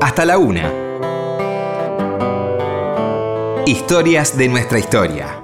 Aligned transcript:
hasta 0.00 0.24
la 0.24 0.38
una. 0.38 0.72
Historias 3.66 4.36
de 4.36 4.48
nuestra 4.48 4.78
historia. 4.78 5.40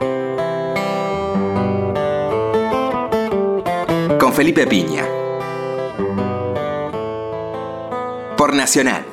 Con 4.19 4.32
Felipe 4.32 4.66
Piña. 4.66 5.05
Por 8.37 8.55
Nacional. 8.55 9.05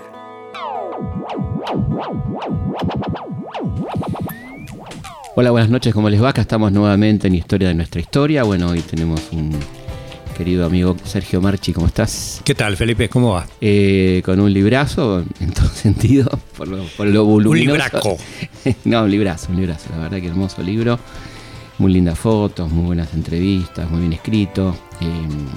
Hola, 5.35 5.51
buenas 5.51 5.69
noches, 5.69 5.93
¿cómo 5.93 6.09
les 6.09 6.23
va? 6.23 6.29
Acá 6.29 6.41
estamos 6.41 6.71
nuevamente 6.71 7.27
en 7.27 7.35
Historia 7.35 7.67
de 7.67 7.73
nuestra 7.73 7.99
historia. 7.99 8.43
Bueno, 8.43 8.69
hoy 8.69 8.81
tenemos 8.81 9.29
un 9.31 9.51
querido 10.33 10.65
amigo 10.65 10.95
Sergio 11.03 11.41
Marchi, 11.41 11.73
¿cómo 11.73 11.87
estás? 11.87 12.41
¿Qué 12.43 12.55
tal, 12.55 12.75
Felipe? 12.75 13.07
¿Cómo 13.09 13.31
va? 13.33 13.45
Eh, 13.61 14.21
con 14.25 14.39
un 14.39 14.51
librazo, 14.51 15.23
en 15.39 15.51
todo 15.51 15.67
sentido, 15.73 16.27
por 16.57 16.67
lo, 16.67 16.83
por 16.97 17.07
lo 17.07 17.25
voluminoso. 17.25 17.71
Un 17.73 17.77
libraco. 17.77 18.17
no, 18.85 19.03
un 19.03 19.11
librazo, 19.11 19.47
un 19.51 19.57
librazo, 19.57 19.89
la 19.91 19.97
verdad 20.03 20.19
que 20.19 20.27
hermoso 20.27 20.61
libro. 20.61 20.99
Muy 21.79 21.91
lindas 21.91 22.19
fotos, 22.19 22.69
muy 22.69 22.85
buenas 22.85 23.13
entrevistas, 23.15 23.89
muy 23.89 24.01
bien 24.01 24.13
escrito. 24.13 24.75
Eh, 25.01 25.05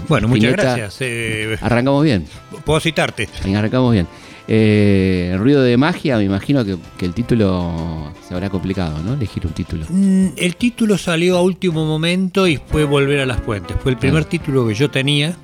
Bueno, 0.08 0.28
muchas 0.28 0.52
gracias. 0.52 0.96
Eh, 1.00 1.58
Arrancamos 1.60 2.02
bien, 2.04 2.26
¿Puedo 2.64 2.80
citarte? 2.80 3.28
arrancamos 3.54 3.92
bien. 3.92 4.06
Eh, 4.48 5.34
Ruido 5.38 5.62
de 5.62 5.76
magia, 5.76 6.18
me 6.18 6.24
imagino 6.24 6.64
que, 6.64 6.76
que 6.96 7.06
el 7.06 7.14
título 7.14 8.12
se 8.26 8.34
habrá 8.34 8.48
complicado, 8.50 8.98
¿no? 9.04 9.14
Elegir 9.14 9.46
un 9.46 9.52
título. 9.52 9.84
Mm, 9.88 10.28
El 10.36 10.56
título 10.56 10.96
salió 10.98 11.36
a 11.36 11.42
último 11.42 11.84
momento 11.84 12.46
y 12.46 12.56
fue 12.56 12.84
Volver 12.84 13.20
a 13.20 13.26
las 13.26 13.40
Fuentes. 13.40 13.76
Fue 13.82 13.92
el 13.92 13.98
primer 13.98 14.22
Claro. 14.24 14.28
título 14.28 14.68
que 14.68 14.74
yo 14.74 14.88
tenía, 14.90 15.36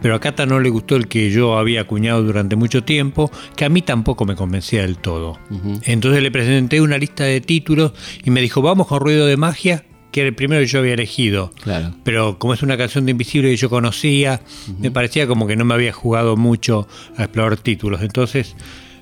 pero 0.00 0.16
a 0.16 0.20
Cata 0.20 0.44
no 0.46 0.58
le 0.58 0.70
gustó 0.70 0.96
el 0.96 1.06
que 1.06 1.30
yo 1.30 1.56
había 1.56 1.82
acuñado 1.82 2.22
durante 2.24 2.56
mucho 2.56 2.82
tiempo, 2.82 3.30
que 3.54 3.64
a 3.64 3.68
mí 3.68 3.82
tampoco 3.82 4.24
me 4.24 4.34
convencía 4.34 4.82
del 4.82 4.96
todo. 4.98 5.38
Entonces 5.84 6.22
le 6.22 6.30
presenté 6.32 6.80
una 6.80 6.98
lista 6.98 7.22
de 7.24 7.40
títulos 7.40 7.92
y 8.24 8.30
me 8.30 8.40
dijo, 8.40 8.60
vamos 8.62 8.88
con 8.88 8.98
Ruido 9.00 9.26
de 9.26 9.36
Magia, 9.36 9.84
que 10.12 10.20
era 10.20 10.28
el 10.28 10.34
primero 10.34 10.60
que 10.60 10.66
yo 10.66 10.78
había 10.78 10.94
elegido. 10.94 11.52
Claro. 11.62 11.94
Pero 12.04 12.38
como 12.38 12.54
es 12.54 12.62
una 12.62 12.76
canción 12.76 13.06
de 13.06 13.10
Invisible 13.10 13.50
que 13.50 13.56
yo 13.56 13.68
conocía, 13.70 14.40
me 14.78 14.90
parecía 14.90 15.26
como 15.26 15.46
que 15.46 15.56
no 15.56 15.64
me 15.64 15.74
había 15.74 15.92
jugado 15.92 16.36
mucho 16.36 16.86
a 17.16 17.24
explorar 17.24 17.56
títulos. 17.56 18.02
Entonces, 18.02 18.54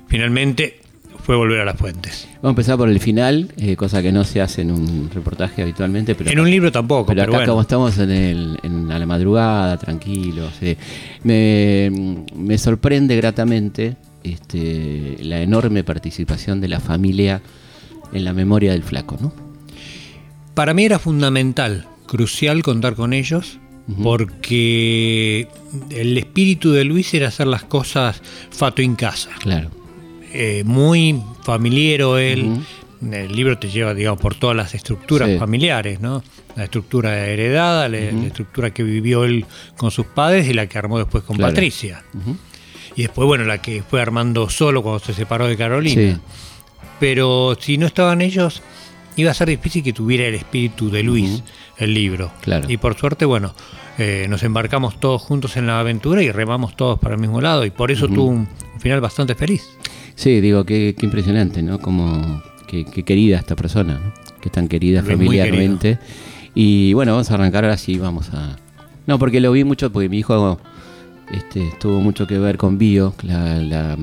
finalmente 0.06 0.80
fue 1.22 1.36
volver 1.36 1.60
a 1.60 1.64
las 1.64 1.76
fuentes. 1.76 2.28
Vamos 2.36 2.44
a 2.44 2.48
empezar 2.50 2.78
por 2.78 2.88
el 2.88 3.00
final, 3.00 3.52
eh, 3.58 3.76
cosa 3.76 4.00
que 4.02 4.12
no 4.12 4.24
se 4.24 4.40
hace 4.40 4.62
en 4.62 4.70
un 4.70 5.10
reportaje 5.12 5.62
habitualmente, 5.62 6.14
pero 6.14 6.30
en 6.30 6.40
un 6.40 6.50
libro 6.50 6.72
tampoco, 6.72 7.06
Pero 7.06 7.22
pero, 7.22 7.32
acá 7.32 7.38
bueno. 7.38 7.52
como 7.52 7.62
estamos 7.62 7.98
en, 7.98 8.10
el, 8.10 8.58
en 8.62 8.90
a 8.90 8.98
la 8.98 9.06
madrugada, 9.06 9.76
tranquilos, 9.76 10.54
eh, 10.62 10.76
me, 11.24 12.24
me 12.34 12.56
sorprende 12.56 13.16
gratamente 13.16 13.96
este, 14.24 15.18
la 15.20 15.42
enorme 15.42 15.84
participación 15.84 16.60
de 16.60 16.68
la 16.68 16.80
familia 16.80 17.42
en 18.12 18.24
la 18.24 18.32
memoria 18.32 18.72
del 18.72 18.82
flaco, 18.82 19.18
¿no? 19.20 19.49
Para 20.54 20.74
mí 20.74 20.84
era 20.84 20.98
fundamental, 20.98 21.86
crucial 22.06 22.62
contar 22.62 22.94
con 22.94 23.12
ellos, 23.12 23.58
porque 24.02 25.48
el 25.90 26.16
espíritu 26.18 26.72
de 26.72 26.84
Luis 26.84 27.12
era 27.14 27.28
hacer 27.28 27.46
las 27.46 27.64
cosas 27.64 28.22
fato 28.50 28.82
en 28.82 28.94
casa. 28.96 29.30
Claro. 29.40 29.70
Eh, 30.32 30.62
muy 30.64 31.20
familiero 31.42 32.18
él. 32.18 32.60
El 33.10 33.32
libro 33.34 33.58
te 33.58 33.68
lleva, 33.70 33.94
digamos, 33.94 34.20
por 34.20 34.34
todas 34.34 34.54
las 34.56 34.74
estructuras 34.74 35.28
Sí. 35.30 35.38
familiares, 35.38 36.00
¿no? 36.00 36.22
La 36.54 36.64
estructura 36.64 37.26
heredada, 37.26 37.88
la, 37.88 37.98
la 37.98 38.26
estructura 38.26 38.70
que 38.70 38.82
vivió 38.82 39.24
él 39.24 39.46
con 39.76 39.90
sus 39.90 40.06
padres 40.06 40.46
y 40.48 40.52
la 40.52 40.66
que 40.66 40.76
armó 40.78 40.98
después 40.98 41.24
con 41.24 41.36
Claro. 41.36 41.52
Patricia. 41.52 42.04
Y 42.96 43.02
después, 43.02 43.26
bueno, 43.26 43.44
la 43.44 43.62
que 43.62 43.82
fue 43.82 44.02
armando 44.02 44.50
solo 44.50 44.82
cuando 44.82 44.98
se 44.98 45.14
separó 45.14 45.46
de 45.46 45.56
Carolina. 45.56 46.14
Sí. 46.14 46.20
Pero 46.98 47.56
si 47.58 47.78
no 47.78 47.86
estaban 47.86 48.20
ellos, 48.20 48.62
iba 49.16 49.30
a 49.30 49.34
ser 49.34 49.48
difícil 49.48 49.82
que 49.82 49.92
tuviera 49.92 50.24
el 50.26 50.34
espíritu 50.34 50.90
de 50.90 51.02
Luis, 51.02 51.42
el 51.78 51.94
libro. 51.94 52.32
Claro. 52.40 52.70
Y 52.70 52.76
por 52.76 52.96
suerte, 52.96 53.24
bueno, 53.24 53.54
eh, 53.98 54.26
nos 54.28 54.42
embarcamos 54.42 54.98
todos 55.00 55.22
juntos 55.22 55.56
en 55.56 55.66
la 55.66 55.80
aventura 55.80 56.22
y 56.22 56.30
remamos 56.30 56.76
todos 56.76 56.98
para 56.98 57.14
el 57.14 57.20
mismo 57.20 57.40
lado. 57.40 57.64
Y 57.64 57.70
por 57.70 57.90
eso 57.90 58.08
tuvo 58.08 58.26
un, 58.26 58.48
un 58.74 58.80
final 58.80 59.00
bastante 59.00 59.34
feliz. 59.34 59.62
Sí, 60.14 60.40
digo, 60.40 60.64
qué, 60.64 60.94
qué 60.98 61.06
impresionante, 61.06 61.62
¿no? 61.62 61.78
Como, 61.78 62.42
qué, 62.66 62.84
qué 62.84 63.02
querida 63.04 63.38
esta 63.38 63.56
persona, 63.56 63.94
¿no? 63.94 64.12
Que 64.40 64.50
tan 64.50 64.68
querida 64.68 65.02
Luis, 65.02 65.16
familiarmente. 65.16 65.98
Y 66.54 66.92
bueno, 66.94 67.12
vamos 67.12 67.30
a 67.30 67.34
arrancar 67.34 67.64
ahora 67.64 67.76
sí, 67.76 67.98
vamos 67.98 68.30
a... 68.30 68.56
No, 69.06 69.18
porque 69.18 69.40
lo 69.40 69.52
vi 69.52 69.64
mucho, 69.64 69.90
porque 69.90 70.08
mi 70.08 70.18
hijo 70.18 70.58
este, 71.32 71.70
tuvo 71.78 72.00
mucho 72.00 72.26
que 72.26 72.38
ver 72.38 72.56
con 72.56 72.78
Bio, 72.78 73.14
la, 73.22 73.56
la, 73.56 73.96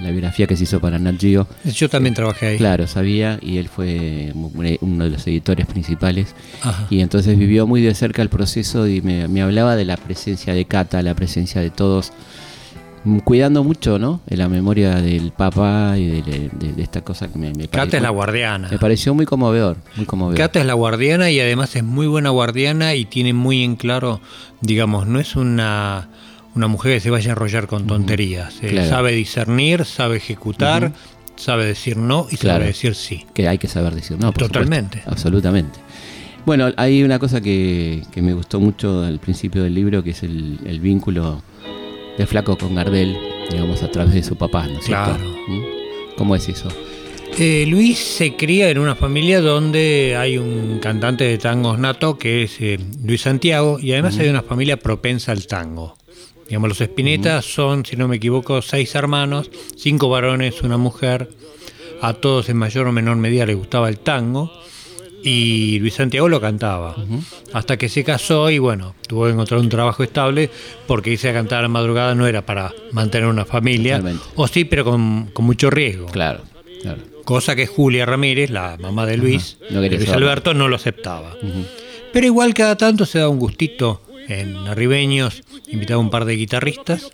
la 0.00 0.10
biografía 0.10 0.46
que 0.46 0.56
se 0.56 0.64
hizo 0.64 0.80
para 0.80 0.98
Nat 0.98 1.20
Geo. 1.20 1.46
Yo 1.64 1.88
también 1.88 2.14
trabajé 2.14 2.46
ahí. 2.48 2.56
Claro, 2.58 2.86
sabía, 2.86 3.38
y 3.42 3.58
él 3.58 3.68
fue 3.68 4.32
uno 4.80 5.04
de 5.04 5.10
los 5.10 5.26
editores 5.26 5.66
principales. 5.66 6.34
Ajá. 6.62 6.86
Y 6.90 7.00
entonces 7.00 7.36
vivió 7.38 7.66
muy 7.66 7.82
de 7.82 7.94
cerca 7.94 8.22
el 8.22 8.28
proceso 8.28 8.86
y 8.88 9.00
me, 9.02 9.28
me 9.28 9.42
hablaba 9.42 9.76
de 9.76 9.84
la 9.84 9.96
presencia 9.96 10.54
de 10.54 10.64
Cata, 10.64 11.02
la 11.02 11.14
presencia 11.14 11.60
de 11.60 11.70
todos, 11.70 12.12
mm, 13.04 13.18
cuidando 13.18 13.62
mucho, 13.64 13.98
¿no? 13.98 14.20
De 14.26 14.36
la 14.36 14.48
memoria 14.48 14.94
del 14.96 15.32
papá 15.32 15.94
y 15.98 16.06
de, 16.06 16.22
de- 16.22 16.72
de 16.72 16.82
esta 16.82 17.02
cosa 17.02 17.28
que 17.28 17.38
me, 17.38 17.52
me 17.52 17.68
Cata 17.68 17.96
es 17.96 18.02
la 18.02 18.10
guardiana. 18.10 18.68
Me 18.70 18.78
pareció 18.78 19.14
muy 19.14 19.26
conmovedor, 19.26 19.76
muy 19.96 20.06
conmovedor. 20.06 20.38
Cata 20.38 20.60
es 20.60 20.66
la 20.66 20.74
guardiana 20.74 21.30
y 21.30 21.38
además 21.40 21.74
es 21.76 21.84
muy 21.84 22.06
buena 22.06 22.30
guardiana 22.30 22.94
y 22.94 23.04
tiene 23.04 23.32
muy 23.34 23.62
en 23.62 23.76
claro, 23.76 24.20
digamos, 24.60 25.06
no 25.06 25.18
es 25.20 25.36
una, 25.36 26.08
una 26.54 26.66
mujer 26.68 26.94
que 26.94 27.00
se 27.00 27.10
vaya 27.10 27.30
a 27.30 27.32
enrollar 27.32 27.66
con 27.66 27.86
tonterías. 27.86 28.54
Eh, 28.62 28.68
Claro. 28.68 28.88
Sabe 28.90 29.12
discernir, 29.12 29.84
sabe 29.84 30.16
ejecutar, 30.18 30.92
sabe 31.36 31.64
decir 31.66 31.96
no 31.96 32.26
y 32.30 32.36
Claro. 32.36 32.56
sabe 32.58 32.66
decir 32.66 32.94
sí. 32.94 33.26
que 33.34 33.48
hay 33.48 33.58
que 33.58 33.68
saber 33.68 33.94
decir, 33.94 34.18
no, 34.18 34.32
por 34.32 34.44
Totalmente. 34.48 34.98
supuesto, 34.98 35.10
absolutamente. 35.10 35.78
Bueno, 36.44 36.70
hay 36.76 37.02
una 37.04 37.18
cosa 37.18 37.40
que, 37.40 38.02
que 38.12 38.20
me 38.20 38.34
gustó 38.34 38.58
mucho 38.60 39.02
al 39.04 39.18
principio 39.20 39.62
del 39.62 39.74
libro, 39.74 40.02
que 40.02 40.10
es 40.10 40.22
el, 40.24 40.58
el 40.66 40.80
vínculo 40.80 41.42
de 42.18 42.26
Flaco 42.26 42.58
con 42.58 42.74
Gardel, 42.74 43.16
digamos, 43.50 43.82
a 43.82 43.90
través 43.90 44.12
de 44.14 44.22
su 44.22 44.36
papá, 44.36 44.66
¿no 44.66 44.78
es 44.78 44.84
cierto? 44.84 45.14
Claro. 45.16 45.24
¿Mm? 45.48 45.62
¿Cómo 46.16 46.34
es 46.36 46.48
eso? 46.48 46.68
Eh, 47.38 47.64
Luis 47.66 47.98
se 47.98 48.36
cría 48.36 48.68
en 48.68 48.78
una 48.78 48.94
familia 48.94 49.40
donde 49.40 50.16
hay 50.18 50.36
un 50.36 50.80
cantante 50.82 51.24
de 51.24 51.38
tangos 51.38 51.78
nato 51.78 52.18
que 52.18 52.42
es 52.42 52.60
eh, 52.60 52.78
Luis 53.02 53.22
Santiago 53.22 53.78
y 53.80 53.92
además 53.92 54.18
hay 54.18 54.28
una 54.28 54.42
familia 54.42 54.76
propensa 54.76 55.32
al 55.32 55.46
tango. 55.46 55.96
Digamos, 56.52 56.68
los 56.68 56.82
Espinetas 56.82 57.46
son, 57.46 57.86
si 57.86 57.96
no 57.96 58.08
me 58.08 58.16
equivoco, 58.16 58.60
seis 58.60 58.94
hermanos, 58.94 59.50
cinco 59.74 60.10
varones, 60.10 60.60
una 60.60 60.76
mujer. 60.76 61.30
A 62.02 62.12
todos 62.12 62.50
en 62.50 62.58
mayor 62.58 62.86
o 62.86 62.92
menor 62.92 63.16
medida 63.16 63.46
les 63.46 63.56
gustaba 63.56 63.88
el 63.88 64.00
tango 64.00 64.52
y 65.22 65.78
Luis 65.78 65.94
Santiago 65.94 66.28
lo 66.28 66.42
cantaba. 66.42 66.94
Hasta 67.54 67.78
que 67.78 67.88
se 67.88 68.04
casó 68.04 68.50
y 68.50 68.58
bueno, 68.58 68.94
tuvo 69.08 69.24
que 69.24 69.30
encontrar 69.30 69.60
un 69.60 69.70
trabajo 69.70 70.02
estable 70.02 70.50
porque 70.86 71.12
irse 71.12 71.30
a 71.30 71.32
cantar 71.32 71.60
a 71.60 71.62
la 71.62 71.68
madrugada 71.68 72.14
no 72.14 72.26
era 72.26 72.44
para 72.44 72.70
mantener 72.92 73.30
una 73.30 73.46
familia. 73.46 74.02
O 74.34 74.46
sí, 74.46 74.66
pero 74.66 74.84
con, 74.84 75.30
con 75.32 75.46
mucho 75.46 75.70
riesgo. 75.70 76.04
Claro, 76.08 76.42
claro. 76.82 77.00
Cosa 77.24 77.56
que 77.56 77.66
Julia 77.66 78.04
Ramírez, 78.04 78.50
la 78.50 78.76
mamá 78.78 79.06
de 79.06 79.16
Luis, 79.16 79.56
No 79.70 79.80
de 79.80 79.88
Luis. 79.88 80.10
Alberto, 80.10 80.52
no 80.52 80.68
lo 80.68 80.76
aceptaba. 80.76 81.34
Pero 82.12 82.26
igual 82.26 82.52
cada 82.52 82.76
tanto 82.76 83.06
se 83.06 83.20
da 83.20 83.30
un 83.30 83.38
gustito 83.38 84.01
en 84.28 84.56
Arribeños, 84.68 85.42
invitaba 85.68 86.00
un 86.00 86.10
par 86.10 86.24
de 86.24 86.36
guitarristas 86.36 87.10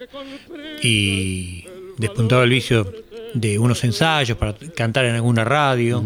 y 0.82 1.64
despuntaba 1.96 2.44
el 2.44 2.50
vicio 2.50 2.92
de 3.34 3.58
unos 3.58 3.84
ensayos 3.84 4.36
para 4.36 4.54
cantar 4.74 5.04
en 5.04 5.14
alguna 5.14 5.44
radio. 5.44 6.02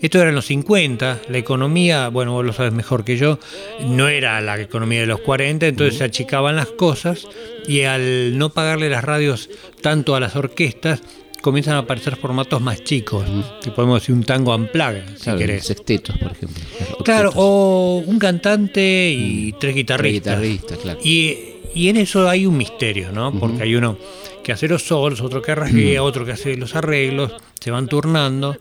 Esto 0.00 0.20
era 0.20 0.28
en 0.28 0.36
los 0.36 0.46
50, 0.46 1.22
la 1.28 1.38
economía, 1.38 2.08
bueno, 2.08 2.32
vos 2.32 2.44
lo 2.44 2.52
sabes 2.52 2.72
mejor 2.72 3.04
que 3.04 3.16
yo, 3.16 3.40
no 3.80 4.08
era 4.08 4.40
la 4.40 4.60
economía 4.60 5.00
de 5.00 5.06
los 5.06 5.20
40, 5.20 5.66
entonces 5.66 5.98
se 5.98 6.04
achicaban 6.04 6.54
las 6.54 6.68
cosas 6.68 7.26
y 7.66 7.82
al 7.82 8.38
no 8.38 8.50
pagarle 8.50 8.90
las 8.90 9.02
radios 9.02 9.50
tanto 9.82 10.14
a 10.14 10.20
las 10.20 10.36
orquestas, 10.36 11.02
comienzan 11.42 11.74
a 11.74 11.78
aparecer 11.78 12.16
formatos 12.16 12.60
más 12.60 12.82
chicos, 12.84 13.24
que 13.62 13.70
podemos 13.70 14.00
decir 14.00 14.14
un 14.14 14.24
tango 14.24 14.52
amplaga, 14.52 15.04
si 15.16 15.24
Claro, 15.24 15.38
querés. 15.38 15.64
sextetos, 15.66 16.16
por 16.18 16.32
ejemplo. 16.32 16.62
Claro, 17.04 17.32
o 17.36 18.02
un 18.04 18.18
cantante 18.18 19.10
y 19.16 19.52
tres 19.58 19.74
guitarristas. 19.74 20.40
guitarristas, 20.40 20.78
claro. 20.78 21.00
Y, 21.02 21.36
y 21.74 21.88
en 21.88 21.96
eso 21.96 22.28
hay 22.28 22.46
un 22.46 22.56
misterio, 22.56 23.12
¿no? 23.12 23.32
Porque 23.32 23.62
hay 23.62 23.74
uno 23.74 23.96
que 24.42 24.52
hace 24.52 24.68
los 24.68 24.82
solos, 24.82 25.20
otro 25.20 25.40
que 25.42 25.54
rasguea, 25.54 26.02
otro 26.02 26.24
que 26.24 26.32
hace 26.32 26.56
los 26.56 26.74
arreglos, 26.74 27.32
se 27.60 27.70
van 27.70 27.86
turnando. 27.88 28.56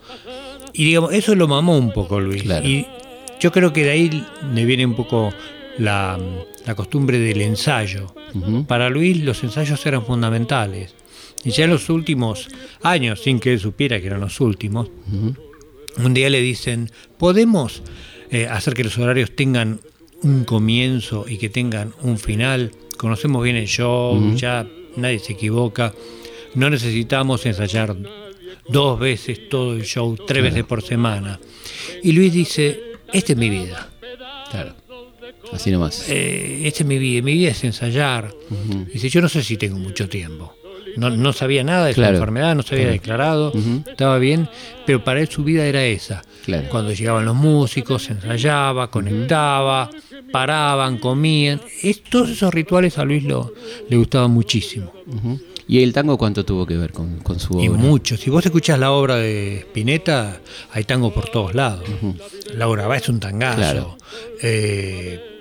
Y 0.74 0.86
digamos, 0.86 1.14
eso 1.14 1.34
lo 1.36 1.48
mamó 1.48 1.78
un 1.78 1.92
poco 1.94 2.20
Luis. 2.20 2.44
Claro. 2.44 2.68
Y 2.68 2.86
yo 3.40 3.52
creo 3.52 3.74
que 3.74 3.84
de 3.84 3.92
ahí 3.92 4.26
me 4.54 4.66
viene 4.66 4.86
un 4.86 4.96
poco 4.96 5.34
la, 5.78 6.20
la 6.66 6.76
costumbre 6.76 7.18
del 7.20 7.42
ensayo. 7.42 8.14
Para 8.68 8.90
Luis 8.90 9.18
los 9.24 9.44
ensayos 9.44 9.84
eran 9.86 10.06
fundamentales. 10.06 10.94
Y 11.44 11.52
ya 11.52 11.66
en 11.66 11.72
los 11.72 11.90
últimos 11.90 12.48
años, 12.82 13.22
sin 13.22 13.40
que 13.40 13.54
él 13.54 13.60
supiera 13.60 14.00
que 14.00 14.08
eran 14.08 14.22
los 14.22 14.40
últimos, 14.42 14.90
un 15.98 16.14
día 16.14 16.30
le 16.30 16.42
dicen, 16.42 16.92
¿podemos 17.18 17.82
eh, 18.30 18.48
hacer 18.48 18.74
que 18.74 18.84
los 18.84 18.98
horarios 18.98 19.36
tengan 19.36 19.80
un 20.24 20.44
comienzo 20.44 21.26
y 21.28 21.38
que 21.38 21.50
tengan 21.50 21.94
un 22.02 22.18
final? 22.18 22.72
Conocemos 22.98 23.44
bien 23.44 23.56
el 23.56 23.68
show, 23.68 24.36
ya 24.36 24.68
nadie 24.96 25.20
se 25.20 25.34
equivoca. 25.34 25.94
no 26.56 26.70
necesitamos 26.70 27.46
ensayar 27.46 27.96
dos 28.68 29.00
veces 29.00 29.48
todo 29.50 29.74
el 29.74 29.84
show, 29.84 30.18
tres 30.28 30.44
veces 30.44 30.64
por 30.64 30.82
semana. 30.82 31.40
Y 32.04 32.12
Luis 32.12 32.34
dice, 32.34 32.80
esta 33.14 33.34
es 33.34 33.38
mi 33.38 33.50
vida. 33.50 33.90
Claro. 34.52 34.76
Así 35.52 35.72
nomás. 35.72 36.10
Eh, 36.10 36.68
esta 36.68 36.84
es 36.84 36.88
mi 36.88 36.98
vida, 36.98 37.22
mi 37.22 37.34
vida 37.34 37.52
es 37.52 37.64
ensayar. 37.64 38.34
Dice, 38.92 39.10
yo 39.10 39.22
no 39.22 39.30
sé 39.30 39.44
si 39.44 39.58
tengo 39.58 39.78
mucho 39.78 40.10
tiempo. 40.10 40.57
No, 40.98 41.10
no 41.10 41.32
sabía 41.34 41.64
nada 41.64 41.86
de 41.86 41.94
Claro. 41.94 42.12
su 42.12 42.16
enfermedad, 42.24 42.56
no 42.56 42.64
se 42.64 42.76
había 42.76 42.88
declarado, 42.90 43.54
estaba 43.88 44.18
bien, 44.18 44.50
pero 44.86 45.04
para 45.04 45.20
él 45.22 45.28
su 45.30 45.44
vida 45.44 45.66
era 45.66 45.84
esa. 45.86 46.24
Claro. 46.46 46.68
Cuando 46.70 46.92
llegaban 46.94 47.26
los 47.26 47.36
músicos, 47.36 48.10
ensayaba, 48.10 48.90
conectaba, 48.90 49.90
paraban, 50.32 50.98
comían. 50.98 51.62
Es- 51.84 52.04
todos 52.04 52.30
esos 52.30 52.54
rituales 52.54 52.98
a 52.98 53.06
Luis 53.06 53.24
lo, 53.24 53.54
le 53.90 53.98
gustaban 53.98 54.32
muchísimo. 54.32 54.92
¿Y 55.70 55.84
el 55.84 55.92
tango 55.92 56.18
cuánto 56.18 56.46
tuvo 56.46 56.66
que 56.66 56.78
ver 56.78 56.94
con, 56.94 57.18
con 57.20 57.40
su 57.42 57.60
Y 57.62 57.68
obra? 57.68 57.78
mucho. 57.82 58.16
Si 58.16 58.30
vos 58.30 58.46
escuchás 58.46 58.80
la 58.80 58.92
obra 58.92 59.18
de 59.18 59.58
Spinetta, 59.60 60.40
hay 60.72 60.86
tango 60.86 61.14
por 61.14 61.30
todos 61.30 61.54
lados. 61.56 61.84
Laura 62.56 62.88
va 62.88 62.96
es 62.98 63.10
un 63.10 63.20
tangazo. 63.20 63.58
Claro. 63.58 63.98
Eh, 64.42 65.37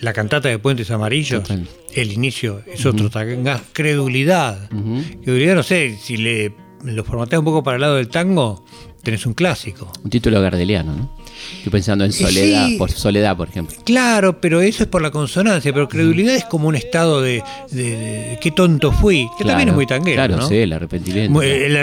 la 0.00 0.12
cantata 0.12 0.48
de 0.48 0.58
Puentes 0.58 0.90
Amarillos, 0.90 1.42
Total. 1.42 1.66
el 1.94 2.12
inicio 2.12 2.62
es 2.66 2.84
otro 2.86 3.10
tangazo. 3.10 3.64
Credulidad. 3.72 4.70
Ujú. 4.72 5.02
Credulidad, 5.24 5.54
no 5.54 5.62
sé, 5.62 5.96
si 6.00 6.16
le 6.16 6.52
lo 6.84 7.04
formateas 7.04 7.38
un 7.40 7.44
poco 7.44 7.62
para 7.62 7.74
el 7.76 7.82
lado 7.82 7.96
del 7.96 8.08
tango, 8.08 8.64
tenés 9.02 9.26
un 9.26 9.34
clásico. 9.34 9.92
Un 10.02 10.08
título 10.08 10.40
gardeliano, 10.40 10.94
¿no? 10.96 11.16
Estoy 11.58 11.70
pensando 11.72 12.04
en 12.06 12.12
Sí. 12.12 12.24
Soledad, 12.24 12.68
por 12.78 12.90
Soledad, 12.90 13.36
por 13.36 13.48
ejemplo. 13.50 13.76
Claro, 13.84 14.40
pero 14.40 14.60
eso 14.62 14.82
es 14.84 14.88
por 14.88 15.02
la 15.02 15.10
consonancia, 15.10 15.72
pero 15.74 15.88
credulidad 15.88 16.34
es 16.34 16.44
como 16.46 16.68
un 16.68 16.76
estado 16.76 17.20
de, 17.20 17.42
de- 17.70 17.96
de 17.96 18.38
qué 18.40 18.50
tonto 18.50 18.92
fui, 18.92 19.28
que 19.38 19.44
también 19.44 19.68
es 19.70 19.74
muy 19.74 19.86
tanguero, 19.86 20.16
Claro, 20.16 20.36
¿no? 20.38 20.48
sí, 20.48 20.56
el 20.56 20.72
arrepentimiento. 20.72 21.42
El 21.42 21.76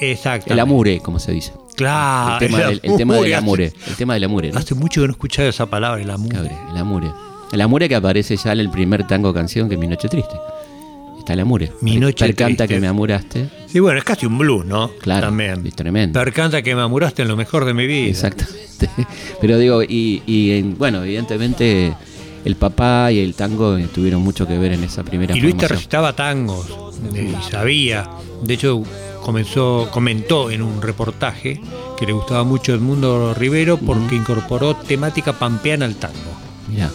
exacto. 0.00 0.52
el 0.52 0.60
amure, 0.60 1.00
como 1.00 1.18
se 1.18 1.32
dice. 1.32 1.52
Claro. 1.74 2.34
el 2.44 2.50
tema, 2.50 2.62
el 2.70 2.96
tema 2.96 3.16
del 3.16 3.34
amure. 3.34 3.72
El 3.88 3.94
tema 3.96 4.14
del 4.14 4.24
amure, 4.24 4.52
¿no? 4.52 4.58
Hace 4.58 4.74
mucho 4.74 5.00
que 5.00 5.08
no 5.08 5.12
he 5.12 5.16
escuchado 5.16 5.48
esa 5.48 5.66
palabra, 5.66 6.00
el. 6.00 6.08
Cabre, 6.28 6.52
el 6.70 6.76
amure. 6.76 7.08
El 7.52 7.60
amure 7.60 7.88
que 7.88 7.94
aparece 7.94 8.36
ya 8.36 8.52
en 8.52 8.60
el 8.60 8.70
primer 8.70 9.06
tango 9.06 9.32
canción 9.32 9.68
que 9.68 9.74
es 9.74 9.80
Mi 9.80 9.86
Noche 9.86 10.08
Triste. 10.08 10.34
Está 11.18 11.32
el 11.32 11.40
amure. 11.40 11.72
Mi 11.80 11.96
Noche 11.96 12.26
Percanta 12.26 12.64
Triste. 12.64 12.74
que 12.74 12.80
me 12.80 12.86
amuraste. 12.88 13.48
Sí, 13.66 13.80
bueno, 13.80 13.98
es 13.98 14.04
casi 14.04 14.26
un 14.26 14.38
blues, 14.38 14.64
¿no? 14.64 14.90
Claro, 15.00 15.28
También. 15.28 15.66
es 15.66 15.74
tremendo. 15.74 16.18
Percanta 16.18 16.62
que 16.62 16.74
me 16.74 16.82
amuraste 16.82 17.22
en 17.22 17.28
lo 17.28 17.36
mejor 17.36 17.64
de 17.64 17.74
mi 17.74 17.86
vida. 17.86 18.08
Exactamente. 18.10 18.88
Pero 19.40 19.58
digo, 19.58 19.82
y, 19.82 20.22
y 20.26 20.52
en- 20.52 20.76
bueno, 20.78 21.02
evidentemente 21.02 21.94
el 22.44 22.56
papá 22.56 23.10
y 23.10 23.18
el 23.20 23.34
tango 23.34 23.76
tuvieron 23.92 24.22
mucho 24.22 24.46
que 24.46 24.56
ver 24.58 24.72
en 24.72 24.84
esa 24.84 25.02
primera 25.02 25.36
Y 25.36 25.40
Luis 25.40 25.54
te 25.54 25.60
formación. 25.62 25.78
recitaba 25.78 26.14
tangos, 26.14 26.66
eh, 27.14 27.34
y 27.40 27.50
sabía. 27.50 28.08
De 28.44 28.54
hecho, 28.54 28.82
comenzó, 29.22 29.88
comentó 29.90 30.50
en 30.50 30.62
un 30.62 30.80
reportaje 30.80 31.60
que 31.98 32.06
le 32.06 32.12
gustaba 32.12 32.44
mucho 32.44 32.72
Edmundo 32.74 33.34
Rivero 33.34 33.78
porque 33.78 34.14
incorporó 34.14 34.76
temática 34.76 35.32
pampeana 35.32 35.86
al 35.86 35.96
tango. 35.96 36.14
Mirá, 36.70 36.88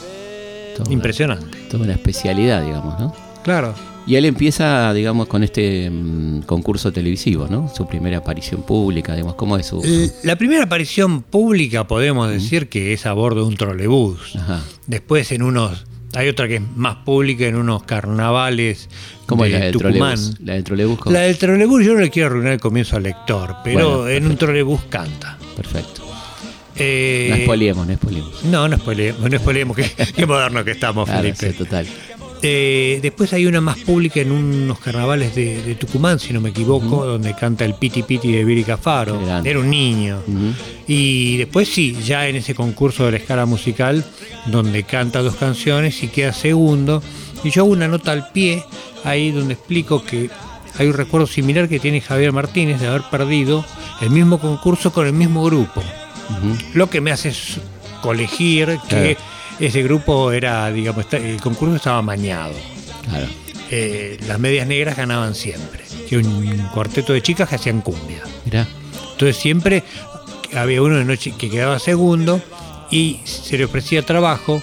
toda, 0.83 0.94
Impresionante. 0.94 1.57
toda 1.69 1.83
una 1.83 1.94
especialidad, 1.94 2.63
digamos, 2.66 3.00
¿no? 3.00 3.16
Claro. 3.44 3.74
Y 4.07 4.16
él 4.16 4.25
empieza, 4.25 4.92
digamos, 4.94 5.28
con 5.28 5.44
este 5.44 5.89
mm, 5.89 6.42
concurso 6.42 6.92
televisivo, 6.92 7.48
¿no? 7.50 7.72
Su 7.74 7.86
primera 7.88 8.18
aparición 8.18 8.63
pública, 8.63 9.13
digamos, 9.13 9.36
¿cómo 9.36 9.57
es 9.57 9.68
su...? 9.68 9.81
La 10.24 10.36
primera 10.38 10.63
aparición 10.63 11.22
pública 11.22 11.86
podemos 11.88 12.30
decir 12.30 12.68
que 12.68 12.94
es 12.94 13.06
a 13.06 13.13
bordo 13.13 13.42
de 13.42 13.48
un 13.48 13.57
trolebús. 13.57 14.36
Ajá. 14.36 14.62
Después 14.88 15.31
en 15.31 15.44
unos... 15.44 15.86
Hay 16.13 16.28
otra 16.28 16.48
que 16.50 16.56
es 16.57 16.62
más 16.75 16.98
pública 17.06 17.45
en 17.45 17.56
unos 17.56 17.84
carnavales 17.84 18.89
¿Cómo 19.27 19.45
es 19.45 19.54
de 19.54 19.60
la 19.60 19.66
del 19.66 19.74
Tucumán. 19.74 20.16
trolebús? 20.16 20.39
La 20.42 20.54
del 20.56 20.63
trolebús, 20.66 20.98
¿cómo? 21.00 21.13
La 21.13 21.19
del 21.22 21.38
trolebús 21.38 21.86
yo 21.86 21.94
no 21.94 22.00
le 22.01 22.10
quiero 22.10 22.27
arruinar 22.27 22.51
el 22.54 22.60
comienzo 22.60 22.98
al 22.98 23.04
lector, 23.04 23.56
pero 23.63 24.00
Bueno, 24.00 24.10
en 24.10 24.25
un 24.27 24.36
trolebús 24.36 24.81
canta. 24.89 25.38
Perfecto. 25.56 26.04
Eh, 26.75 27.27
No 27.29 27.38
spoilemos, 27.44 27.88
no 27.88 27.94
spoilemos. 27.95 28.44
no, 28.45 28.68
no 28.68 28.77
spoileemos, 28.77 29.29
no 29.29 29.38
spoileemos, 29.39 29.75
qué, 29.77 29.85
qué 30.15 30.25
moderno 30.25 30.63
que 30.63 30.71
estamos, 30.71 31.06
Claro, 31.06 31.21
Felipe. 31.21 31.51
sí, 31.51 31.57
total. 31.57 31.88
Eh, 32.44 32.97
después 33.03 33.31
hay 33.33 33.45
una 33.45 33.62
más 33.62 33.77
pública 33.77 34.19
en 34.19 34.31
unos 34.31 34.79
carnavales 34.79 35.35
de, 35.35 35.62
de 35.62 35.75
Tucumán, 35.75 36.18
si 36.19 36.33
no 36.33 36.41
me 36.41 36.50
equivoco, 36.50 37.06
donde 37.06 37.35
canta 37.35 37.65
el 37.65 37.75
Piti 37.75 38.01
Piti 38.01 38.31
de 38.31 38.44
Viri 38.44 38.63
Cafaro. 38.63 39.19
Era 39.45 39.59
un 39.59 39.69
niño. 39.69 40.18
Y 40.88 41.38
después 41.38 41.68
sí, 41.69 41.95
ya 42.03 42.27
en 42.27 42.38
ese 42.38 42.56
concurso 42.56 43.06
de 43.06 43.12
la 43.12 43.17
escala 43.17 43.45
musical, 43.45 44.03
donde 44.47 44.81
canta 44.83 45.21
dos 45.21 45.35
canciones 45.35 46.01
y 46.01 46.07
queda 46.07 46.33
segundo. 46.33 47.03
Y 47.44 47.51
yo 47.51 47.62
hago 47.62 47.71
una 47.74 47.88
nota 47.88 48.12
al 48.12 48.31
pie, 48.31 48.63
ahí 49.03 49.29
donde 49.29 49.53
explico 49.53 50.03
que 50.03 50.31
hay 50.79 50.88
un 50.88 50.94
recuerdo 50.94 51.27
similar 51.27 51.69
que 51.69 51.79
tiene 51.79 52.01
Javier 52.01 52.31
Martínez 52.31 52.79
de 52.81 52.88
haber 52.88 53.03
perdido 53.12 53.63
el 54.01 54.09
mismo 54.09 54.39
concurso 54.39 54.91
con 54.91 55.06
el 55.06 55.13
mismo 55.13 55.44
grupo. 55.44 55.83
Lo 56.74 56.89
que 56.89 57.01
me 57.01 57.12
hace 57.12 57.30
es 57.30 57.57
colegir 58.01 58.80
que 58.89 59.18
ese 59.60 59.83
grupo 59.83 60.31
era, 60.31 60.72
digamos, 60.72 61.06
el 61.13 61.39
concurso 61.42 61.75
estaba 61.75 62.01
mañado. 62.01 62.54
Claro. 63.10 63.28
Eh, 63.69 64.18
las 64.28 64.39
medias 64.39 64.68
negras 64.68 64.98
ganaban 64.98 65.33
siempre. 65.36 65.83
Que 66.10 66.18
un 66.18 66.57
cuarteto 66.74 67.13
de 67.13 67.22
chicas 67.22 67.48
que 67.48 67.56
hacían 67.56 67.81
cumbia. 67.81 68.22
Mirá. 68.45 68.68
Entonces 69.13 69.38
siempre 69.38 69.83
había 70.56 70.81
uno 70.81 70.98
de 70.98 71.06
noche 71.06 71.33
que 71.38 71.50
quedaba 71.50 71.80
segundo 71.80 72.42
y 72.89 73.19
se 73.24 73.57
le 73.57 73.66
ofrecía 73.66 74.06
trabajo, 74.06 74.62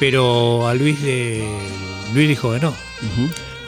pero 0.00 0.66
a 0.66 0.74
Luis 0.74 1.00
le- 1.02 1.44
Luis 2.14 2.28
dijo 2.28 2.52
que 2.52 2.60
no. 2.60 2.70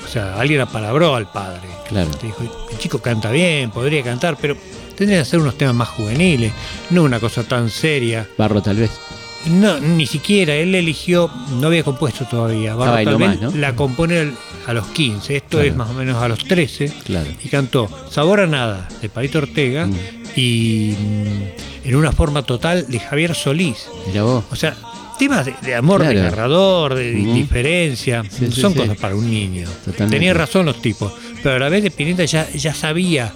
O 0.05 0.09
sea, 0.09 0.41
alguien 0.41 0.61
apalabró 0.61 1.15
al 1.15 1.31
padre. 1.31 1.69
Claro. 1.89 2.11
Le 2.21 2.27
dijo, 2.29 2.67
el 2.71 2.79
chico 2.79 2.99
canta 2.99 3.31
bien, 3.31 3.71
podría 3.71 4.03
cantar, 4.03 4.37
pero 4.41 4.57
tendría 4.97 5.19
que 5.19 5.23
hacer 5.23 5.41
unos 5.41 5.57
temas 5.59 5.75
más 5.75 5.89
juveniles, 5.89 6.53
no 6.91 7.03
una 7.03 7.21
cosa 7.21 7.43
tan 7.45 7.71
seria. 7.71 8.27
Barro 8.39 8.63
tal 8.63 8.77
vez. 8.77 8.91
No, 9.47 9.79
ni 9.79 10.07
siquiera, 10.07 10.55
él 10.55 10.75
eligió, 10.75 11.31
no 11.61 11.67
había 11.67 11.83
compuesto 11.85 12.25
todavía. 12.25 12.75
Barro 12.75 13.05
tal 13.05 13.17
vez 13.19 13.55
la 13.55 13.77
compone 13.77 14.33
a 14.67 14.73
los 14.73 14.87
15, 14.89 15.37
esto 15.37 15.49
Claro. 15.59 15.65
es 15.69 15.77
más 15.77 15.91
o 15.91 15.93
menos 15.93 16.23
a 16.23 16.29
los 16.29 16.39
13, 16.45 16.91
Claro. 17.05 17.29
y 17.45 17.49
cantó 17.49 17.91
Sabor 18.11 18.41
a 18.41 18.47
Nada 18.47 18.89
de 19.03 19.09
Palito 19.11 19.39
Ortega 19.39 19.87
Mm. 19.87 19.95
y 20.37 20.95
mm, 20.99 21.89
en 21.89 21.97
una 21.97 22.11
forma 22.13 22.43
total 22.43 22.87
de 22.89 22.99
Javier 22.99 23.35
Solís. 23.35 23.87
Mirá 24.07 24.23
vos. 24.23 24.45
O 24.51 24.57
sea, 24.57 24.75
temas 25.19 25.45
de, 25.45 25.55
de 25.61 25.75
amor 25.75 26.01
Claro. 26.09 26.89
de 26.95 27.13
indiferencia, 27.13 28.23
Sí, 28.31 28.47
sí, 28.51 28.61
son 28.61 28.73
sí. 28.73 28.79
cosas 28.79 28.97
para 28.97 29.15
un 29.15 29.31
niño. 29.31 29.69
Totalmente. 29.85 30.17
Tenía 30.17 30.33
razón 30.33 30.65
los 30.65 30.81
tipos, 30.81 31.13
pero 31.43 31.57
a 31.57 31.59
la 31.59 31.69
vez 31.69 31.83
de 31.83 31.91
Pineta 31.91 32.25
ya, 32.25 32.49
ya 32.51 32.73
sabía 32.73 33.31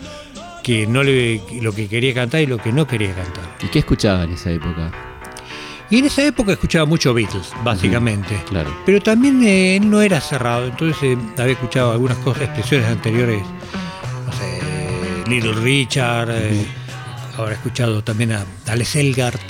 que 0.62 0.86
no 0.86 1.02
le, 1.02 1.40
lo 1.60 1.72
que 1.72 1.88
quería 1.88 2.14
cantar 2.14 2.40
y 2.40 2.46
lo 2.46 2.58
que 2.58 2.72
no 2.72 2.86
quería 2.86 3.14
cantar. 3.14 3.56
¿Y 3.62 3.68
qué 3.68 3.80
escuchaba 3.80 4.24
en 4.24 4.32
esa 4.32 4.50
época? 4.50 4.92
Y 5.90 5.98
en 5.98 6.04
esa 6.04 6.22
época 6.24 6.52
escuchaba 6.52 6.84
mucho 6.84 7.14
Beatles, 7.14 7.52
básicamente. 7.64 8.38
Claro. 8.48 8.70
Pero 8.84 9.00
también 9.00 9.42
eh, 9.42 9.76
él 9.76 9.88
no 9.88 10.02
era 10.02 10.20
cerrado, 10.20 10.66
entonces 10.66 11.02
eh, 11.02 11.18
había 11.38 11.54
escuchado 11.54 11.92
algunas 11.92 12.18
cosas, 12.18 12.42
expresiones 12.42 12.88
anteriores, 12.88 13.42
no 14.26 14.32
sé, 14.32 15.30
Little 15.30 15.54
Richard, 15.54 16.28
eh, 16.30 16.66
he 17.48 17.52
escuchado 17.52 18.02
también 18.02 18.32
a 18.32 18.44
Alex 18.66 18.96
Elgart, 18.96 19.40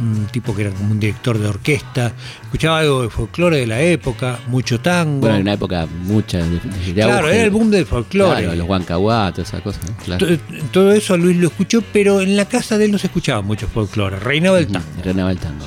un 0.00 0.26
tipo 0.32 0.54
que 0.54 0.62
era 0.62 0.70
como 0.72 0.92
un 0.92 1.00
director 1.00 1.38
de 1.38 1.46
orquesta, 1.48 2.12
escuchaba 2.42 2.80
algo 2.80 3.02
de 3.02 3.10
folclore 3.10 3.58
de 3.58 3.66
la 3.66 3.80
época, 3.80 4.38
mucho 4.48 4.80
tango. 4.80 5.20
Bueno, 5.20 5.36
en 5.36 5.42
una 5.42 5.52
época 5.52 5.86
mucha 6.04 6.38
de, 6.38 6.58
de 6.86 6.92
claro, 6.94 7.26
auge. 7.26 7.34
era 7.36 7.44
el 7.44 7.50
boom 7.50 7.70
del 7.70 7.86
folclore. 7.86 8.40
Claro, 8.42 8.56
los 8.56 8.68
Huancahuá, 8.68 9.30
toda 9.32 9.42
esa 9.44 9.60
cosa. 9.60 9.78
¿no? 9.88 9.96
Claro. 10.04 10.26
To- 10.26 10.42
Todo 10.72 10.92
eso 10.92 11.16
Luis 11.16 11.36
lo 11.36 11.48
escuchó, 11.48 11.82
pero 11.92 12.20
en 12.20 12.36
la 12.36 12.46
casa 12.46 12.76
de 12.78 12.86
él 12.86 12.92
no 12.92 12.98
se 12.98 13.06
escuchaba 13.06 13.40
mucho 13.42 13.68
folclore, 13.68 14.18
reinaba 14.18 14.58
el 14.58 14.66
tango. 14.66 14.86
Ujú, 14.96 15.02
Renaba 15.04 15.30
el 15.30 15.38
tango. 15.38 15.64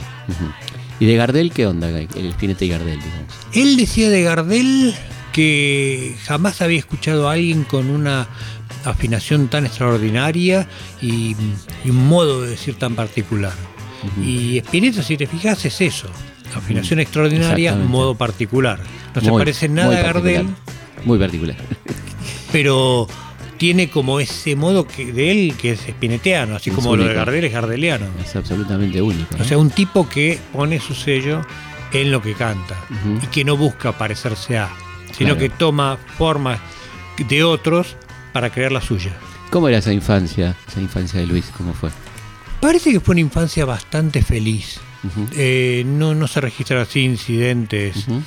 ¿Y 0.99 1.05
de 1.05 1.15
Gardel 1.15 1.51
qué 1.51 1.65
onda? 1.65 1.89
El 1.89 2.07
Spinetta 2.31 2.63
y 2.65 2.69
Gardel, 2.69 2.99
digamos. 2.99 3.33
Él 3.53 3.75
decía 3.77 4.09
de 4.09 4.21
Gardel 4.21 4.93
que 5.33 6.15
jamás 6.25 6.61
había 6.61 6.77
escuchado 6.79 7.29
a 7.29 7.33
alguien 7.33 7.63
con 7.63 7.89
una 7.89 8.27
afinación 8.85 9.47
tan 9.47 9.65
extraordinaria 9.65 10.67
y, 11.01 11.35
y 11.85 11.89
un 11.89 12.07
modo 12.07 12.41
de 12.41 12.51
decir 12.51 12.75
tan 12.75 12.95
particular. 12.95 13.53
Y 14.25 14.57
Spinetta, 14.59 15.03
si 15.03 15.15
te 15.17 15.27
fijas, 15.27 15.63
es 15.65 15.79
eso. 15.81 16.07
Afinación 16.55 16.99
extraordinaria, 16.99 17.69
Exactamente. 17.69 17.91
modo 17.91 18.15
particular. 18.15 18.79
No 19.15 19.21
se 19.21 19.31
parece 19.31 19.69
nada 19.69 19.99
a. 19.99 20.01
Gardel, 20.03 20.47
Muy 21.05 21.19
particular. 21.19 21.55
pero 22.51 23.07
tiene 23.57 23.89
como 23.89 24.19
ese 24.19 24.55
modo 24.55 24.87
que, 24.87 25.13
de 25.13 25.31
él 25.31 25.53
que 25.55 25.71
es 25.73 25.87
espineteano, 25.87 26.55
así 26.55 26.71
Es 26.71 26.75
como 26.75 26.95
lo 26.95 27.03
de. 27.05 27.13
Gardel 27.13 27.45
es 27.45 27.53
gardeliano. 27.53 28.07
Es 28.23 28.35
absolutamente 28.35 29.01
único. 29.01 29.35
O 29.39 29.43
sea, 29.43 29.57
un 29.57 29.69
tipo 29.69 30.09
que 30.09 30.39
pone 30.51 30.79
su 30.79 30.95
sello 30.95 31.45
en 31.93 32.09
lo 32.11 32.21
que 32.21 32.33
canta 32.33 32.75
y 33.21 33.27
que 33.27 33.43
no 33.45 33.55
busca 33.57 33.91
parecerse 33.97 34.57
a, 34.57 34.69
sino 35.15 35.35
Claro. 35.35 35.37
que 35.37 35.49
toma 35.49 35.97
formas 36.17 36.59
de 37.29 37.43
otros 37.43 37.95
para 38.33 38.49
crear 38.49 38.71
la 38.71 38.81
suya. 38.81 39.11
¿Cómo 39.49 39.67
era 39.67 39.79
esa 39.79 39.91
infancia? 39.93 40.55
Esa 40.67 40.81
infancia 40.81 41.19
de 41.19 41.27
Luis, 41.27 41.51
¿cómo 41.55 41.73
fue? 41.73 41.89
Parece 42.61 42.91
que 42.91 42.99
fue 42.99 43.13
una 43.13 43.21
infancia 43.21 43.65
bastante 43.65 44.21
feliz. 44.21 44.79
Eh, 45.35 45.83
no, 45.85 46.13
no 46.13 46.27
se 46.27 46.41
registraron 46.41 46.83
así 46.83 47.01
incidentes. 47.01 48.07
Ujú. 48.07 48.21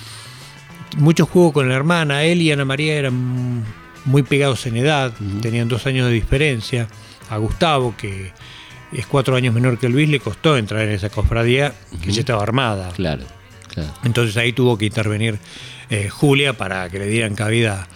Mucho 0.98 1.26
juego 1.26 1.52
con 1.52 1.68
la 1.68 1.76
hermana. 1.76 2.24
Él 2.24 2.42
y 2.42 2.50
Ana 2.50 2.64
María 2.64 2.94
eran 2.94 3.64
muy 4.04 4.22
pegados 4.22 4.66
en 4.66 4.76
edad, 4.76 5.12
tenían 5.40 5.68
dos 5.68 5.86
años 5.86 6.08
de 6.08 6.12
diferencia. 6.12 6.88
A 7.30 7.38
Gustavo, 7.38 7.94
que 7.96 8.32
es 8.92 9.06
cuatro 9.06 9.34
años 9.34 9.54
menor 9.54 9.78
que 9.78 9.88
Luis, 9.88 10.08
le 10.08 10.20
costó 10.20 10.56
entrar 10.56 10.82
en 10.82 10.90
esa 10.90 11.08
cofradía 11.08 11.72
que 12.02 12.12
ya 12.12 12.20
estaba 12.20 12.42
armada. 12.42 12.90
Claro, 12.92 13.24
claro. 13.68 13.94
Entonces 14.04 14.36
ahí 14.36 14.52
tuvo 14.52 14.76
que 14.76 14.86
intervenir 14.86 15.38
eh, 15.90 16.08
Julia 16.08 16.52
para 16.52 16.88
que 16.90 16.98
le 16.98 17.06
dieran 17.06 17.34
cabida 17.34 17.88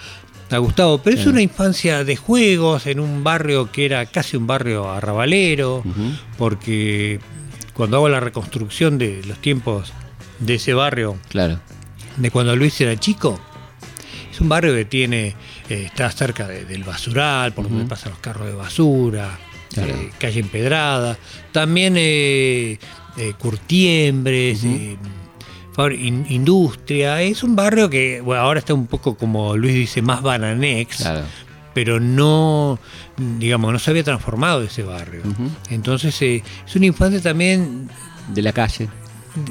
a 0.51 0.59
Gustavo. 0.59 0.99
Pero 0.99 1.17
es 1.19 1.27
una 1.27 1.43
infancia 1.43 2.05
de 2.05 2.17
juegos 2.17 2.87
en 2.87 3.01
un 3.01 3.23
barrio 3.25 3.71
que 3.71 3.85
era 3.85 4.07
casi 4.07 4.37
un 4.37 4.47
barrio 4.47 4.91
arrabalero, 4.91 5.79
Ujú. 5.79 6.13
porque 6.37 7.21
cuando 7.75 7.97
hago 7.99 8.09
la 8.09 8.21
reconstrucción 8.21 8.99
de 8.99 9.23
los 9.27 9.39
tiempos 9.39 9.93
de 10.39 10.55
ese 10.55 10.75
barrio, 10.75 11.17
Claro. 11.29 11.61
de 12.17 12.31
cuando 12.31 12.55
Luis 12.57 12.81
era 12.81 12.97
chico, 12.99 13.39
es 14.33 14.41
un 14.41 14.49
barrio 14.49 14.75
que 14.75 14.85
tiene, 14.85 15.35
eh, 15.69 15.83
está 15.87 16.11
cerca 16.11 16.47
de- 16.47 16.65
del 16.65 16.85
basural, 16.85 17.53
por 17.53 17.69
donde 17.69 17.85
pasan 17.85 18.11
los 18.13 18.21
carros 18.21 18.47
de 18.47 18.55
basura, 18.55 19.39
Claro. 19.73 19.93
eh, 19.95 20.11
calle 20.19 20.41
empedrada, 20.41 21.19
también 21.53 21.95
eh, 21.97 22.79
eh, 23.17 23.33
curtiembres, 23.39 24.65
industria. 25.87 27.23
Es 27.23 27.43
un 27.43 27.55
barrio 27.57 27.89
que 27.91 28.21
bueno, 28.21 28.43
ahora 28.43 28.59
está 28.61 28.75
un 28.75 28.87
poco, 28.87 29.17
como 29.17 29.57
Luis 29.57 29.75
dice, 29.75 30.03
más 30.03 30.23
bananex, 30.23 30.97
Claro. 30.99 31.23
pero 31.75 32.01
no, 32.01 32.79
digamos, 33.39 33.73
no 33.73 33.79
se 33.79 33.91
había 33.91 34.05
transformado 34.05 34.63
ese 34.63 34.83
barrio. 34.83 35.23
Entonces 35.71 36.21
eh, 36.23 36.43
es 36.67 36.77
una 36.77 36.87
infancia 36.87 37.21
también 37.21 37.89
De 38.35 38.43
la 38.43 38.53
calle. 38.53 38.89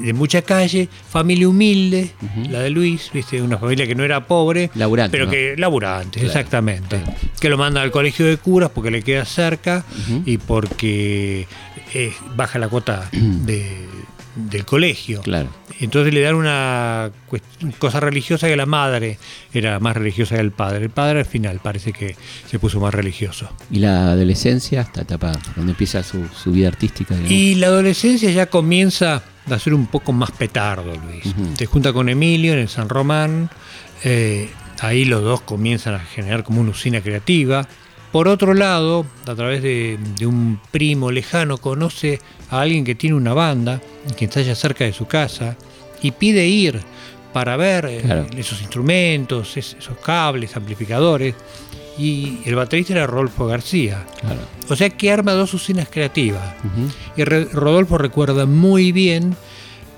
de 0.02 0.12
mucha 0.12 0.42
calle, 0.42 0.88
familia 1.08 1.48
humilde, 1.48 2.10
la 2.50 2.60
de 2.60 2.68
Luis, 2.70 3.10
viste, 3.14 3.40
una 3.40 3.56
familia 3.56 3.86
que 3.86 3.94
no 3.94 4.04
era 4.04 4.26
pobre, 4.26 4.70
Laburante, 4.74 5.12
pero 5.12 5.24
¿no? 5.26 5.30
que 5.30 5.54
laburante, 5.56 6.20
Claro, 6.20 6.26
exactamente, 6.28 6.98
claro. 7.00 7.14
que 7.40 7.48
lo 7.48 7.56
manda 7.56 7.80
al 7.80 7.90
colegio 7.90 8.26
de 8.26 8.36
curas 8.36 8.70
porque 8.74 8.90
le 8.90 9.02
queda 9.02 9.24
cerca 9.24 9.84
y 10.26 10.36
porque 10.36 11.46
eh, 11.94 12.12
baja 12.36 12.58
la 12.58 12.68
cuota 12.68 13.08
de- 13.12 13.88
del 14.46 14.64
colegio. 14.64 15.20
Claro. 15.22 15.48
Entonces 15.80 16.12
le 16.14 16.20
dan 16.20 16.34
una 16.34 17.10
cosa 17.78 18.00
religiosa 18.00 18.46
que 18.48 18.56
la 18.56 18.66
madre 18.66 19.18
era 19.52 19.78
más 19.80 19.96
religiosa 19.96 20.36
que 20.36 20.40
el 20.40 20.52
padre. 20.52 20.84
El 20.84 20.90
padre 20.90 21.20
al 21.20 21.26
final 21.26 21.60
parece 21.62 21.92
que 21.92 22.16
se 22.48 22.58
puso 22.58 22.80
más 22.80 22.94
religioso. 22.94 23.48
Y 23.70 23.78
la 23.80 24.10
adolescencia, 24.12 24.80
esta 24.82 25.02
etapa 25.02 25.32
donde 25.56 25.72
empieza 25.72 26.02
su, 26.02 26.26
su 26.28 26.52
vida 26.52 26.68
artística. 26.68 27.14
digamos. 27.14 27.32
Y 27.32 27.54
la 27.56 27.66
adolescencia 27.68 28.30
ya 28.30 28.46
comienza 28.46 29.22
a 29.50 29.58
ser 29.58 29.74
un 29.74 29.86
poco 29.86 30.12
más 30.12 30.30
petardo, 30.30 30.92
Luis. 30.96 31.26
Ujú. 31.26 31.56
Se 31.56 31.66
junta 31.66 31.92
con 31.92 32.08
Emilio 32.08 32.52
en 32.52 32.60
el 32.60 32.68
San 32.68 32.88
Román. 32.88 33.50
eh, 34.04 34.50
ahí 34.80 35.04
los 35.04 35.22
dos 35.22 35.40
comienzan 35.40 35.94
a 35.94 35.98
generar 36.00 36.44
como 36.44 36.60
una 36.60 36.70
usina 36.70 37.00
creativa. 37.00 37.66
Por 38.12 38.26
otro 38.28 38.54
lado, 38.54 39.04
a 39.26 39.34
través 39.34 39.62
de, 39.62 39.98
de 40.18 40.26
un 40.26 40.60
primo 40.70 41.10
lejano, 41.10 41.58
conoce 41.58 42.20
a 42.50 42.60
alguien 42.62 42.84
que 42.84 42.94
tiene 42.94 43.16
una 43.16 43.34
banda, 43.34 43.80
que 44.16 44.24
ensaya 44.24 44.54
cerca 44.54 44.84
de 44.84 44.92
su 44.92 45.06
casa, 45.06 45.56
y 46.00 46.12
pide 46.12 46.46
ir 46.46 46.80
para 47.32 47.56
ver 47.56 47.84
eh, 47.86 48.00
Claro. 48.02 48.26
esos 48.36 48.60
instrumentos, 48.62 49.56
es- 49.56 49.76
esos 49.78 49.98
cables, 49.98 50.56
amplificadores. 50.56 51.34
Y 51.98 52.38
el 52.46 52.54
baterista 52.54 52.92
era 52.94 53.06
Rodolfo 53.08 53.46
García. 53.46 54.06
Claro. 54.20 54.40
O 54.68 54.76
sea 54.76 54.88
que 54.88 55.10
arma 55.10 55.32
dos 55.32 55.52
usinas 55.52 55.88
creativas. 55.90 56.54
Y 57.16 57.24
Rodolfo 57.24 57.98
recuerda 57.98 58.46
muy 58.46 58.92
bien 58.92 59.36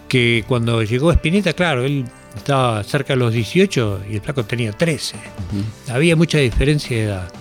que 0.08 0.42
cuando 0.48 0.82
llegó 0.82 1.12
Spinetta, 1.12 1.52
claro, 1.52 1.84
él 1.84 2.06
estaba 2.36 2.82
cerca 2.84 3.12
de 3.14 3.18
los 3.18 3.32
18 3.32 4.00
y 4.10 4.14
el 4.16 4.20
flaco 4.20 4.44
tenía 4.44 4.72
13. 4.72 5.16
Ujú. 5.16 5.92
Había 5.92 6.16
mucha 6.16 6.38
diferencia 6.38 6.96
de 6.96 7.02
edad. 7.04 7.32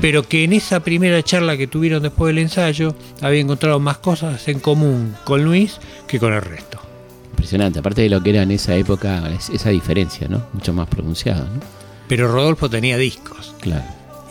Pero 0.00 0.22
que 0.22 0.44
en 0.44 0.52
esa 0.52 0.78
primera 0.80 1.20
charla 1.24 1.56
que 1.56 1.66
tuvieron 1.66 2.02
después 2.02 2.32
del 2.32 2.42
ensayo, 2.42 2.94
había 3.20 3.40
encontrado 3.40 3.80
más 3.80 3.98
cosas 3.98 4.46
en 4.46 4.60
común 4.60 5.16
con 5.24 5.44
Luis 5.44 5.78
que 6.06 6.20
con 6.20 6.32
el 6.32 6.40
resto. 6.40 6.78
Impresionante. 7.30 7.80
Aparte 7.80 8.02
de 8.02 8.08
lo 8.08 8.22
que 8.22 8.30
era 8.30 8.42
en 8.42 8.52
esa 8.52 8.76
época, 8.76 9.28
es- 9.34 9.50
esa 9.50 9.70
diferencia, 9.70 10.28
¿no? 10.28 10.42
Mucho 10.52 10.72
más 10.72 10.86
pronunciada, 10.86 11.40
¿no? 11.52 11.60
Pero 12.06 12.30
Rodolfo 12.30 12.70
tenía 12.70 12.96
discos 12.96 13.54
Claro. 13.60 13.82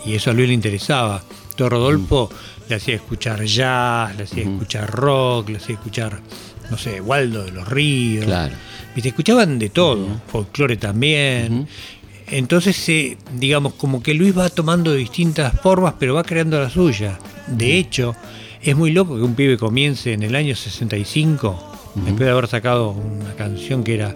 y 0.06 0.14
eso 0.16 0.30
a 0.32 0.34
Luis 0.34 0.48
le 0.48 0.54
interesaba. 0.54 1.22
Entonces 1.50 1.70
Rodolfo 1.72 2.30
le 2.70 2.76
hacía 2.76 2.96
escuchar 2.96 3.44
jazz, 3.44 4.16
le 4.16 4.24
hacía 4.24 4.44
escuchar 4.44 4.90
rock, 4.90 5.50
le 5.50 5.58
hacía 5.58 5.76
escuchar, 5.76 6.20
no 6.72 6.78
sé, 6.78 7.00
Waldo 7.02 7.44
de 7.44 7.52
los 7.52 7.68
Ríos. 7.68 8.26
Claro. 8.26 8.56
Y 8.96 9.02
te 9.02 9.10
escuchaban 9.10 9.60
de 9.60 9.70
todo, 9.70 10.08
folclore 10.28 10.78
también. 10.78 11.68
Entonces, 12.28 12.88
eh, 12.90 13.18
digamos, 13.38 13.74
como 13.74 14.02
que 14.02 14.14
Luis 14.14 14.38
va 14.38 14.50
tomando 14.50 14.94
distintas 14.94 15.60
formas, 15.62 15.96
pero 16.00 16.14
va 16.16 16.24
creando 16.24 16.60
la 16.60 16.70
suya. 16.70 17.20
De 17.48 17.78
hecho, 17.78 18.16
es 18.62 18.76
muy 18.76 18.92
loco 18.92 19.16
que 19.18 19.22
un 19.24 19.36
pibe 19.36 19.58
comience 19.58 20.14
en 20.14 20.24
el 20.24 20.36
año 20.36 20.56
65, 20.56 21.78
después 21.96 22.20
de 22.20 22.30
haber 22.30 22.48
sacado 22.48 22.92
una 22.92 23.34
canción 23.36 23.84
que 23.84 23.96
era 23.96 24.16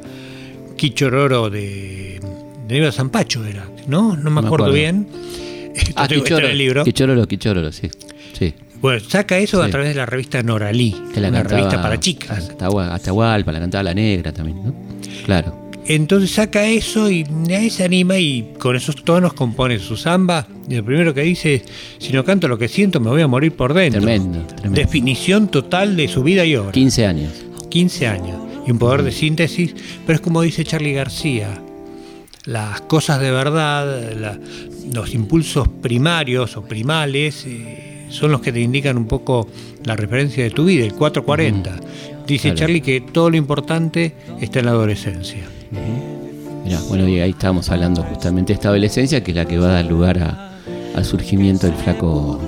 Quichororo 0.78 1.50
de, 1.50 2.20
de 2.68 2.80
Neva 2.80 2.92
Zampacho, 2.92 3.44
era, 3.46 3.66
¿no? 3.88 4.16
No 4.16 4.30
me 4.30 4.42
me 4.42 4.48
acuerdo, 4.48 4.66
acuerdo. 4.68 4.74
bien. 4.74 5.08
Esto 5.76 5.94
Ah, 5.96 6.08
tengo- 6.08 6.38
el 6.38 6.58
libro. 6.58 6.84
Quichorolo, 6.84 7.28
Quichorolo, 7.28 7.72
sí. 7.72 7.90
Sí. 8.38 8.54
Bueno, 8.86 9.00
saca 9.10 9.38
eso 9.38 9.62
a 9.64 9.70
través 9.70 9.90
de 9.90 9.96
la 9.96 10.06
revista 10.06 10.42
Noralí, 10.44 10.96
Que 11.14 11.20
la 11.20 11.30
una 11.30 11.40
cantaba 11.40 11.58
revista 11.62 11.82
para 11.82 12.00
chicas. 12.00 12.52
Atahua- 12.52 12.94
Atahualpa, 12.94 13.52
la 13.52 13.60
cantaba 13.60 13.84
la 13.84 13.94
negra 13.94 14.32
también, 14.32 14.64
¿no? 14.64 14.76
Claro. 15.26 15.70
Entonces 15.88 16.32
saca 16.32 16.66
eso 16.68 17.10
y 17.12 17.26
ahí 17.50 17.70
se 17.70 17.84
anima 17.84 18.18
y 18.18 18.54
con 18.60 18.76
esos 18.76 19.04
tonos 19.04 19.34
compone 19.34 19.78
su 19.80 19.98
samba. 19.98 20.48
Y 20.70 20.76
lo 20.76 20.84
primero 20.86 21.14
que 21.14 21.22
dice 21.22 21.56
es, 21.56 21.62
si 22.00 22.12
no 22.14 22.24
canto 22.24 22.48
lo 22.48 22.58
que 22.58 22.68
siento 22.68 23.00
me 23.00 23.10
voy 23.10 23.22
a 23.22 23.28
morir 23.28 23.52
por 23.56 23.74
dentro. 23.74 24.02
Tremendo, 24.02 24.46
tremendo. 24.48 24.80
Definición 24.80 25.48
total 25.48 25.96
de 25.96 26.08
su 26.08 26.24
vida 26.24 26.44
y 26.46 26.56
obra. 26.56 26.72
15 26.72 27.06
años. 27.06 27.32
15 27.70 28.08
años. 28.08 28.38
Y 28.68 28.72
un 28.72 28.80
poder 28.80 29.04
de 29.04 29.12
síntesis, 29.12 29.76
pero 30.06 30.16
es 30.16 30.22
como 30.22 30.42
dice 30.42 30.64
Charlie 30.64 30.94
García, 30.94 31.50
las 32.46 32.82
cosas 32.82 33.20
de 33.20 33.32
verdad, 33.32 34.12
la- 34.20 34.40
los 34.94 35.14
impulsos 35.14 35.68
primarios 35.82 36.58
o 36.58 36.64
primales, 36.64 37.46
eh, 37.48 37.95
son 38.10 38.32
los 38.32 38.42
que 38.42 38.52
te 38.52 38.60
indican 38.62 38.98
un 38.98 39.06
poco 39.06 39.48
la 39.84 39.96
referencia 39.96 40.44
de 40.44 40.50
tu 40.52 40.66
vida, 40.66 40.86
el 40.86 40.94
440. 40.94 41.76
Dice 42.28 42.50
Claro. 42.50 42.58
Charlie 42.60 42.82
que 42.82 43.02
todo 43.02 43.30
lo 43.30 43.38
importante 43.38 44.16
está 44.42 44.60
en 44.60 44.66
la 44.66 44.72
adolescencia. 44.72 45.44
Mirá, 46.64 46.80
bueno, 46.90 47.08
y 47.08 47.20
ahí 47.20 47.30
estábamos 47.32 47.70
hablando 47.70 48.02
justamente 48.04 48.54
de 48.54 48.56
esta 48.56 48.70
adolescencia, 48.70 49.24
que 49.24 49.32
es 49.32 49.38
la 49.38 49.46
que 49.46 49.58
va 49.60 49.68
a 49.70 49.74
dar 49.74 49.86
lugar 49.86 50.18
a- 50.20 50.52
al 50.96 51.06
surgimiento 51.06 51.68
del 51.68 51.76
flaco 51.76 52.40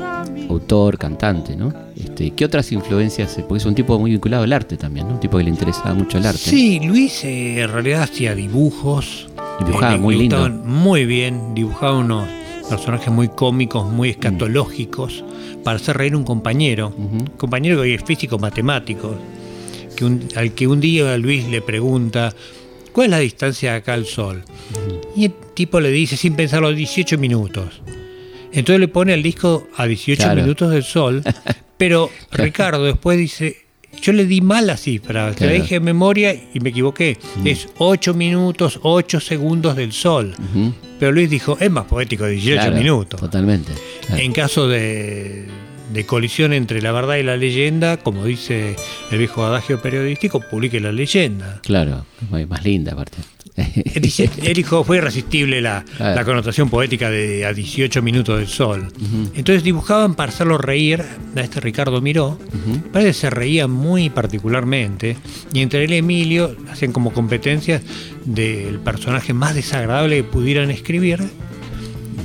autor, 0.49 0.97
cantante, 0.97 1.55
¿no? 1.55 1.71
Este, 1.95 2.31
¿Qué 2.31 2.45
otras 2.45 2.71
influencias? 2.71 3.35
Porque 3.47 3.57
es 3.59 3.65
un 3.65 3.75
tipo 3.75 3.99
muy 3.99 4.11
vinculado 4.11 4.43
al 4.43 4.53
arte 4.53 4.77
también, 4.77 5.07
¿no? 5.07 5.15
Un 5.15 5.19
tipo 5.19 5.37
que 5.37 5.43
le 5.43 5.49
interesaba 5.49 5.93
mucho 5.93 6.17
el 6.17 6.25
arte. 6.25 6.39
Sí, 6.39 6.79
Luis 6.83 7.23
eh, 7.25 7.61
en 7.61 7.69
realidad 7.69 8.03
hacía 8.03 8.33
dibujos. 8.33 9.27
Dibujaba 9.59 9.93
le 9.93 9.99
muy 9.99 10.15
lindo. 10.15 10.49
Muy 10.49 11.05
bien, 11.05 11.53
dibujaba 11.53 11.97
unos 11.97 12.27
personajes 12.69 13.11
muy 13.13 13.27
cómicos, 13.27 13.91
muy 13.91 14.09
escatológicos, 14.09 15.23
para 15.63 15.77
hacer 15.77 15.97
reír 15.97 16.15
un 16.15 16.23
compañero. 16.23 16.93
Un 16.97 17.27
compañero 17.37 17.75
que 17.77 17.81
hoy 17.81 17.93
es 17.93 18.03
físico 18.03 18.37
matemático, 18.39 19.15
que 19.95 20.05
un- 20.05 20.27
al 20.35 20.51
que 20.53 20.67
un 20.67 20.79
día 20.79 21.17
Luis 21.17 21.47
le 21.47 21.61
pregunta, 21.61 22.33
¿cuál 22.93 23.05
es 23.05 23.11
la 23.11 23.19
distancia 23.19 23.71
de 23.71 23.77
acá 23.77 23.93
al 23.93 24.05
Sol? 24.05 24.43
Y 25.15 25.25
el 25.25 25.33
tipo 25.53 25.79
le 25.79 25.91
dice, 25.91 26.15
sin 26.17 26.35
pensarlo, 26.35 26.71
18 26.71 27.17
minutos. 27.17 27.81
Entonces 28.51 28.79
le 28.79 28.87
pone 28.87 29.13
el 29.13 29.21
disco 29.23 29.67
a 29.75 29.85
18 29.85 30.23
Claro. 30.23 30.41
minutos 30.41 30.71
del 30.71 30.83
Sol, 30.83 31.23
pero 31.77 32.09
Ricardo 32.31 32.83
después 32.85 33.17
dice, 33.17 33.57
yo 34.01 34.13
le 34.13 34.25
di 34.25 34.41
mal 34.41 34.67
la 34.67 34.77
cifra, 34.77 35.33
Claro. 35.33 35.53
dije 35.53 35.75
en 35.75 35.83
memoria 35.83 36.33
y 36.53 36.59
me 36.59 36.69
equivoqué. 36.69 37.17
Es 37.43 37.67
8 37.77 38.13
minutos, 38.13 38.79
8 38.83 39.19
segundos 39.19 39.75
del 39.75 39.91
Sol. 39.91 40.33
Pero 40.99 41.11
Luis 41.11 41.29
dijo, 41.29 41.57
es 41.59 41.69
más 41.69 41.85
poético 41.85 42.25
18 42.25 42.61
Claro, 42.61 42.75
minutos. 42.77 43.19
Totalmente. 43.19 43.71
claro. 44.05 44.21
En 44.21 44.31
caso 44.33 44.67
de, 44.67 45.45
de 45.93 46.05
colisión 46.05 46.53
entre 46.53 46.81
la 46.81 46.91
verdad 46.91 47.15
y 47.15 47.23
la 47.23 47.37
leyenda, 47.37 47.97
como 47.97 48.25
dice 48.25 48.75
el 49.11 49.17
viejo 49.17 49.45
adagio 49.45 49.81
periodístico, 49.81 50.39
publique 50.41 50.79
la 50.79 50.91
leyenda. 50.91 51.59
Claro, 51.63 52.05
más 52.29 52.47
más 52.47 52.63
linda 52.63 52.93
aparte. 52.93 53.17
Él 53.57 54.01
dice- 54.03 54.29
él 54.43 54.53
dijo, 54.53 54.83
fue 54.83 54.97
irresistible 54.97 55.61
la, 55.61 55.83
connotación 56.25 56.69
poética 56.69 57.09
de 57.09 57.43
a 57.43 57.53
18 57.53 58.03
minutos 58.03 58.37
del 58.37 58.47
sol. 58.47 58.87
Entonces 59.33 59.63
dibujaban 59.63 60.13
para 60.13 60.31
hacerlo 60.31 60.59
reír 60.59 61.03
a 61.35 61.41
este 61.41 61.59
Ricardo 61.59 61.99
Miró. 61.99 62.37
Parece 62.93 63.09
que 63.09 63.13
se 63.15 63.29
reía 63.31 63.67
muy 63.67 64.11
particularmente. 64.11 65.17
Y 65.53 65.61
entre 65.61 65.85
él 65.85 65.91
y 65.93 65.97
Emilio 65.97 66.55
hacían 66.71 66.91
como 66.91 67.11
competencias 67.13 67.81
del 68.25 68.77
personaje 68.79 69.33
más 69.33 69.55
desagradable 69.55 70.17
que 70.17 70.23
pudieran 70.25 70.69
escribir 70.69 71.19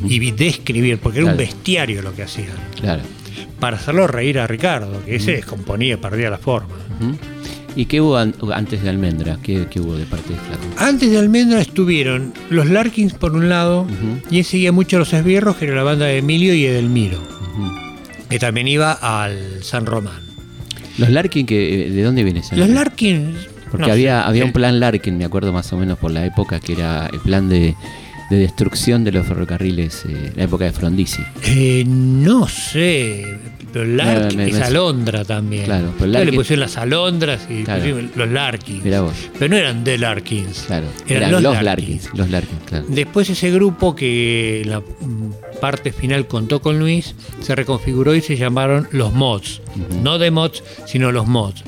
y 0.04 0.30
describir, 0.32 0.98
porque 0.98 1.20
era 1.20 1.30
un 1.30 1.36
bestiario 1.38 2.02
lo 2.02 2.12
que 2.14 2.24
hacían. 2.24 2.48
Claro. 2.78 3.02
Para 3.60 3.76
hacerlo 3.76 4.06
reír 4.06 4.38
a 4.38 4.46
Ricardo, 4.46 5.04
que 5.04 5.16
ese 5.16 5.32
descomponía, 5.32 6.00
perdía 6.00 6.30
la 6.30 6.38
forma. 6.38 6.74
¿Y 7.74 7.86
qué 7.86 8.00
hubo 8.02 8.16
an- 8.18 8.34
antes 8.54 8.82
de 8.82 8.90
Almendra? 8.90 9.38
¿Qué, 9.42 9.66
qué 9.70 9.80
hubo 9.80 9.96
de 9.96 10.04
parte 10.04 10.34
de 10.34 10.38
Flaco? 10.38 10.62
Antes 10.76 11.10
de 11.10 11.18
Almendra 11.18 11.60
estuvieron 11.60 12.34
los 12.50 12.66
Larkins 12.68 13.14
por 13.14 13.32
un 13.34 13.48
lado 13.48 13.86
y 14.30 14.38
él 14.40 14.44
seguía 14.44 14.72
mucho 14.72 14.98
los 14.98 15.12
esbirros, 15.14 15.56
que 15.56 15.64
era 15.66 15.74
la 15.76 15.82
banda 15.82 16.04
de 16.06 16.18
Emilio 16.18 16.54
y 16.54 16.66
Edelmiro, 16.66 17.18
que 18.28 18.38
también 18.38 18.68
iba 18.68 18.92
al 18.92 19.62
San 19.62 19.86
Román. 19.86 20.20
Los 20.98 21.08
Larkin, 21.08 21.46
que, 21.46 21.86
eh, 21.86 21.90
¿de 21.90 22.02
dónde 22.02 22.22
viene 22.24 22.40
ese 22.40 22.56
Los? 22.56 22.68
Larkins... 22.68 23.36
Porque 23.70 23.86
no 23.86 23.92
había, 23.94 24.26
había 24.26 24.44
un 24.44 24.52
plan 24.52 24.78
Larkin, 24.78 25.16
me 25.16 25.24
acuerdo 25.24 25.50
más 25.50 25.72
o 25.72 25.78
menos 25.78 25.96
por 25.98 26.10
la 26.10 26.26
época, 26.26 26.60
que 26.60 26.74
era 26.74 27.06
el 27.10 27.20
plan 27.20 27.48
de, 27.48 27.74
de 28.32 28.38
destrucción 28.38 29.04
de 29.04 29.12
los 29.12 29.26
ferrocarriles, 29.26 30.04
eh, 30.08 30.32
la 30.34 30.44
época 30.44 30.64
de 30.64 30.72
Frondizi. 30.72 31.22
eh, 31.44 31.84
no 31.86 32.48
sé, 32.48 33.24
pero 33.72 33.84
Larkin 33.84 34.36
me- 34.38 34.48
es 34.48 34.54
me- 34.58 34.62
Alondra 34.64 35.24
también. 35.24 35.64
Claro, 35.64 35.92
pero 35.98 36.24
le 36.24 36.32
pusieron 36.32 36.60
las 36.60 36.76
Alondras 36.78 37.42
y 37.50 37.62
Claro. 37.64 37.80
pusieron 37.80 38.10
los 38.16 38.28
Larkins. 38.30 38.84
Vos. 39.00 39.12
Pero 39.38 39.48
no 39.50 39.56
eran 39.56 39.84
The 39.84 39.98
Larkins. 39.98 40.64
Claro, 40.66 40.86
Eran, 41.06 41.16
eran 41.28 41.30
los, 41.32 41.42
los, 41.42 41.62
Larkins. 41.62 41.88
Larkins. 42.04 42.18
Los 42.18 42.30
Larkins, 42.30 42.60
claro. 42.66 42.84
Después 42.88 43.30
ese 43.30 43.50
grupo 43.50 43.94
que 43.94 44.62
la 44.66 44.80
mm, 44.80 45.32
parte 45.60 45.92
final 45.92 46.26
contó 46.26 46.60
con 46.62 46.78
Luis, 46.78 47.14
se 47.40 47.54
reconfiguró 47.54 48.14
y 48.14 48.20
se 48.22 48.36
llamaron 48.36 48.88
los 48.92 49.12
Mods. 49.12 49.60
No 50.02 50.18
de 50.18 50.30
Mods, 50.30 50.62
sino 50.86 51.12
los 51.12 51.26
Mods. 51.26 51.62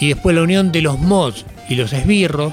Y 0.00 0.08
después 0.08 0.34
la 0.36 0.42
unión 0.42 0.70
de 0.72 0.82
los 0.82 0.98
Mods 0.98 1.44
y 1.68 1.74
los 1.76 1.92
Esbirros 1.92 2.52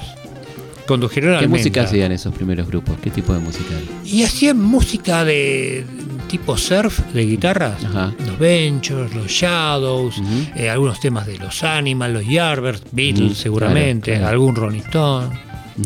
condujeron 0.86 1.38
¿Qué 1.40 1.48
música 1.48 1.82
hacían 1.82 2.12
esos 2.12 2.34
primeros 2.34 2.66
grupos? 2.66 2.96
¿Qué 3.02 3.10
tipo 3.10 3.32
de 3.32 3.40
música? 3.40 3.74
Y 4.04 4.22
hacían 4.22 4.60
música 4.60 5.24
de 5.24 5.84
tipo 6.28 6.56
surf, 6.56 6.98
de 7.12 7.24
guitarras. 7.26 7.84
Ajá. 7.84 8.12
Los 8.26 8.38
Ventures, 8.38 9.14
los 9.14 9.26
Shadows, 9.30 10.16
eh, 10.56 10.70
algunos 10.70 10.98
temas 11.00 11.26
de 11.26 11.38
los 11.38 11.62
Animals, 11.62 12.12
los 12.14 12.26
Yardbirds, 12.26 12.82
Beatles 12.92 13.32
Mm, 13.32 13.34
seguramente, 13.34 14.10
claro, 14.12 14.20
claro. 14.20 14.32
algún 14.32 14.56
Rolling 14.56 14.80
Stone. 14.80 15.40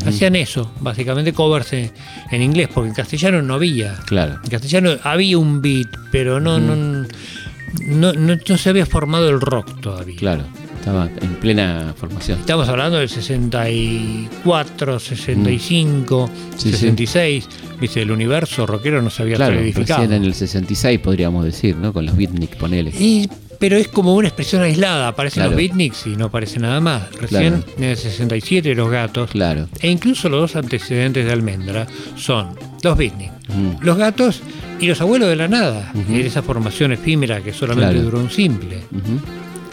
Hacían 0.05 0.35
eso, 0.35 0.73
básicamente 0.81 1.33
covers 1.33 1.73
en, 1.73 1.93
en 2.33 2.43
inglés, 2.43 2.69
porque 2.75 2.89
en 2.89 2.95
castellano 2.95 3.41
no 3.43 3.55
había. 3.55 3.95
Claro. 4.07 4.41
En 4.43 4.51
castellano 4.51 4.91
había 5.05 5.39
un 5.39 5.63
beat, 5.63 5.89
pero 6.11 6.41
no, 6.41 6.59
no, 6.59 6.75
no, 6.77 8.13
no- 8.13 8.37
no 8.49 8.59
se 8.59 8.69
había 8.71 8.85
formado 8.87 9.29
el 9.29 9.41
rock 9.41 9.81
todavía. 9.81 10.17
Claro. 10.19 10.43
Estaba 10.87 11.09
en 11.21 11.35
plena 11.41 11.93
formación. 11.99 12.39
Estamos 12.39 12.69
hablando 12.69 12.99
del 12.99 13.09
64, 13.09 15.01
65, 15.01 16.31
Sí, 16.57 16.71
sí. 16.71 16.71
66. 16.77 17.49
Viste, 17.81 18.03
el 18.03 18.13
universo 18.13 18.67
rockero 18.69 19.03
no 19.03 19.11
se 19.11 19.23
había 19.23 19.35
Claro, 19.35 19.55
solidificado. 19.57 20.03
recién 20.03 20.17
en 20.23 20.25
el 20.25 20.33
66 20.35 21.01
podríamos 21.01 21.45
decir, 21.45 21.75
¿no? 21.75 21.93
Con 21.93 22.07
los 22.07 22.17
beatnik, 22.17 22.55
ponele. 22.55 22.93
Y- 22.97 23.29
pero 23.59 23.77
es 23.77 23.89
como 23.89 24.15
una 24.15 24.29
expresión 24.29 24.63
aislada. 24.63 25.09
Aparecen 25.09 25.41
Claro. 25.41 25.51
los 25.51 25.57
beatniks 25.59 26.07
y 26.07 26.11
no 26.15 26.27
aparece 26.27 26.61
nada 26.61 26.79
más. 26.81 27.11
Recién 27.17 27.63
Claro. 27.63 27.73
en 27.79 27.85
el 27.85 27.97
67 27.97 28.73
los 28.77 28.89
gatos. 28.89 29.31
Claro. 29.33 29.69
E 29.81 29.91
incluso 29.91 30.29
los 30.29 30.41
dos 30.43 30.55
antecedentes 30.55 31.27
de 31.27 31.33
Almendra 31.33 31.89
son 32.15 32.51
los 32.85 32.97
beatniks, 32.97 33.33
Mm. 33.49 33.83
los 33.85 33.97
gatos 33.97 34.41
y 34.79 34.87
los 34.87 35.01
abuelos 35.01 35.29
de 35.31 35.35
la 35.35 35.49
nada. 35.49 35.91
Ujú. 35.95 36.13
En 36.15 36.21
esa 36.27 36.43
formación 36.43 36.93
efímera 36.93 37.41
que 37.41 37.53
solamente 37.53 38.01
duró 38.01 38.21
un 38.21 38.31
simple. 38.31 38.77
Ujú. 38.93 39.19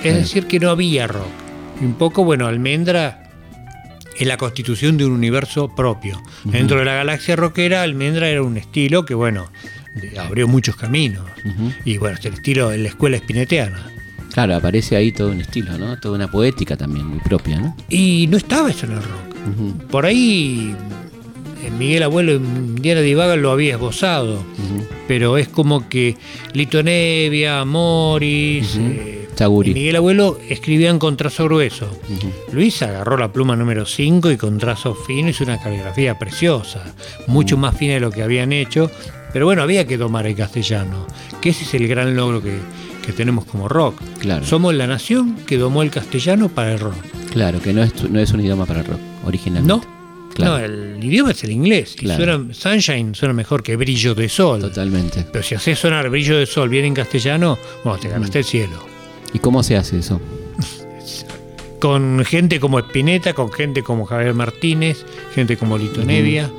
Es 0.03 0.15
decir, 0.15 0.48
que 0.48 0.60
no 0.60 0.69
había 0.69 1.07
rock. 1.07 1.27
Y 1.81 1.86
un 1.86 1.93
poco, 1.93 2.24
bueno, 2.24 2.48
Almendra 2.48 3.31
es 4.17 4.27
la 4.27 4.38
constitución 4.38 4.98
de 4.98 5.05
un 5.05 5.13
universo 5.13 5.74
propio. 5.74 6.22
Dentro 6.43 6.79
de 6.79 6.86
la 6.86 6.93
galaxia 6.95 7.36
rockera, 7.36 7.81
Almendra 7.81 8.29
era 8.29 8.43
un 8.43 8.57
estilo 8.57 9.05
que, 9.05 9.13
bueno, 9.13 9.50
abrió 10.19 10.48
muchos 10.48 10.75
caminos. 10.75 11.25
Y 11.86 11.98
bueno, 11.98 12.17
es 12.19 12.25
el 12.25 12.33
estilo 12.33 12.69
de 12.69 12.79
la 12.79 12.89
escuela 12.89 13.17
espineteana. 13.17 13.91
Claro, 14.33 14.55
aparece 14.55 14.95
ahí 14.95 15.12
todo 15.12 15.29
un 15.29 15.41
estilo, 15.41 15.77
¿no? 15.77 16.00
Toda 16.00 16.15
una 16.15 16.29
poética 16.29 16.75
también 16.75 17.05
muy 17.05 17.19
propia, 17.19 17.60
¿no? 17.60 17.75
Y 17.89 18.27
no 18.29 18.38
estaba 18.38 18.69
eso 18.72 18.86
en 18.86 18.93
el 18.93 18.98
rock. 18.98 19.83
Por 19.89 20.05
ahí, 20.05 20.75
Miguel 21.72 22.03
Abuelo 22.03 22.34
en 22.34 22.75
Diana 22.75 23.01
Divaga 23.01 23.36
lo 23.36 23.51
había 23.51 23.74
esbozado. 23.74 24.43
Pero 25.08 25.38
es 25.38 25.48
como 25.48 25.89
que 25.89 26.17
Lito 26.53 26.81
Nevia, 26.81 27.66
Morris, 27.66 28.77
eh, 28.79 29.24
y 29.40 29.74
Miguel 29.74 29.96
Abuelo 29.96 30.38
escribían 30.48 31.00
con 31.00 31.18
trazo 31.18 31.46
grueso. 31.46 31.90
Luis 32.51 32.81
agarró 32.81 33.18
la 33.18 33.31
pluma 33.31 33.55
número 33.55 33.85
5 33.85 34.31
y 34.31 34.38
con 34.38 34.57
trazo 34.57 34.94
fino 34.96 35.29
hizo 35.29 35.44
una 35.44 35.59
caligrafía 35.59 36.18
preciosa, 36.18 36.94
mucho 37.27 37.57
más 37.57 37.75
fina 37.75 37.96
de 37.96 38.00
lo 38.00 38.11
que 38.11 38.24
habían 38.24 38.53
hecho, 38.53 38.92
pero 39.33 39.46
bueno, 39.46 39.64
había 39.64 39.85
que 39.88 39.98
domar 39.98 40.27
el 40.27 40.35
castellano, 40.35 41.07
que 41.42 41.50
ese 41.50 41.64
es 41.64 41.74
el 41.74 41.88
gran 41.88 42.16
logro 42.16 42.42
que, 42.42 42.57
que 43.05 43.11
tenemos 43.11 43.46
como 43.46 43.68
rock. 43.68 44.00
Claro. 44.20 44.46
Somos 44.46 44.74
la 44.75 44.88
nación 44.88 45.35
que 45.48 45.57
domó 45.57 45.81
el 45.81 45.90
castellano 45.90 46.50
para 46.50 46.74
el 46.74 46.79
rock. 46.79 46.96
Claro, 47.31 47.59
que 47.59 47.74
no 47.74 47.83
es, 47.83 48.09
no 48.09 48.20
es 48.20 48.31
un 48.31 48.42
idioma 48.42 48.66
para 48.66 48.81
el 48.81 48.85
rock, 48.85 49.00
originalmente. 49.25 49.88
No, 49.88 50.02
Claro. 50.33 50.57
no, 50.57 50.63
el 50.65 51.03
idioma 51.03 51.31
es 51.31 51.43
el 51.43 51.51
inglés. 51.51 51.96
y 52.01 52.07
suena- 52.07 52.53
Sunshine 52.53 53.13
suena 53.15 53.33
mejor 53.33 53.61
que 53.63 53.75
Brillo 53.75 54.15
de 54.15 54.27
Sol. 54.29 54.61
Totalmente. 54.61 55.25
Pero 55.31 55.43
si 55.43 55.55
haces 55.55 55.77
sonar 55.79 56.09
Brillo 56.09 56.37
de 56.37 56.46
Sol 56.46 56.69
bien 56.69 56.85
en 56.85 56.93
castellano, 56.93 57.57
bueno, 57.83 58.00
te 58.00 58.09
ganaste 58.09 58.39
el 58.39 58.46
cielo. 58.46 58.85
¿Y 59.33 59.39
cómo 59.39 59.61
se 59.63 59.75
hace 59.77 60.00
eso? 60.00 60.19
con 61.79 62.24
gente 62.25 62.59
como 62.59 62.79
Spinetta, 62.79 63.33
con 63.33 63.51
gente 63.51 63.83
como 63.83 64.05
Javier 64.05 64.33
Martínez, 64.33 65.05
gente 65.35 65.57
como 65.57 65.77
Lito 65.77 66.03
Nevia, 66.03 66.50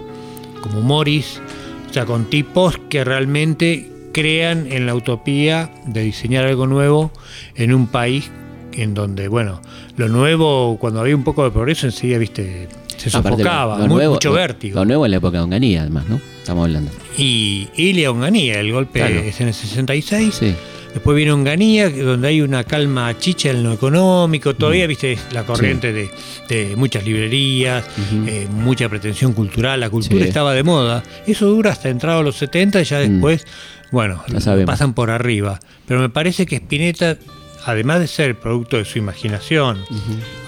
como 0.62 0.80
Morris, 0.82 1.40
o 1.88 1.92
sea, 1.92 2.04
con 2.04 2.26
tipos 2.26 2.78
que 2.90 3.04
realmente 3.04 3.90
crean 4.12 4.70
en 4.70 4.86
la 4.86 4.94
utopía 4.94 5.72
de 5.86 6.02
diseñar 6.02 6.44
algo 6.44 6.66
nuevo 6.66 7.10
en 7.56 7.72
un 7.74 7.86
país 7.86 8.30
en 8.72 8.92
donde, 8.94 9.28
bueno, 9.28 9.62
lo 9.96 10.08
nuevo, 10.08 10.76
cuando 10.78 11.00
había 11.00 11.16
un 11.16 11.24
poco 11.24 11.44
de 11.44 11.50
progreso, 11.52 11.86
enseguida, 11.86 12.18
viste, 12.18 12.68
se 13.04 13.10
sofocaba, 13.10 13.78
lo 13.78 13.86
muy- 13.86 13.94
nuevo- 13.96 14.14
mucho 14.14 14.32
vértigo. 14.32 14.74
Lo 14.80 14.84
nuevo 14.84 15.04
en 15.04 15.10
la 15.12 15.16
época 15.18 15.38
de 15.38 15.44
Onganía, 15.44 15.82
además, 15.82 16.04
¿no? 16.08 16.20
Estamos 16.40 16.64
hablando. 16.66 16.90
Y 17.16 17.68
Ilia 17.76 18.10
Onganía, 18.10 18.60
el 18.60 18.72
golpe 18.72 19.00
Claro. 19.00 19.20
es 19.20 19.40
en 19.40 19.48
el 19.48 19.54
66. 19.54 20.34
Sí. 20.34 20.54
Después 20.92 21.16
viene 21.16 21.32
Onganía, 21.32 21.90
donde 21.90 22.28
hay 22.28 22.40
una 22.40 22.62
calma 22.62 23.18
chicha 23.18 23.50
en 23.50 23.64
lo 23.64 23.72
económico. 23.72 24.54
Todavía, 24.54 24.86
viste, 24.86 25.12
es 25.12 25.20
la 25.32 25.44
corriente 25.44 25.92
de, 25.92 26.08
de 26.48 26.76
muchas 26.76 27.04
librerías, 27.04 27.84
eh, 28.28 28.46
mucha 28.50 28.88
pretensión 28.88 29.32
cultural. 29.32 29.80
La 29.80 29.90
cultura 29.90 30.22
Sí. 30.22 30.28
estaba 30.28 30.54
de 30.54 30.62
moda. 30.62 31.02
Eso 31.26 31.46
dura 31.46 31.72
hasta 31.72 31.88
entrado 31.88 32.20
a 32.20 32.22
los 32.22 32.36
70 32.36 32.80
y 32.80 32.84
ya 32.84 33.00
Mm. 33.00 33.10
después, 33.10 33.44
bueno, 33.90 34.22
pasan 34.66 34.94
por 34.94 35.10
arriba. 35.10 35.58
Pero 35.88 35.98
me 36.00 36.10
parece 36.10 36.46
que 36.46 36.56
Spinetta, 36.56 37.16
además 37.66 38.00
de 38.00 38.06
ser 38.06 38.30
el 38.30 38.36
producto 38.36 38.76
de 38.78 38.84
su 38.84 38.98
imaginación, 38.98 39.78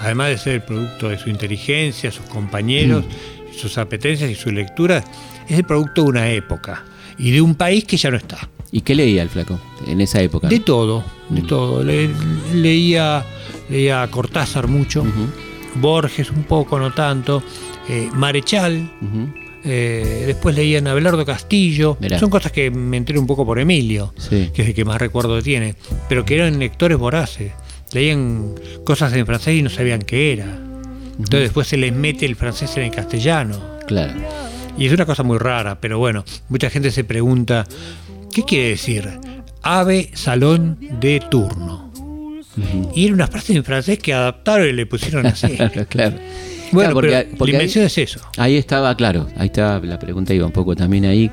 además 0.00 0.28
de 0.30 0.38
ser 0.38 0.52
el 0.54 0.62
producto 0.62 1.08
de 1.08 1.18
su 1.18 1.30
inteligencia, 1.30 2.10
sus 2.12 2.26
compañeros, 2.26 3.04
Mm. 3.04 3.54
sus 3.58 3.78
apetencias 3.78 4.30
y 4.30 4.34
sus 4.34 4.52
lecturas, 4.52 5.04
es 5.48 5.58
el 5.58 5.64
producto 5.64 6.02
de 6.02 6.08
una 6.08 6.30
época 6.30 6.84
y 7.18 7.30
de 7.30 7.40
un 7.40 7.54
país 7.54 7.84
que 7.84 7.96
ya 7.96 8.10
no 8.10 8.16
está. 8.16 8.48
¿Y 8.72 8.80
qué 8.82 8.94
leía 8.94 9.22
el 9.22 9.30
flaco 9.30 9.58
en 9.86 10.00
esa 10.00 10.20
época? 10.20 10.48
De 10.48 10.58
todo, 10.60 11.04
de 11.30 11.42
Mm. 11.42 11.46
todo. 11.46 11.82
Le- 11.82 12.10
leía, 12.52 13.24
leía 13.70 14.02
a 14.02 14.08
Cortázar 14.10 14.66
mucho, 14.66 15.04
Borges 15.76 16.30
un 16.30 16.42
poco, 16.44 16.78
no 16.78 16.92
tanto, 16.92 17.42
eh, 17.88 18.08
Marechal. 18.12 18.90
Eh, 19.66 20.24
después 20.26 20.54
leía 20.54 20.78
a 20.80 20.90
Abelardo 20.90 21.24
Castillo. 21.26 21.96
Mirá. 22.00 22.18
Son 22.18 22.30
cosas 22.30 22.52
que 22.52 22.70
me 22.70 22.96
enteré 22.96 23.18
un 23.18 23.26
poco 23.26 23.44
por 23.44 23.58
Emilio, 23.58 24.14
Sí. 24.16 24.50
que 24.54 24.62
es 24.62 24.68
el 24.68 24.74
que 24.74 24.84
más 24.84 25.00
recuerdo 25.00 25.42
tiene, 25.42 25.74
pero 26.08 26.24
que 26.24 26.36
eran 26.36 26.58
lectores 26.58 26.96
voraces. 26.98 27.52
Leían 27.92 28.54
cosas 28.84 29.12
en 29.12 29.26
francés 29.26 29.54
y 29.56 29.62
no 29.62 29.70
sabían 29.70 30.02
qué 30.02 30.32
era. 30.32 30.44
Entonces 31.18 31.40
después 31.40 31.66
se 31.66 31.76
les 31.76 31.92
mete 31.92 32.26
el 32.26 32.36
francés 32.36 32.76
en 32.76 32.84
el 32.84 32.90
castellano. 32.90 33.60
Claro. 33.86 34.14
Y 34.78 34.86
es 34.86 34.92
una 34.92 35.06
cosa 35.06 35.22
muy 35.22 35.38
rara, 35.38 35.80
pero 35.80 35.98
bueno, 35.98 36.24
mucha 36.48 36.68
gente 36.70 36.90
se 36.90 37.04
pregunta, 37.04 37.66
¿qué 38.32 38.42
quiere 38.42 38.68
decir? 38.70 39.08
Ave 39.62 40.10
salón 40.14 40.78
de 41.00 41.22
turno. 41.30 41.90
Y 42.94 43.04
era 43.06 43.14
una 43.14 43.26
frase 43.26 43.54
en 43.54 43.64
francés 43.64 43.98
que 43.98 44.12
adaptaron 44.14 44.68
y 44.68 44.72
le 44.72 44.86
pusieron 44.86 45.26
así. 45.26 45.56
claro. 45.88 46.16
Claro. 46.70 46.94
Bueno, 46.94 46.94
porque, 46.94 47.10
la 47.10 47.18
ahí, 47.18 47.52
invención 47.52 47.84
es 47.84 47.98
eso. 47.98 48.20
ahí 48.36 48.56
estaba, 48.56 48.94
claro, 48.96 49.28
ahí 49.36 49.46
estaba 49.46 49.78
la 49.84 49.98
pregunta, 49.98 50.32
iba 50.34 50.46
un 50.46 50.52
poco 50.52 50.74
también 50.76 51.04
ahí. 51.04 51.30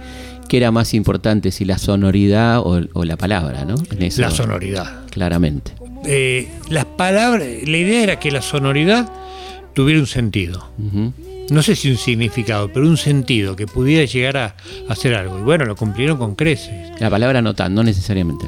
¿Qué 0.48 0.58
era 0.58 0.72
más 0.72 0.94
importante, 0.94 1.52
si 1.52 1.66
la 1.66 1.78
sonoridad 1.78 2.60
o, 2.60 2.82
o 2.94 3.06
la 3.06 3.18
palabra, 3.18 3.66
no? 3.66 3.76
En 3.92 4.04
eso, 4.04 4.22
La 4.22 4.30
sonoridad. 4.30 5.06
Claramente. 5.10 5.72
Eh, 6.06 6.48
las 6.70 6.86
palabras, 6.86 7.48
la 7.66 7.78
idea 7.78 8.04
era 8.04 8.20
que 8.20 8.30
la 8.30 8.42
sonoridad 8.42 9.10
tuviera 9.74 10.00
un 10.00 10.08
sentido. 10.08 10.70
No 11.50 11.64
sé 11.64 11.76
si 11.76 11.90
un 11.90 11.98
significado, 11.98 12.72
pero 12.72 12.88
un 12.88 12.98
sentido 12.98 13.56
que 13.56 13.68
pudiera 13.68 14.06
llegar 14.06 14.38
a, 14.38 14.46
a 14.88 14.94
hacer 14.94 15.16
algo. 15.16 15.40
Y 15.40 15.42
bueno, 15.42 15.66
lo 15.66 15.76
cumplieron 15.76 16.18
con 16.18 16.36
creces. 16.36 16.92
La 17.00 17.10
palabra 17.10 17.42
no 17.42 17.56
tan, 17.56 17.74
no 17.74 17.84
necesariamente. 17.84 18.46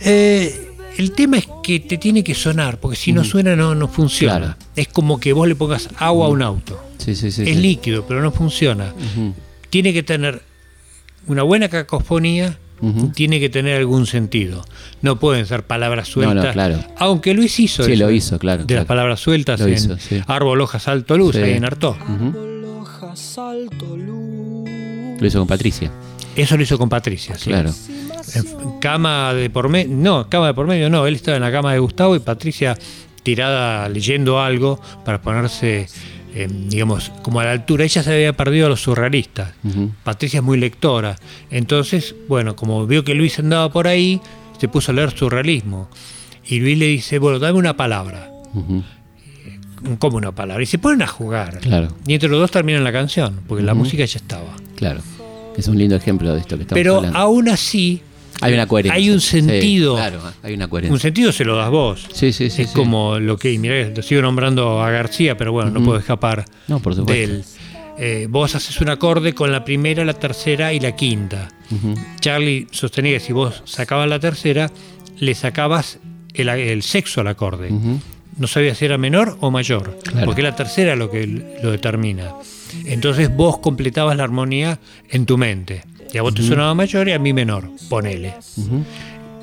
Eh, 0.00 0.71
el 0.98 1.12
tema 1.12 1.38
es 1.38 1.48
que 1.62 1.80
te 1.80 1.98
tiene 1.98 2.22
que 2.24 2.34
sonar, 2.34 2.78
porque 2.78 2.96
si 2.96 3.12
no 3.12 3.24
suena 3.24 3.56
no, 3.56 3.74
no 3.74 3.88
funciona. 3.88 4.38
Claro. 4.38 4.54
Es 4.76 4.88
como 4.88 5.18
que 5.20 5.32
vos 5.32 5.46
le 5.48 5.54
pongas 5.54 5.88
agua 5.98 6.26
a 6.26 6.28
un 6.30 6.42
auto. 6.42 6.82
Sí, 6.98 7.14
sí, 7.14 7.30
sí. 7.32 7.42
es 7.42 7.48
sí. 7.48 7.54
líquido, 7.54 8.04
pero 8.06 8.20
no 8.22 8.30
funciona. 8.30 8.92
Tiene 9.70 9.92
que 9.92 10.02
tener 10.02 10.42
una 11.26 11.42
buena 11.42 11.68
cacofonía 11.68 12.58
tiene 13.14 13.38
que 13.38 13.48
tener 13.48 13.76
algún 13.76 14.06
sentido. 14.08 14.64
No 15.02 15.20
pueden 15.20 15.46
ser 15.46 15.62
palabras 15.64 16.08
No, 16.16 16.22
no, 16.22 16.28
sueltas. 16.32 16.52
claro. 16.52 16.84
Aunque 16.98 17.32
Luis 17.32 17.60
hizo 17.60 17.84
Sí, 17.84 17.92
eso, 17.92 18.02
lo 18.04 18.10
hizo, 18.10 18.38
claro, 18.40 18.62
De 18.62 18.66
claro. 18.66 18.80
las 18.80 18.86
palabras 18.88 19.20
sueltas 19.20 19.60
Lo 19.60 19.68
en 19.68 19.74
hizo, 19.74 19.98
sí. 19.98 20.20
Árbol, 20.26 20.60
hojas, 20.60 20.88
alto, 20.88 21.16
luz, 21.16 21.36
Sí. 21.36 21.42
ahí 21.42 21.52
en 21.52 21.64
Artó. 21.64 21.90
Ujú. 21.90 22.34
Lo 25.20 25.26
hizo 25.28 25.38
con 25.38 25.46
Patricia, 25.46 25.92
Eso 26.34 26.56
lo 26.56 26.62
hizo 26.64 26.76
con 26.76 26.88
Patricia. 26.88 27.36
sí. 27.38 27.50
claro. 27.50 27.72
En 28.34 28.78
cama 28.80 29.34
de 29.34 29.50
por 29.50 29.68
medio, 29.68 29.94
no, 29.94 30.28
cama 30.28 30.48
de 30.48 30.54
por 30.54 30.66
medio 30.66 30.88
no, 30.90 31.06
él 31.06 31.14
estaba 31.14 31.36
en 31.36 31.42
la 31.42 31.52
cama 31.52 31.72
de 31.72 31.78
Gustavo 31.78 32.16
y 32.16 32.20
Patricia 32.20 32.76
tirada 33.22 33.88
leyendo 33.88 34.40
algo 34.40 34.80
para 35.04 35.20
ponerse, 35.22 35.86
eh, 36.34 36.48
digamos, 36.68 37.10
como 37.22 37.40
a 37.40 37.44
la 37.44 37.52
altura. 37.52 37.84
Ella 37.84 38.02
se 38.02 38.12
había 38.12 38.32
perdido 38.32 38.66
a 38.66 38.68
los 38.70 38.82
surrealistas. 38.82 39.52
Patricia 40.02 40.38
es 40.38 40.44
muy 40.44 40.58
lectora. 40.58 41.16
Entonces, 41.50 42.14
bueno, 42.28 42.56
como 42.56 42.86
vio 42.86 43.04
que 43.04 43.14
Luis 43.14 43.38
andaba 43.38 43.70
por 43.72 43.86
ahí, 43.86 44.20
se 44.58 44.68
puso 44.68 44.90
a 44.92 44.94
leer 44.94 45.10
surrealismo. 45.16 45.88
Y 46.44 46.58
Luis 46.60 46.76
le 46.78 46.86
dice, 46.86 47.18
bueno, 47.18 47.38
dame 47.38 47.58
una 47.58 47.76
palabra. 47.76 48.28
Ujú. 48.54 48.82
¿Cómo 49.98 50.16
una 50.16 50.32
palabra? 50.32 50.62
Y 50.62 50.66
se 50.66 50.78
ponen 50.78 51.02
a 51.02 51.06
jugar. 51.06 51.58
Claro. 51.58 51.88
Y 52.06 52.14
entre 52.14 52.28
los 52.28 52.38
dos 52.40 52.50
terminan 52.50 52.84
la 52.84 52.92
canción, 52.92 53.40
porque 53.48 53.64
la 53.64 53.74
música 53.74 54.04
ya 54.04 54.18
estaba. 54.18 54.54
Claro. 54.76 55.00
Es 55.56 55.68
un 55.68 55.76
lindo 55.76 55.96
ejemplo 55.96 56.32
de 56.34 56.40
esto 56.40 56.56
que 56.56 56.62
estamos 56.62 56.78
Pero 56.78 56.96
hablando. 56.98 57.18
aún 57.18 57.48
así, 57.48 58.00
hay 58.42 58.54
una 58.54 58.66
coherencia. 58.66 58.94
hay 58.96 59.10
un 59.10 59.20
Sí, 59.20 59.40
sentido. 59.40 59.94
claro, 59.96 60.20
hay 60.42 60.54
una 60.54 60.68
coherencia. 60.68 60.92
un 60.94 61.00
sentido 61.00 61.32
se 61.32 61.44
lo 61.44 61.56
das 61.56 61.70
vos. 61.70 62.06
Sí, 62.12 62.32
sí, 62.32 62.50
sí. 62.50 62.62
es 62.62 62.68
sí. 62.70 62.74
como 62.74 63.18
lo 63.18 63.36
que, 63.38 63.58
mirá, 63.58 63.88
lo 63.88 64.02
sigo 64.02 64.22
nombrando 64.22 64.82
a 64.82 64.90
García, 64.90 65.36
pero 65.36 65.52
bueno, 65.52 65.70
no 65.70 65.82
puedo 65.84 65.98
escapar 65.98 66.44
No, 66.68 66.80
por 66.80 66.94
supuesto. 66.94 67.12
de 67.12 67.24
él. 67.24 67.44
Eh, 67.98 68.26
vos 68.28 68.54
haces 68.54 68.80
un 68.80 68.88
acorde 68.88 69.34
con 69.34 69.52
la 69.52 69.64
primera, 69.64 70.04
la 70.04 70.14
tercera 70.14 70.72
y 70.72 70.80
la 70.80 70.96
quinta. 70.96 71.48
Charlie 72.20 72.66
sostenía 72.70 73.12
que 73.14 73.20
si 73.20 73.32
vos 73.32 73.62
sacabas 73.64 74.08
la 74.08 74.18
tercera, 74.18 74.70
le 75.18 75.34
sacabas 75.34 75.98
el, 76.34 76.48
el 76.48 76.82
sexo 76.82 77.20
al 77.20 77.28
acorde. 77.28 77.70
No 78.38 78.46
sabía 78.46 78.74
si 78.74 78.86
era 78.86 78.96
menor 78.96 79.36
o 79.40 79.50
mayor, 79.50 79.98
Claro. 80.04 80.24
porque 80.26 80.42
la 80.42 80.56
tercera 80.56 80.96
lo 80.96 81.10
que 81.10 81.26
lo 81.62 81.70
determina. 81.70 82.30
Entonces 82.86 83.34
vos 83.34 83.58
completabas 83.58 84.16
la 84.16 84.24
armonía 84.24 84.80
en 85.10 85.26
tu 85.26 85.36
mente. 85.36 85.84
Y 86.12 86.18
a 86.18 86.22
vos 86.22 86.34
te 86.34 86.42
sonaba 86.42 86.74
mayor 86.74 87.08
y 87.08 87.12
a 87.12 87.18
mí 87.18 87.32
menor, 87.32 87.68
ponele. 87.88 88.34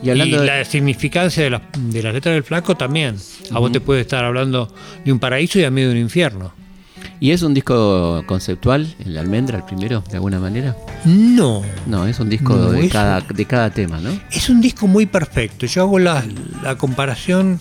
Y 0.04 0.08
Y, 0.08 0.10
hablando 0.12 0.40
de- 0.42 0.46
la 0.48 0.64
significancia 0.66 1.44
de, 1.44 1.50
las- 1.50 1.62
de 1.78 2.04
las 2.04 2.14
letras 2.14 2.34
del 2.36 2.44
flaco 2.44 2.76
también. 2.76 3.16
A 3.52 3.60
vos 3.60 3.72
te 3.72 3.82
puede 3.82 4.02
estar 4.02 4.24
hablando 4.24 4.74
de 5.04 5.12
un 5.12 5.20
paraíso 5.20 5.60
y 5.60 5.64
a 5.64 5.72
mí 5.72 5.82
de 5.82 5.92
un 5.92 5.98
infierno. 5.98 6.54
¿Y 7.22 7.32
es 7.32 7.42
un 7.42 7.54
disco 7.54 8.24
conceptual, 8.26 8.94
el 9.04 9.18
Almendra, 9.18 9.58
el 9.58 9.64
primero, 9.64 10.04
de 10.10 10.16
alguna 10.16 10.40
manera? 10.40 10.76
No, 11.06 11.64
No, 11.86 12.06
es 12.08 12.20
un 12.20 12.30
disco 12.30 12.56
No, 12.56 12.72
de, 12.72 12.86
es- 12.86 12.92
cada, 12.94 13.20
de 13.22 13.46
cada 13.46 13.70
tema, 13.72 14.00
¿no? 14.00 14.18
es 14.32 14.50
un 14.50 14.62
disco 14.62 14.88
muy 14.88 15.06
perfecto. 15.06 15.66
Yo 15.66 15.82
hago 15.82 16.00
la, 16.00 16.24
la 16.64 16.76
comparación 16.78 17.60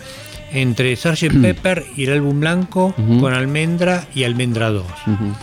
entre 0.52 0.94
Sgt. 0.94 1.32
Pepper 1.42 1.84
y 1.96 2.04
el 2.04 2.12
álbum 2.14 2.38
blanco 2.40 2.94
con 3.20 3.32
Almendra 3.34 4.06
y 4.14 4.22
Almendra 4.24 4.70
2. 4.70 4.84
Ujú. 5.06 5.34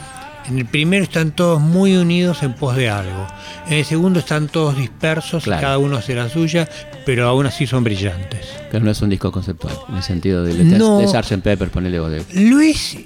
En 0.48 0.58
el 0.60 0.66
primero 0.66 1.04
están 1.04 1.32
todos 1.32 1.60
muy 1.60 1.96
unidos 1.96 2.44
en 2.44 2.54
pos 2.54 2.76
de 2.76 2.90
algo. 2.90 3.26
En 3.68 3.74
el 3.74 3.86
segundo 3.86 4.20
están 4.20 4.48
todos 4.48 4.78
dispersos, 4.78 5.44
Claro. 5.44 5.62
cada 5.62 5.78
uno 5.80 5.98
hace 5.98 6.14
la 6.14 6.30
suya, 6.30 6.70
pero 7.06 7.28
aún 7.28 7.46
así 7.48 7.66
son 7.66 7.84
brillantes. 7.84 8.48
Pero 8.72 8.86
no 8.86 8.92
es 8.92 9.02
un 9.02 9.10
disco 9.10 9.32
conceptual, 9.32 9.76
en 9.90 9.96
el 9.98 10.04
sentido 10.04 10.44
de 10.44 10.54
No. 10.78 11.00
de 11.00 11.08
Sgt. 11.08 11.42
Pepper, 11.42 11.70
ponele 11.70 12.00
de... 12.00 12.24
Luis 12.50 12.98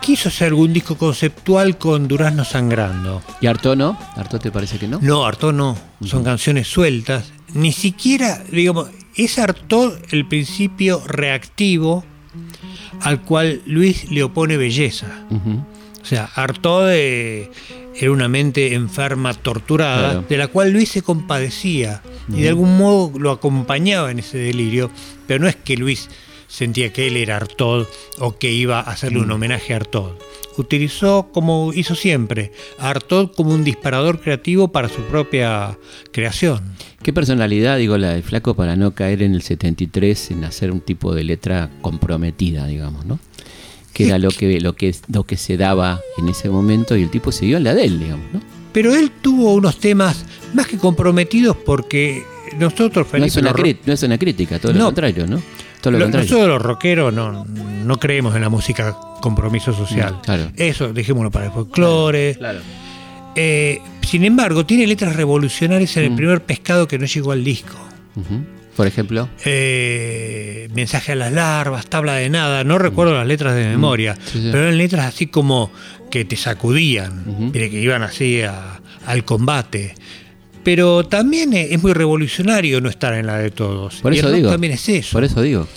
quiso 0.00 0.28
hacer 0.28 0.48
algún 0.48 0.72
disco 0.72 0.96
conceptual 0.96 1.78
con 1.78 2.08
Durazno 2.08 2.44
Sangrando. 2.44 3.22
¿Y 3.40 3.46
Arto 3.46 3.74
no? 3.74 3.98
¿Arto 4.16 4.38
te 4.38 4.50
parece 4.50 4.78
que 4.78 4.86
no? 4.86 4.98
No, 5.00 5.24
Artaud 5.24 5.52
no. 5.54 5.76
Son 6.04 6.22
canciones 6.22 6.68
sueltas. 6.68 7.32
Ni 7.54 7.72
siquiera, 7.72 8.42
digamos, 8.50 8.88
es 9.16 9.38
Artaud 9.38 9.94
el 10.10 10.26
principio 10.26 11.02
reactivo 11.06 12.04
al 13.00 13.22
cual 13.22 13.62
Luis 13.66 14.10
le 14.10 14.22
opone 14.22 14.56
belleza. 14.56 15.06
Ujú. 15.30 15.64
O 16.04 16.06
sea, 16.06 16.28
eh, 16.92 17.50
era 17.94 18.12
una 18.12 18.28
mente 18.28 18.74
enferma, 18.74 19.32
torturada, 19.32 20.10
Claro. 20.10 20.24
de 20.28 20.36
la 20.36 20.48
cual 20.48 20.70
Luis 20.70 20.90
se 20.90 21.00
compadecía 21.00 22.02
y 22.28 22.42
de 22.42 22.50
algún 22.50 22.76
modo 22.76 23.18
lo 23.18 23.30
acompañaba 23.30 24.10
en 24.10 24.18
ese 24.18 24.36
delirio, 24.36 24.90
pero 25.26 25.40
no 25.40 25.48
es 25.48 25.56
que 25.56 25.78
Luis 25.78 26.10
sentía 26.46 26.92
que 26.92 27.06
él 27.06 27.16
era 27.16 27.36
Artaud 27.36 27.86
o 28.18 28.36
que 28.36 28.52
iba 28.52 28.80
a 28.80 28.82
hacerle 28.82 29.20
un 29.20 29.30
homenaje 29.30 29.72
a 29.72 29.76
Artaud. 29.76 30.12
Utilizó, 30.58 31.30
como 31.32 31.72
hizo 31.72 31.94
siempre, 31.94 32.52
a 32.78 32.90
Artaud 32.90 33.30
como 33.34 33.54
un 33.54 33.64
disparador 33.64 34.20
creativo 34.20 34.68
para 34.68 34.90
su 34.90 35.00
propia 35.04 35.78
creación. 36.12 36.60
¿Qué 37.02 37.14
personalidad, 37.14 37.78
digo, 37.78 37.96
la 37.96 38.10
del 38.10 38.22
flaco 38.22 38.54
para 38.54 38.76
no 38.76 38.94
caer 38.94 39.22
en 39.22 39.34
el 39.34 39.40
73 39.40 40.32
en 40.32 40.44
hacer 40.44 40.70
un 40.70 40.80
tipo 40.82 41.14
de 41.14 41.24
letra 41.24 41.70
comprometida, 41.80 42.66
digamos, 42.66 43.06
¿no? 43.06 43.18
Que 43.94 44.06
era 44.08 44.18
lo 44.18 44.28
que, 44.30 44.60
lo 44.60 44.74
que, 44.74 44.94
lo 45.12 45.24
que 45.24 45.36
se 45.38 45.56
daba 45.56 46.00
en 46.18 46.28
ese 46.28 46.50
momento 46.50 46.96
y 46.96 47.02
el 47.02 47.10
tipo 47.10 47.32
siguió 47.32 47.56
en 47.56 47.64
la 47.64 47.72
de 47.74 47.84
él, 47.84 47.98
digamos, 48.00 48.26
¿no? 48.32 48.40
Pero 48.72 48.94
él 48.94 49.10
tuvo 49.22 49.54
unos 49.54 49.78
temas 49.78 50.26
más 50.52 50.66
que 50.66 50.76
comprometidos 50.78 51.56
porque 51.56 52.24
nosotros, 52.58 53.06
No 53.06 53.10
Felipe, 53.12 53.28
es, 53.28 53.36
una 53.36 53.50
los 53.50 53.56
ro- 53.60 53.64
cri- 53.64 53.78
no 53.86 53.92
es 53.92 54.02
una 54.02 54.18
crítica, 54.18 54.58
todo 54.58 54.72
lo 54.72 54.78
No. 54.80 54.84
contrario, 54.86 55.26
¿no? 55.28 55.40
Todo 55.80 55.92
lo 55.92 55.98
Lo- 56.00 56.04
contrario. 56.06 56.28
Nosotros 56.28 56.48
los 56.54 56.62
rockeros 56.62 57.14
no, 57.14 57.44
no 57.44 57.96
creemos 58.00 58.34
en 58.34 58.42
la 58.42 58.48
música 58.48 58.96
compromiso 59.20 59.72
social. 59.72 60.14
Mm, 60.14 60.20
claro. 60.22 60.50
Eso, 60.56 60.92
dejémoslo 60.92 61.30
para 61.30 61.46
el 61.46 61.52
folclore. 61.52 62.34
Claro. 62.36 62.58
Eh, 63.36 63.80
sin 64.02 64.24
embargo, 64.24 64.64
tiene 64.66 64.86
letras 64.86 65.16
revolucionarias 65.16 65.96
en 65.96 66.04
el 66.04 66.10
Mm. 66.12 66.16
primer 66.16 66.42
pescado 66.42 66.86
que 66.88 66.98
no 66.98 67.06
llegó 67.06 67.32
al 67.32 67.42
disco. 67.44 67.74
Ujú. 68.16 68.44
Por 68.76 68.86
ejemplo, 68.86 69.28
Eh, 69.44 70.68
mensaje 70.74 71.12
a 71.12 71.14
las 71.14 71.32
larvas, 71.32 71.86
tabla 71.86 72.14
de 72.16 72.28
nada, 72.28 72.64
no 72.64 72.78
recuerdo 72.78 73.14
las 73.14 73.26
letras 73.26 73.54
de 73.54 73.66
memoria, 73.66 74.14
Mm. 74.14 74.16
Sí, 74.26 74.38
sí. 74.40 74.48
pero 74.50 74.64
eran 74.64 74.78
letras 74.78 75.06
así 75.06 75.26
como 75.28 75.70
que 76.10 76.24
te 76.24 76.36
sacudían, 76.36 77.50
que 77.52 77.66
iban 77.80 78.02
así 78.02 78.42
a- 78.42 78.80
al 79.06 79.24
combate. 79.24 79.94
Pero 80.64 81.04
también 81.04 81.52
es 81.52 81.82
muy 81.82 81.92
revolucionario 81.92 82.80
no 82.80 82.88
estar 82.88 83.14
en 83.14 83.26
la 83.26 83.38
de 83.38 83.50
todos. 83.50 83.96
por 83.96 84.12
Y 84.12 84.16
el 84.16 84.20
eso 84.20 84.28
rock 84.28 84.36
digo. 84.36 84.50
también 84.50 84.72
es 84.72 84.88
eso. 84.88 85.12
Por 85.12 85.24
eso 85.24 85.42
digo. 85.42 85.68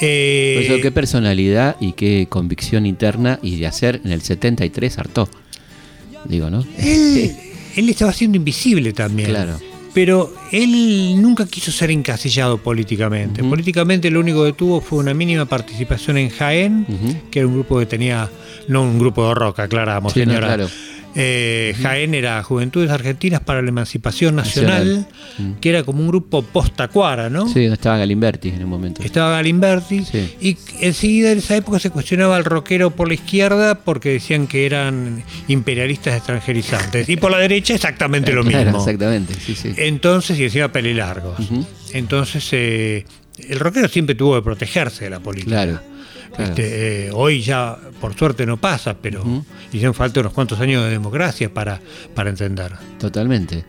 Eh, 0.00 0.62
Por 0.66 0.74
eso 0.76 0.82
qué 0.82 0.92
personalidad 0.92 1.76
y 1.80 1.92
qué 1.92 2.26
convicción 2.28 2.84
interna 2.86 3.38
y 3.42 3.56
de 3.56 3.66
hacer 3.66 4.00
en 4.04 4.12
el 4.12 4.20
73 4.22 4.98
hartó. 4.98 5.28
Digo, 6.26 6.48
¿no? 6.50 6.64
Él, 6.78 7.32
él 7.76 7.88
estaba 7.88 8.12
siendo 8.12 8.36
invisible 8.36 8.92
también. 8.92 9.30
Claro. 9.30 9.58
Pero 9.96 10.30
él 10.52 11.22
nunca 11.22 11.46
quiso 11.46 11.72
ser 11.72 11.90
encasillado 11.90 12.58
políticamente. 12.58 13.42
Políticamente 13.42 14.10
lo 14.10 14.20
único 14.20 14.44
que 14.44 14.52
tuvo 14.52 14.82
fue 14.82 14.98
una 14.98 15.14
mínima 15.14 15.46
participación 15.46 16.18
en 16.18 16.28
Jaén, 16.28 16.84
que 17.30 17.38
era 17.38 17.48
un 17.48 17.54
grupo 17.54 17.78
que 17.78 17.86
tenía, 17.86 18.28
no 18.68 18.82
un 18.82 18.98
grupo 18.98 19.26
de 19.26 19.34
rock, 19.34 19.60
aclaramos, 19.60 20.12
Sí, 20.12 20.20
no, 20.20 20.26
señora. 20.26 20.48
claro. 20.48 20.68
Eh, 21.18 21.74
Jaén 21.80 22.14
era 22.14 22.42
Juventudes 22.42 22.90
Argentinas 22.90 23.40
para 23.40 23.62
la 23.62 23.68
Emancipación 23.70 24.36
Nacional, 24.36 24.84
Nacional. 24.86 25.06
Mm. 25.38 25.52
que 25.60 25.70
era 25.70 25.82
como 25.82 26.00
un 26.00 26.08
grupo 26.08 26.42
post-tacuara, 26.42 27.30
¿no? 27.30 27.48
Sí, 27.48 27.64
estaba 27.64 27.96
Galimberti 27.96 28.50
en 28.50 28.64
un 28.64 28.68
momento. 28.70 29.02
Estaba 29.02 29.30
Galimberti 29.30 30.04
Sí. 30.04 30.34
y 30.40 30.58
enseguida 30.80 31.32
en 31.32 31.38
esa 31.38 31.56
época 31.56 31.78
se 31.78 31.88
cuestionaba 31.90 32.36
al 32.36 32.44
rockero 32.44 32.90
por 32.90 33.08
la 33.08 33.14
izquierda 33.14 33.76
porque 33.76 34.10
decían 34.10 34.46
que 34.46 34.66
eran 34.66 35.22
imperialistas 35.48 36.14
extranjerizantes 36.16 37.08
y 37.08 37.16
por 37.16 37.30
la 37.30 37.38
derecha 37.38 37.74
exactamente 37.74 38.32
lo 38.32 38.44
Claro, 38.44 38.64
mismo. 38.72 38.78
exactamente, 38.80 39.32
sí, 39.34 39.54
sí. 39.54 39.72
Entonces, 39.76 40.38
y 40.38 40.44
encima 40.44 40.70
pelilargos. 40.70 41.38
Ujú. 41.40 41.66
Entonces, 41.94 42.46
eh, 42.52 43.06
el 43.48 43.58
rockero 43.58 43.88
siempre 43.88 44.14
tuvo 44.14 44.34
que 44.36 44.42
protegerse 44.42 45.04
de 45.04 45.10
la 45.10 45.20
política. 45.20 45.50
Claro. 45.64 45.80
Claro. 46.36 46.50
Este, 46.50 47.06
eh, 47.06 47.10
hoy 47.12 47.40
ya, 47.42 47.76
por 48.00 48.14
suerte, 48.16 48.46
no 48.46 48.56
pasa, 48.58 48.96
pero 49.00 49.20
Ujú. 49.22 49.44
hicieron 49.72 49.94
falta 49.94 50.20
unos 50.20 50.32
cuantos 50.32 50.60
años 50.60 50.84
de 50.84 50.90
democracia 50.90 51.52
para, 51.52 51.80
para 52.14 52.30
entender. 52.30 52.72
Totalmente. 52.98 53.64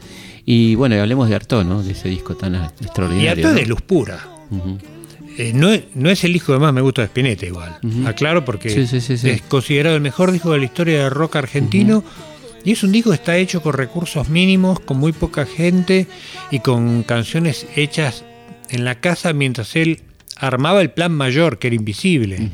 Y 0.45 0.75
bueno, 0.75 0.95
y 0.95 0.99
hablemos 0.99 1.27
de 1.29 1.35
Artó, 1.35 1.63
¿no? 1.63 1.83
De 1.83 1.91
ese 1.93 2.09
disco 2.09 2.35
tan 2.35 2.55
Y 2.55 2.57
extraordinario. 2.85 3.31
esto 3.45 3.47
es 3.49 3.53
¿no? 3.53 3.59
de 3.59 3.65
luz 3.65 3.81
pura. 3.81 4.19
Eh, 5.37 5.51
no, 5.53 5.69
es, 5.71 5.83
no 5.93 6.09
es 6.09 6.23
el 6.23 6.33
disco 6.33 6.53
que 6.53 6.59
más 6.59 6.73
me 6.73 6.81
gusta 6.81 7.01
de 7.01 7.07
Spinetta 7.07 7.45
igual. 7.45 7.77
Ujú. 7.83 8.07
Aclaro 8.07 8.43
porque 8.45 8.69
Sí, 8.69 8.87
sí, 8.87 9.01
sí, 9.01 9.17
sí. 9.17 9.29
es 9.29 9.41
considerado 9.43 9.95
el 9.95 10.01
mejor 10.01 10.31
disco 10.31 10.51
de 10.51 10.59
la 10.59 10.65
historia 10.65 11.03
del 11.03 11.11
rock 11.11 11.35
argentino. 11.35 12.03
Y 12.63 12.71
es 12.71 12.83
un 12.83 12.91
disco 12.91 13.11
que 13.11 13.15
está 13.15 13.37
hecho 13.37 13.61
con 13.61 13.73
recursos 13.73 14.29
mínimos, 14.29 14.79
con 14.79 14.97
muy 14.97 15.11
poca 15.13 15.45
gente 15.45 16.07
y 16.51 16.59
con 16.59 17.03
canciones 17.03 17.65
hechas 17.75 18.23
en 18.69 18.83
la 18.83 18.95
casa 18.95 19.31
mientras 19.31 19.75
él 19.75 20.01
armaba 20.39 20.81
el 20.81 20.91
plan 20.91 21.11
mayor, 21.11 21.59
que 21.59 21.67
era 21.67 21.75
invisible, 21.75 22.49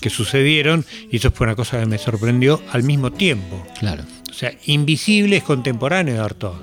que 0.00 0.10
sucedieron, 0.10 0.84
y 1.10 1.16
eso 1.16 1.30
fue 1.30 1.46
una 1.46 1.56
cosa 1.56 1.80
que 1.80 1.86
me 1.86 1.98
sorprendió 1.98 2.60
al 2.72 2.82
mismo 2.82 3.12
tiempo. 3.12 3.64
Claro. 3.78 4.04
O 4.30 4.34
sea, 4.34 4.52
Invisible 4.66 5.38
es 5.38 5.42
contemporáneo 5.42 6.14
de 6.14 6.20
Artaud. 6.20 6.56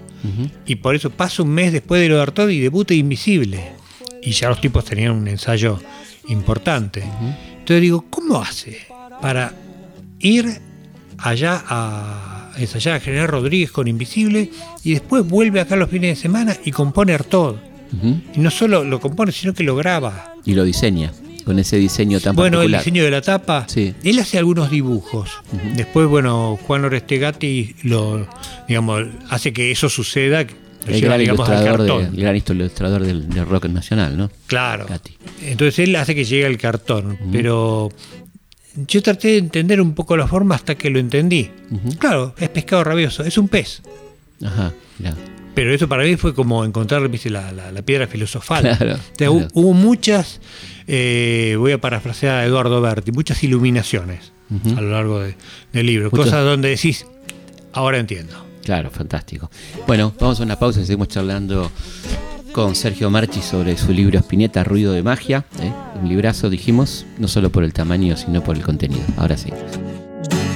Y 0.66 0.76
por 0.76 0.96
eso 0.96 1.10
pasa 1.10 1.44
un 1.44 1.50
mes 1.50 1.74
después 1.74 2.02
de 2.02 2.10
lo 2.10 2.16
de 2.16 2.22
Artaud 2.22 2.50
y 2.50 2.60
debuta 2.60 2.94
Invisible. 2.94 3.72
Y 4.22 4.32
ya 4.32 4.50
los 4.50 4.62
tipos 4.62 4.86
tenían 4.86 5.12
un 5.12 5.28
ensayo 5.28 5.80
importante. 6.28 7.04
Entonces 7.52 7.82
digo, 7.82 8.06
¿cómo 8.10 8.42
hace 8.42 8.80
para 9.22 9.54
ir 10.20 10.46
allá 11.18 11.64
a 11.68 12.52
ensayar 12.58 12.96
a 12.96 13.00
General 13.00 13.28
Rodríguez 13.28 13.72
con 13.72 13.88
Invisible 13.88 14.50
y 14.84 14.92
después 14.92 15.28
vuelve 15.28 15.60
acá 15.60 15.76
los 15.76 15.90
fines 15.90 16.18
de 16.18 16.22
semana 16.22 16.56
y 16.64 16.72
compone 16.72 17.14
Artaud. 17.14 17.56
Y 18.36 18.40
no 18.40 18.50
solo 18.50 18.84
lo 18.84 19.00
compone, 19.00 19.32
sino 19.32 19.54
que 19.54 19.64
lo 19.64 19.76
graba. 19.76 20.33
Y 20.46 20.54
lo 20.56 20.64
diseña, 20.64 21.12
con 21.46 21.60
ese 21.60 21.78
diseño 21.78 22.20
tan 22.20 22.36
bueno, 22.36 22.62
el 22.62 22.72
diseño 22.72 23.04
de 23.04 23.12
la 23.12 23.22
tapa, 23.22 23.66
Sí. 23.68 23.94
él 24.04 24.20
hace 24.20 24.38
algunos 24.38 24.70
dibujos. 24.72 25.30
Después, 25.76 26.08
bueno, 26.08 26.58
Juan 26.68 26.86
Orestegati 26.86 27.76
lo, 27.84 28.28
digamos, 28.68 29.04
hace 29.30 29.54
que 29.54 29.72
eso 29.72 29.90
suceda, 29.90 30.42
el 30.42 31.02
gran, 31.02 31.20
digamos, 31.20 31.48
de- 31.50 31.56
el 32.06 32.16
gran 32.18 32.36
ilustrador 32.36 33.04
del, 33.04 33.30
del 33.30 33.46
rock 33.46 33.66
nacional, 33.68 34.18
¿no? 34.18 34.30
Claro. 34.48 34.86
Gatti. 34.88 35.14
Entonces 35.44 35.80
él 35.80 35.96
hace 35.96 36.14
que 36.14 36.26
llegue 36.26 36.46
al 36.46 36.58
cartón, 36.58 37.18
pero 37.32 37.90
yo 38.88 39.02
traté 39.02 39.30
de 39.30 39.38
entender 39.38 39.80
un 39.80 39.94
poco 39.94 40.18
la 40.18 40.28
forma 40.28 40.56
hasta 40.56 40.76
que 40.76 40.90
lo 40.90 41.00
entendí. 41.00 41.50
Claro, 42.00 42.36
es 42.38 42.50
pescado 42.50 42.84
rabioso, 42.84 43.24
es 43.24 43.38
un 43.38 43.48
pez. 43.48 43.82
Ajá, 44.44 44.74
mirá. 45.00 45.16
Pero 45.56 45.74
eso 45.74 45.88
para 45.88 46.04
mí 46.04 46.16
fue 46.16 46.34
como 46.34 46.66
encontrar 46.66 47.08
¿viste, 47.10 47.30
la, 47.30 47.52
la- 47.52 47.72
la 47.72 47.82
piedra 47.84 48.08
filosofal. 48.08 48.62
Claro, 48.64 48.94
O 48.94 48.98
sea, 48.98 49.14
claro. 49.16 49.34
hu- 49.36 49.48
Hubo 49.54 49.74
muchas, 49.74 50.42
eh, 50.88 51.56
voy 51.60 51.72
a 51.74 51.80
parafrasear 51.80 52.38
a 52.40 52.46
Eduardo 52.46 52.82
Berti, 52.82 53.12
muchas 53.12 53.44
iluminaciones 53.44 54.32
a 54.78 54.82
lo 54.82 54.90
largo 54.92 55.20
de- 55.20 55.36
del 55.72 55.86
libro. 55.86 56.10
Muchas- 56.12 56.26
Cosas 56.26 56.46
donde 56.46 56.70
decís, 56.70 57.06
ahora 57.72 57.98
entiendo. 58.00 58.34
Claro, 58.64 58.90
fantástico. 58.92 59.50
Bueno, 59.88 60.14
vamos 60.20 60.40
a 60.40 60.44
una 60.44 60.58
pausa 60.58 60.80
y 60.82 60.86
seguimos 60.86 61.08
charlando 61.10 61.70
con 62.52 62.76
Sergio 62.76 63.10
Marchi 63.10 63.42
sobre 63.42 63.76
su 63.78 63.92
libro 63.92 64.18
Espineta, 64.20 64.64
Ruido 64.64 64.94
de 64.94 65.02
Magia. 65.04 65.46
¿eh? 65.60 65.72
Un 66.02 66.08
librazo, 66.08 66.50
dijimos, 66.50 67.06
no 67.18 67.28
solo 67.28 67.52
por 67.52 67.64
el 67.64 67.74
tamaño, 67.74 68.16
sino 68.16 68.44
por 68.44 68.56
el 68.56 68.62
contenido. 68.64 69.04
Ahora 69.18 69.38
sí. 69.38 69.50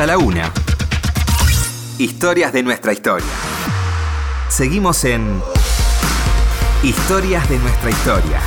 Hasta 0.00 0.16
la 0.16 0.16
una. 0.16 0.50
Historias 1.98 2.54
de 2.54 2.62
nuestra 2.62 2.94
historia. 2.94 3.28
Seguimos 4.48 5.04
en 5.04 5.42
Historias 6.82 7.46
de 7.50 7.58
nuestra 7.58 7.90
historia. 7.90 8.40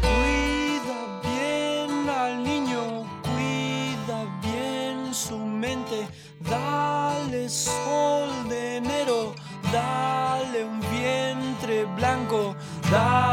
Cuida 0.00 1.06
bien 1.24 2.08
al 2.08 2.44
niño, 2.44 3.04
cuida 3.22 4.26
bien 4.40 5.12
su 5.12 5.38
mente, 5.38 6.06
dale 6.48 7.48
sol 7.48 8.48
de 8.48 8.76
enero, 8.76 9.34
dale 9.72 10.66
un 10.66 10.78
vientre 10.92 11.84
blanco, 11.96 12.54
dale 12.92 13.23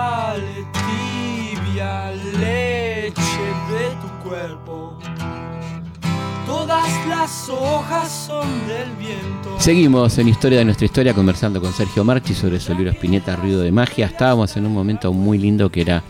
las 7.07 7.49
hojas 7.49 8.27
son 8.27 8.47
del 8.67 8.89
viento. 8.97 9.59
Seguimos 9.59 10.17
en 10.17 10.27
Historia 10.27 10.59
de 10.59 10.65
nuestra 10.65 10.85
historia 10.85 11.13
conversando 11.13 11.61
con 11.61 11.73
Sergio 11.73 12.03
Marchi 12.03 12.33
sobre 12.33 12.59
su 12.59 12.73
libro 12.73 12.91
Espineta, 12.91 13.35
Ruido 13.35 13.61
de 13.61 13.71
Magia. 13.71 14.07
Estábamos 14.07 14.55
en 14.57 14.65
un 14.65 14.73
momento 14.73 15.13
muy 15.13 15.37
lindo 15.37 15.71
que 15.71 15.81
era 15.81 16.03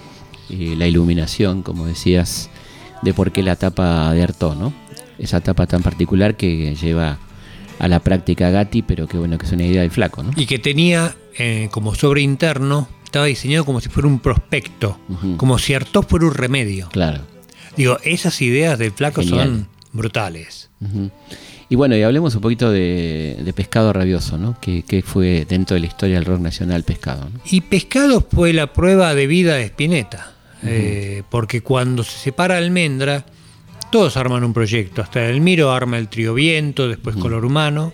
eh, 0.49 0.75
la 0.77 0.87
iluminación, 0.87 1.61
como 1.61 1.85
decías, 1.85 2.49
de 3.01 3.13
por 3.13 3.31
qué 3.31 3.43
la 3.43 3.55
tapa 3.55 4.13
de 4.13 4.23
Artaud, 4.23 4.55
¿no? 4.55 4.73
Esa 5.17 5.41
tapa 5.41 5.67
tan 5.67 5.83
particular 5.83 6.35
que 6.35 6.75
lleva 6.75 7.17
a 7.79 7.87
la 7.87 7.99
práctica 7.99 8.49
Gatti, 8.49 8.81
pero 8.81 9.07
que 9.07 9.17
bueno, 9.17 9.37
que 9.37 9.45
es 9.45 9.51
una 9.51 9.65
idea 9.65 9.81
del 9.81 9.91
flaco, 9.91 10.23
¿no? 10.23 10.31
Y 10.35 10.45
que 10.45 10.59
tenía 10.59 11.15
eh, 11.37 11.69
como 11.71 11.95
sobre 11.95 12.21
interno, 12.21 12.87
estaba 13.03 13.25
diseñado 13.25 13.65
como 13.65 13.81
si 13.81 13.89
fuera 13.89 14.07
un 14.07 14.19
prospecto, 14.19 14.99
como 15.37 15.57
si 15.57 15.73
Artaud 15.73 16.05
fuera 16.05 16.25
un 16.25 16.33
remedio. 16.33 16.89
Claro. 16.91 17.21
Digo, 17.75 17.97
esas 18.03 18.41
ideas 18.41 18.77
del 18.79 18.91
flaco 18.91 19.21
Genial. 19.21 19.47
son 19.47 19.67
brutales. 19.93 20.69
Y 21.69 21.75
bueno, 21.75 21.95
y 21.95 22.03
hablemos 22.03 22.35
un 22.35 22.41
poquito 22.41 22.71
de, 22.71 23.37
de 23.43 23.53
Pescado 23.53 23.93
Rabioso, 23.93 24.37
¿no? 24.37 24.59
Que, 24.59 24.83
que 24.83 25.01
fue 25.01 25.45
dentro 25.47 25.75
de 25.75 25.81
la 25.81 25.87
historia 25.87 26.15
del 26.15 26.25
rock 26.25 26.39
nacional 26.39 26.83
Pescado, 26.83 27.29
¿no? 27.29 27.39
Y 27.45 27.61
Pescado 27.61 28.25
fue 28.29 28.53
la 28.53 28.73
prueba 28.73 29.13
de 29.15 29.27
vida 29.27 29.55
de 29.55 29.65
Spinetta, 29.65 30.33
eh, 30.63 31.23
porque 31.29 31.61
cuando 31.61 32.03
se 32.03 32.17
separa 32.17 32.57
Almendra, 32.57 33.25
todos 33.91 34.17
arman 34.17 34.43
un 34.43 34.53
proyecto. 34.53 35.01
Hasta 35.01 35.25
Elmiro 35.29 35.71
arma 35.71 35.97
el 35.97 36.07
Trío 36.07 36.33
Viento, 36.33 36.87
después 36.87 37.15
Color 37.15 37.45
Humano, 37.45 37.93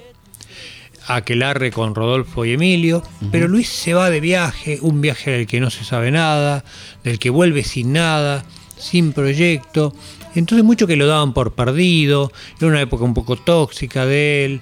Aquelarre 1.07 1.71
con 1.71 1.95
Rodolfo 1.95 2.43
y 2.45 2.51
Emilio, 2.51 3.01
pero 3.31 3.47
Luis 3.47 3.69
se 3.69 3.93
va 3.93 4.09
de 4.09 4.19
viaje, 4.19 4.79
un 4.81 4.99
viaje 4.99 5.31
del 5.31 5.47
que 5.47 5.59
no 5.61 5.69
se 5.69 5.85
sabe 5.85 6.11
nada, 6.11 6.65
del 7.03 7.17
que 7.17 7.29
vuelve 7.29 7.63
sin 7.63 7.93
nada, 7.93 8.43
sin 8.77 9.13
proyecto. 9.13 9.93
Entonces 10.39 10.63
mucho 10.63 10.87
que 10.87 10.95
lo 10.95 11.07
daban 11.07 11.33
por 11.33 11.53
perdido, 11.53 12.31
era 12.57 12.67
una 12.67 12.81
época 12.81 13.03
un 13.03 13.13
poco 13.13 13.35
tóxica 13.37 14.05
de 14.05 14.45
él, 14.45 14.61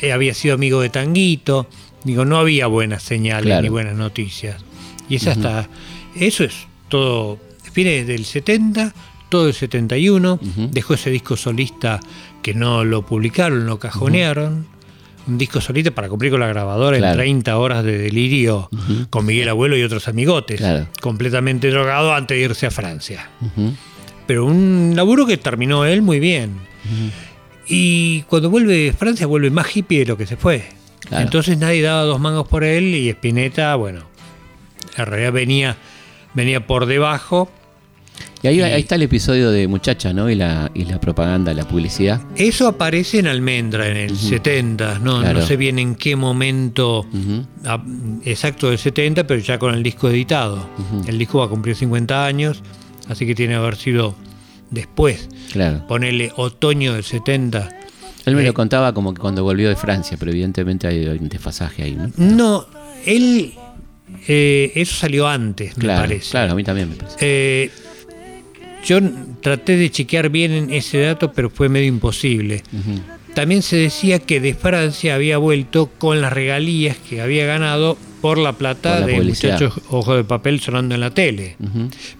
eh, 0.00 0.12
había 0.12 0.34
sido 0.34 0.54
amigo 0.54 0.80
de 0.80 0.88
Tanguito, 0.90 1.66
digo, 2.04 2.24
no 2.24 2.38
había 2.38 2.66
buenas 2.66 3.02
señales 3.02 3.44
Claro. 3.46 3.62
ni 3.62 3.68
buenas 3.68 3.94
noticias. 3.96 4.62
Y 5.08 5.16
es 5.16 5.26
hasta, 5.26 5.68
eso 6.14 6.44
es 6.44 6.54
todo, 6.88 7.38
fines 7.72 8.06
del 8.06 8.24
70, 8.24 8.92
todo 9.28 9.48
el 9.48 9.54
71, 9.54 10.34
Ujú. 10.42 10.68
dejó 10.72 10.94
ese 10.94 11.10
disco 11.10 11.36
solista 11.36 12.00
que 12.42 12.54
no 12.54 12.84
lo 12.84 13.02
publicaron, 13.04 13.66
lo 13.66 13.78
cajonearon. 13.78 14.66
Un 15.28 15.38
disco 15.38 15.60
solista 15.60 15.90
para 15.90 16.08
cumplir 16.08 16.30
con 16.30 16.38
la 16.38 16.46
grabadora 16.46 16.98
Claro. 16.98 17.14
en 17.14 17.18
30 17.42 17.58
horas 17.58 17.82
de 17.84 17.98
delirio 17.98 18.70
con 19.10 19.26
Miguel 19.26 19.48
Abuelo 19.48 19.76
y 19.76 19.82
otros 19.82 20.06
amigotes. 20.06 20.58
Claro. 20.60 20.86
Completamente 21.00 21.68
drogado 21.70 22.14
antes 22.14 22.38
de 22.38 22.44
irse 22.44 22.66
a 22.66 22.70
Francia. 22.70 23.28
Pero 24.26 24.44
un 24.46 24.92
laburo 24.96 25.24
que 25.26 25.36
terminó 25.36 25.84
él 25.84 26.02
muy 26.02 26.18
bien. 26.20 26.52
Y 27.68 28.22
cuando 28.22 28.50
vuelve 28.50 28.72
de 28.76 28.92
Francia 28.92 29.26
vuelve 29.26 29.50
más 29.50 29.74
hippie 29.76 30.00
de 30.00 30.06
lo 30.06 30.16
que 30.16 30.26
se 30.26 30.36
fue. 30.36 30.64
Claro. 31.00 31.24
Entonces 31.24 31.58
nadie 31.58 31.82
daba 31.82 32.02
dos 32.02 32.20
mangos 32.20 32.48
por 32.48 32.64
él 32.64 32.94
y 32.94 33.08
Spinetta, 33.10 33.74
bueno, 33.76 34.00
en 34.96 35.06
realidad 35.06 35.32
venía, 35.32 35.76
venía 36.34 36.66
por 36.66 36.86
debajo. 36.86 37.50
Y 38.42 38.48
ahí, 38.48 38.58
Y- 38.58 38.62
ahí 38.62 38.80
está 38.82 38.94
el 38.96 39.02
episodio 39.02 39.50
de 39.50 39.66
Muchacha, 39.68 40.12
¿no? 40.12 40.28
Y 40.30 40.34
la, 40.34 40.70
y 40.74 40.84
la 40.84 41.00
propaganda, 41.00 41.52
la 41.54 41.66
publicidad. 41.66 42.20
Eso 42.36 42.66
aparece 42.68 43.18
en 43.18 43.26
Almendra 43.28 43.88
en 43.88 43.96
el 43.96 44.16
70, 44.16 44.98
no, 45.00 45.20
Claro. 45.20 45.40
no 45.40 45.46
sé 45.46 45.56
bien 45.56 45.78
en 45.78 45.94
qué 45.94 46.16
momento 46.16 47.06
exacto 48.24 48.68
del 48.70 48.78
70, 48.78 49.26
pero 49.26 49.40
ya 49.40 49.58
con 49.58 49.74
el 49.74 49.82
disco 49.82 50.08
editado. 50.08 50.68
El 51.06 51.18
disco 51.18 51.38
va 51.38 51.46
a 51.46 51.48
cumplir 51.48 51.74
50 51.76 52.24
años, 52.26 52.62
así 53.08 53.26
que 53.26 53.34
tiene 53.34 53.54
que 53.54 53.58
haber 53.58 53.76
sido 53.76 54.14
después. 54.70 55.28
Claro. 55.52 55.86
Ponele 55.86 56.32
otoño 56.36 56.94
del 56.94 57.04
70. 57.04 57.68
Él 58.26 58.34
me 58.34 58.42
Eh, 58.42 58.46
lo 58.46 58.54
contaba 58.54 58.92
como 58.92 59.14
que 59.14 59.20
cuando 59.20 59.42
volvió 59.44 59.68
de 59.68 59.76
Francia, 59.76 60.16
pero 60.18 60.32
evidentemente 60.32 60.86
hay 60.88 61.06
un 61.06 61.28
desfasaje 61.28 61.82
ahí, 61.84 61.94
¿no? 61.94 62.10
No, 62.16 62.66
él. 63.04 63.52
eh, 64.28 64.72
eso 64.74 64.94
salió 64.96 65.28
antes, 65.28 65.76
me 65.78 65.86
parece. 65.86 66.30
claro, 66.30 66.52
a 66.52 66.54
mí 66.56 66.64
también 66.64 66.88
me 66.90 66.96
parece. 66.96 67.16
Eh, 67.20 67.70
yo 68.84 68.98
traté 69.40 69.76
de 69.76 69.90
chequear 69.90 70.28
bien 70.30 70.68
ese 70.72 70.98
dato, 71.00 71.32
pero 71.32 71.50
fue 71.50 71.68
medio 71.68 71.86
imposible. 71.88 72.62
También 73.34 73.62
se 73.62 73.76
decía 73.76 74.18
que 74.18 74.40
de 74.40 74.54
Francia 74.54 75.14
había 75.14 75.38
vuelto 75.38 75.90
con 75.98 76.20
las 76.20 76.32
regalías 76.32 76.96
que 76.96 77.20
había 77.20 77.46
ganado 77.46 77.98
por 78.26 78.38
la 78.38 78.52
plata 78.54 78.92
Por 78.98 79.00
la 79.02 79.06
de 79.06 79.22
muchachos 79.22 79.72
ojo 79.90 80.16
de 80.16 80.24
papel 80.24 80.58
sonando 80.60 80.96
en 80.96 81.00
la 81.00 81.10
tele. 81.10 81.56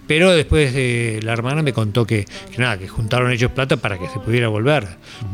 Pero 0.07 0.31
después 0.31 0.71
eh, 0.73 1.19
la 1.21 1.33
hermana 1.33 1.61
me 1.61 1.73
contó 1.73 2.05
que, 2.07 2.23
que 2.49 2.57
nada, 2.61 2.77
que 2.77 2.87
juntaron 2.87 3.29
ellos 3.31 3.51
plata 3.51 3.75
para 3.75 3.97
que 3.99 4.07
se 4.07 4.17
pudiera 4.19 4.47
volver. 4.47 4.87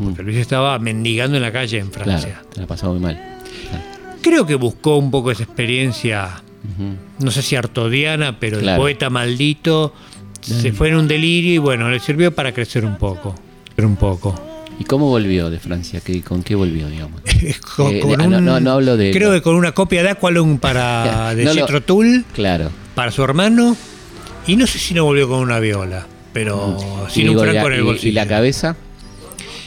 Porque 0.04 0.24
Luis 0.24 0.38
estaba 0.38 0.80
mendigando 0.80 1.38
en 1.38 1.44
la 1.44 1.52
calle 1.52 1.78
en 1.78 1.92
Francia. 1.92 2.30
Claro, 2.42 2.48
te 2.54 2.62
la 2.62 2.66
pasaba 2.68 2.94
muy 2.94 3.02
mal. 3.04 3.22
Claro. 3.70 3.84
Creo 4.24 4.46
que 4.48 4.56
buscó 4.56 4.98
un 4.98 5.12
poco 5.12 5.30
esa 5.30 5.44
experiencia, 5.44 6.42
no 7.20 7.30
sé 7.30 7.42
si 7.44 7.56
artodiana, 7.56 8.40
pero 8.40 8.58
Claro. 8.60 8.78
el 8.78 8.82
poeta 8.82 9.10
maldito 9.12 9.94
se 10.42 10.72
fue 10.74 10.90
en 10.90 10.96
un 10.96 11.08
delirio 11.08 11.54
y 11.54 11.58
bueno, 11.60 11.90
le 11.92 12.00
sirvió 12.00 12.34
para 12.34 12.52
crecer 12.52 12.84
un 12.84 12.98
poco. 12.98 13.36
Crecer 13.66 13.86
un 13.86 13.96
poco. 13.96 14.53
¿Y 14.80 14.84
cómo 14.86 15.08
volvió 15.08 15.50
de 15.50 15.60
Francia? 15.60 16.02
¿Qué, 16.04 16.22
¿Con 16.22 16.44
qué 16.44 16.56
volvió, 16.56 16.88
digamos? 16.90 17.22
Con- 17.76 17.96
Eh, 17.96 18.00
con 18.00 18.20
ah, 18.22 18.28
no, 18.28 18.38
un- 18.38 18.46
no, 18.46 18.60
no 18.60 18.72
hablo 18.72 18.98
de- 18.98 19.12
Creo 19.12 19.32
que 19.32 19.42
con 19.42 19.56
una 19.56 19.72
copia 19.72 20.04
de 20.04 20.10
Aqualung 20.10 20.60
para 20.60 21.34
de 21.36 21.46
Jethro 21.48 21.82
Tull 21.82 22.26
Claro. 22.34 22.70
para 22.96 23.12
su 23.12 23.24
hermano 23.24 23.76
y 24.48 24.56
no 24.56 24.68
sé 24.68 24.80
si 24.80 24.94
no 24.94 25.06
volvió 25.06 25.28
con 25.30 25.40
una 25.40 25.60
viola. 25.60 26.06
pero 26.34 26.78
Y 27.08 27.12
sin 27.12 27.30
un 27.30 27.38
franco 27.40 27.54
la- 27.70 27.76
en 27.76 27.80
el 27.80 27.84
bolsillo. 27.84 28.10
Y 28.10 28.12
la 28.14 28.28
cabeza, 28.28 28.76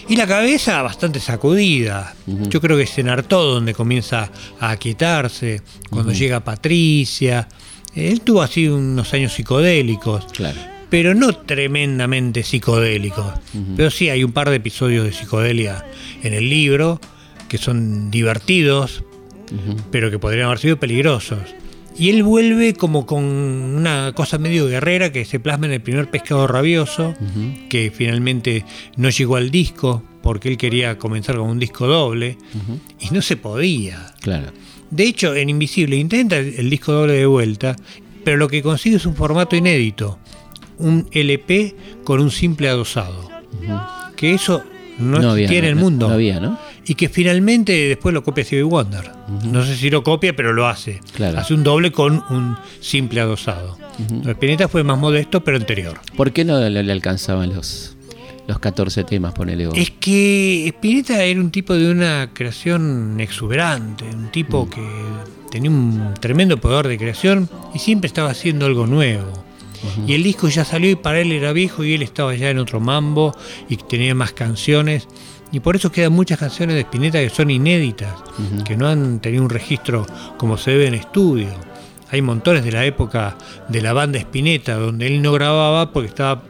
Y 0.09 0.17
la 0.17 0.27
cabeza 0.27 0.83
bastante 0.83 1.19
sacudida. 1.21 2.15
Yo 2.27 2.61
creo 2.61 2.77
que 2.77 2.83
es 2.85 2.99
en 2.99 3.09
Artaud 3.09 3.55
donde 3.55 3.73
comienza 3.75 4.31
a 4.61 4.71
aquietarse, 4.71 5.63
cuando 5.91 6.13
llega 6.13 6.41
Patricia. 6.41 7.49
Él 7.95 8.21
tuvo 8.21 8.43
así 8.43 8.69
unos 8.69 9.13
años 9.15 9.33
psicodélicos, 9.33 10.27
claro. 10.33 10.61
Pero 10.91 11.15
no 11.15 11.35
tremendamente 11.35 12.43
psicodélicos. 12.43 13.27
Ujú. 13.55 13.75
Pero 13.77 13.91
sí 13.91 14.09
hay 14.09 14.25
un 14.25 14.33
par 14.33 14.51
de 14.51 14.57
episodios 14.57 15.05
de 15.05 15.13
psicodelia 15.13 15.85
en 16.23 16.35
el 16.35 16.49
libro 16.49 17.01
que 17.49 17.59
son 17.59 18.11
divertidos, 18.11 19.05
pero 19.91 20.11
que 20.11 20.19
podrían 20.19 20.47
haber 20.47 20.59
sido 20.59 20.79
peligrosos. 20.79 21.39
Y 21.99 22.11
él 22.11 22.23
vuelve 22.23 22.75
como 22.75 23.07
con 23.07 23.25
una 23.25 24.13
cosa 24.15 24.37
medio 24.37 24.67
guerrera 24.67 25.13
que 25.13 25.25
se 25.25 25.41
plasma 25.41 25.67
en 25.67 25.73
el 25.73 25.81
primer 25.81 26.11
pescado 26.11 26.47
rabioso, 26.47 27.15
que 27.71 27.93
finalmente 27.95 28.65
no 28.97 29.09
llegó 29.09 29.37
al 29.37 29.51
disco 29.51 30.03
porque 30.23 30.49
él 30.49 30.59
quería 30.59 30.99
comenzar 30.99 31.37
con 31.37 31.49
un 31.49 31.59
disco 31.59 31.87
doble 31.87 32.37
y 33.01 33.15
no 33.15 33.23
se 33.23 33.37
podía. 33.37 34.15
Claro. 34.21 34.53
De 34.91 35.05
hecho, 35.05 35.35
en 35.35 35.49
Invisible 35.49 35.97
intenta 35.97 36.37
el 36.37 36.69
disco 36.69 36.93
doble 36.93 37.15
de 37.15 37.27
vuelta, 37.27 37.77
pero 38.25 38.37
lo 38.37 38.49
que 38.49 38.63
consigue 38.63 38.97
es 38.97 39.07
un 39.07 39.15
formato 39.15 39.57
inédito, 39.57 40.19
un 40.79 41.09
LP 41.13 41.75
con 42.05 42.21
un 42.21 42.31
simple 42.31 42.69
adosado. 42.69 43.31
Que 44.17 44.35
eso 44.35 44.63
no, 44.99 45.19
No 45.21 45.31
había, 45.33 45.49
en 45.51 45.65
el 45.65 45.77
mundo. 45.77 46.09
no 46.09 46.15
había, 46.15 46.41
¿no? 46.41 46.59
Y 46.87 46.95
que 46.95 47.09
finalmente 47.09 47.73
después 47.89 48.15
lo 48.15 48.23
copia 48.23 48.45
Stevie 48.45 48.63
Wonder. 48.63 49.11
No 49.45 49.65
sé 49.65 49.77
si 49.77 49.91
lo 49.91 50.03
copia, 50.03 50.37
pero 50.37 50.53
lo 50.53 50.69
hace. 50.69 51.01
Claro. 51.15 51.39
Hace 51.39 51.53
un 51.55 51.65
doble 51.65 51.91
con 51.91 52.23
un 52.31 52.57
simple 52.81 53.21
adosado. 53.21 53.77
De 53.99 54.33
Spinetta 54.33 54.69
fue 54.69 54.85
más 54.85 54.99
modesto, 54.99 55.43
pero 55.43 55.57
anterior. 55.57 55.99
¿Por 56.17 56.33
qué 56.33 56.45
no 56.45 56.61
le, 56.61 56.93
alcanzaban 56.93 57.55
los, 57.55 57.97
los 58.47 58.59
14 58.61 59.03
temas, 59.05 59.35
ponele 59.35 59.67
vos? 59.67 59.77
Es 59.77 59.91
que 59.91 60.69
Spinetta 60.69 61.25
era 61.25 61.41
un 61.41 61.51
tipo 61.51 61.75
de 61.75 61.91
una 61.91 62.31
creación 62.33 63.17
exuberante, 63.19 64.05
un 64.05 64.31
tipo 64.31 64.71
que 64.71 64.87
tenía 65.51 65.71
un 65.71 66.15
tremendo 66.21 66.59
poder 66.59 66.87
de 66.87 66.99
creación 66.99 67.49
y 67.75 67.81
siempre 67.81 68.07
estaba 68.07 68.31
haciendo 68.31 68.65
algo 68.67 68.87
nuevo. 68.87 69.46
Y 70.07 70.15
el 70.15 70.23
disco 70.23 70.49
ya 70.49 70.65
salió 70.65 70.91
y 70.91 70.97
para 70.97 71.21
él 71.21 71.33
era 71.33 71.53
viejo 71.53 71.85
y 71.85 71.95
él 71.95 72.03
estaba 72.03 72.35
ya 72.35 72.51
en 72.51 72.59
otro 72.59 72.81
mambo 72.81 73.37
y 73.69 73.77
tenía 73.77 74.15
más 74.15 74.33
canciones. 74.33 75.09
Y 75.53 75.61
por 75.61 75.77
eso 75.77 75.93
quedan 75.93 76.13
muchas 76.13 76.39
canciones 76.39 76.75
de 76.75 76.83
Spinetta 76.83 77.19
que 77.19 77.31
son 77.31 77.51
inéditas, 77.51 78.15
que 78.65 78.77
no 78.77 78.89
han 78.89 79.21
tenido 79.21 79.43
un 79.43 79.51
registro 79.51 80.07
como 80.37 80.59
se 80.59 80.73
debe 80.73 80.89
en 80.89 80.95
estudio. 80.95 81.49
Hay 82.11 82.23
montones 82.23 82.65
de 82.65 82.73
la 82.73 82.85
época 82.85 83.37
de 83.69 83.81
la 83.81 83.93
banda 83.93 84.19
Spinetta 84.19 84.75
donde 84.75 85.07
él 85.07 85.23
no 85.23 85.33
grababa 85.33 85.93
porque 85.93 86.09
estaba 86.09 86.43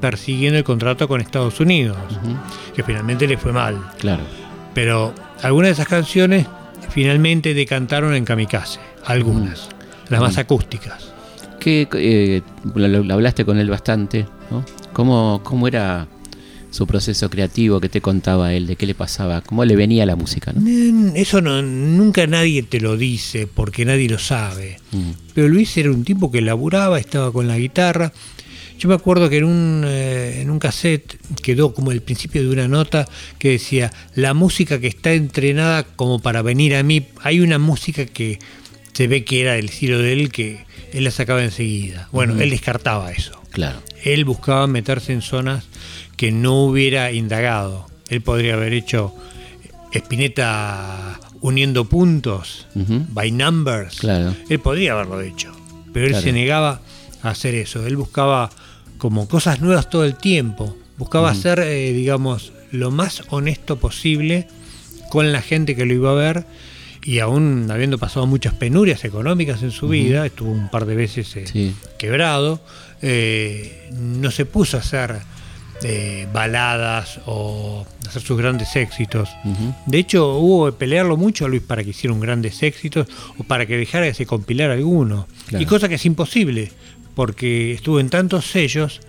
persiguiendo 0.00 0.58
el 0.58 0.64
contrato 0.64 1.06
con 1.06 1.20
Estados 1.20 1.60
Unidos, 1.60 1.96
que 2.74 2.82
finalmente 2.82 3.26
le 3.26 3.38
fue 3.38 3.52
mal. 3.52 3.80
Claro. 3.98 4.22
Pero 4.74 5.14
algunas 5.42 5.68
de 5.68 5.72
esas 5.72 5.88
canciones 5.88 6.46
finalmente 6.90 7.54
decantaron 7.54 8.14
en 8.14 8.24
Kamikaze, 8.24 8.80
algunas, 9.04 9.68
las 10.08 10.20
más 10.20 10.38
acústicas. 10.38 11.11
¿Qué, 11.62 11.88
eh, 11.94 12.42
lo, 12.74 12.88
lo 12.88 13.14
hablaste 13.14 13.44
con 13.44 13.58
él 13.58 13.70
bastante, 13.70 14.26
¿no? 14.50 14.64
¿Cómo, 14.92 15.40
¿Cómo 15.44 15.68
era 15.68 16.08
su 16.72 16.86
proceso 16.88 17.30
creativo? 17.30 17.80
¿Qué 17.80 17.88
te 17.88 18.00
contaba 18.00 18.52
él? 18.52 18.66
¿De 18.66 18.74
qué 18.74 18.84
le 18.84 18.96
pasaba? 18.96 19.42
¿Cómo 19.42 19.64
le 19.64 19.76
venía 19.76 20.04
la 20.04 20.16
música? 20.16 20.52
¿no? 20.52 20.68
Eso 21.14 21.40
no, 21.40 21.62
nunca 21.62 22.26
nadie 22.26 22.64
te 22.64 22.80
lo 22.80 22.96
dice 22.96 23.46
porque 23.46 23.84
nadie 23.84 24.08
lo 24.08 24.18
sabe. 24.18 24.78
Mm. 24.90 25.10
Pero 25.34 25.48
Luis 25.48 25.76
era 25.76 25.90
un 25.90 26.02
tipo 26.02 26.32
que 26.32 26.40
laburaba, 26.40 26.98
estaba 26.98 27.32
con 27.32 27.46
la 27.46 27.56
guitarra. 27.56 28.12
Yo 28.76 28.88
me 28.88 28.96
acuerdo 28.96 29.30
que 29.30 29.36
en 29.36 29.44
un, 29.44 29.84
eh, 29.86 30.40
en 30.40 30.50
un 30.50 30.58
cassette 30.58 31.16
quedó 31.42 31.72
como 31.72 31.92
el 31.92 32.02
principio 32.02 32.42
de 32.42 32.48
una 32.48 32.66
nota 32.66 33.06
que 33.38 33.50
decía, 33.50 33.92
la 34.16 34.34
música 34.34 34.80
que 34.80 34.88
está 34.88 35.12
entrenada 35.12 35.84
como 35.84 36.18
para 36.18 36.42
venir 36.42 36.74
a 36.74 36.82
mí, 36.82 37.06
hay 37.22 37.38
una 37.38 37.60
música 37.60 38.06
que 38.06 38.40
se 38.92 39.06
ve 39.06 39.24
que 39.24 39.40
era 39.42 39.54
del 39.54 39.66
estilo 39.66 39.98
de 39.98 40.12
él, 40.12 40.30
que 40.32 40.64
él 40.92 41.04
la 41.04 41.10
sacaba 41.10 41.42
enseguida. 41.42 42.08
Bueno, 42.12 42.40
él 42.40 42.50
descartaba 42.50 43.10
eso. 43.12 43.40
Claro. 43.50 43.82
Él 44.04 44.24
buscaba 44.24 44.66
meterse 44.66 45.12
en 45.12 45.22
zonas 45.22 45.64
que 46.16 46.32
no 46.32 46.64
hubiera 46.64 47.12
indagado. 47.12 47.86
Él 48.08 48.20
podría 48.20 48.54
haber 48.54 48.72
hecho 48.72 49.14
Spinetta 49.92 51.18
uniendo 51.40 51.84
puntos, 51.86 52.66
by 52.74 53.30
numbers. 53.32 53.96
Claro. 53.98 54.34
Él 54.48 54.58
podría 54.60 54.92
haberlo 54.92 55.20
hecho, 55.20 55.52
pero 55.92 56.06
él 56.06 56.12
Claro. 56.12 56.24
se 56.24 56.32
negaba 56.32 56.80
a 57.22 57.30
hacer 57.30 57.54
eso. 57.54 57.86
Él 57.86 57.96
buscaba 57.96 58.50
como 58.98 59.28
cosas 59.28 59.60
nuevas 59.60 59.90
todo 59.90 60.04
el 60.04 60.16
tiempo. 60.16 60.76
Buscaba 60.98 61.34
ser, 61.34 61.58
eh, 61.60 61.92
digamos, 61.92 62.52
lo 62.70 62.90
más 62.90 63.22
honesto 63.30 63.78
posible 63.78 64.46
con 65.10 65.32
la 65.32 65.42
gente 65.42 65.74
que 65.74 65.84
lo 65.84 65.94
iba 65.94 66.10
a 66.12 66.14
ver. 66.14 66.44
Y 67.04 67.18
aún 67.18 67.68
habiendo 67.70 67.98
pasado 67.98 68.26
muchas 68.26 68.54
penurias 68.54 69.04
económicas 69.04 69.62
en 69.62 69.70
su 69.72 69.88
vida, 69.88 70.24
estuvo 70.26 70.50
un 70.52 70.70
par 70.70 70.86
de 70.86 70.94
veces 70.94 71.34
eh, 71.36 71.46
Sí. 71.46 71.74
quebrado, 71.98 72.60
eh, 73.02 73.90
no 73.92 74.30
se 74.30 74.44
puso 74.46 74.76
a 74.76 74.80
hacer 74.80 75.16
eh, 75.84 76.28
baladas 76.32 77.18
o 77.26 77.84
hacer 78.08 78.22
sus 78.22 78.38
grandes 78.38 78.76
éxitos. 78.76 79.28
De 79.86 79.98
hecho, 79.98 80.36
hubo 80.36 80.66
que 80.66 80.72
pelearlo 80.78 81.16
mucho 81.16 81.44
a 81.46 81.48
Luis 81.48 81.62
para 81.62 81.82
que 81.82 81.90
hiciera 81.90 82.14
un 82.14 82.20
grandes 82.20 82.62
éxitos 82.62 83.08
o 83.36 83.42
para 83.42 83.66
que 83.66 83.76
dejara 83.76 84.06
de 84.06 84.14
se 84.14 84.24
compilar 84.24 84.70
alguno. 84.70 85.26
Claro. 85.48 85.60
Y 85.60 85.66
cosa 85.66 85.88
que 85.88 85.96
es 85.96 86.06
imposible, 86.06 86.70
porque 87.16 87.72
estuvo 87.72 87.98
en 87.98 88.10
tantos 88.10 88.46
sellos 88.46 89.00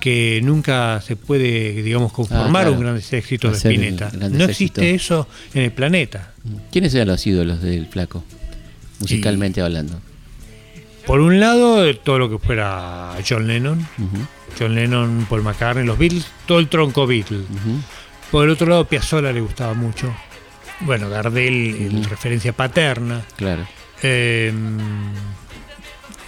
que 0.00 0.40
nunca 0.44 1.00
se 1.00 1.16
puede, 1.16 1.82
digamos, 1.82 2.12
conformar 2.12 2.46
Ah, 2.48 2.50
claro. 2.50 2.72
un 2.74 2.80
grandes 2.80 3.12
éxitos 3.12 3.50
de 3.50 3.58
Spinetta. 3.58 4.12
No 4.30 4.44
existe 4.44 4.94
eso 4.94 5.26
en 5.52 5.62
el 5.62 5.72
planeta. 5.72 6.33
¿Quiénes 6.70 6.94
eran 6.94 7.08
los 7.08 7.26
ídolos 7.26 7.62
del 7.62 7.86
flaco? 7.86 8.24
Musicalmente 9.00 9.60
hablando. 9.60 10.00
Por 11.06 11.20
un 11.20 11.38
lado, 11.40 11.84
eh, 11.86 11.94
todo 11.94 12.18
lo 12.18 12.30
que 12.30 12.38
fuera 12.38 13.14
John 13.28 13.46
Lennon, 13.46 13.86
John 14.58 14.74
Lennon, 14.74 15.26
Paul 15.28 15.42
McCartney, 15.42 15.84
los 15.84 15.98
Beatles, 15.98 16.26
todo 16.46 16.58
el 16.58 16.68
tronco 16.68 17.06
Beatles. 17.06 17.44
Por 18.30 18.44
el 18.44 18.50
otro 18.50 18.66
lado, 18.66 18.86
Piazzolla 18.86 19.32
le 19.32 19.40
gustaba 19.40 19.74
mucho. 19.74 20.14
Bueno, 20.80 21.08
Gardel, 21.10 21.76
en 21.78 22.04
referencia 22.04 22.52
paterna. 22.52 23.22
Claro. 23.36 23.66
Eh, 24.02 24.52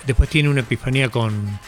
después 0.06 0.28
tiene 0.28 0.48
una 0.48 0.60
epifanía 0.60 1.08
con, 1.08 1.58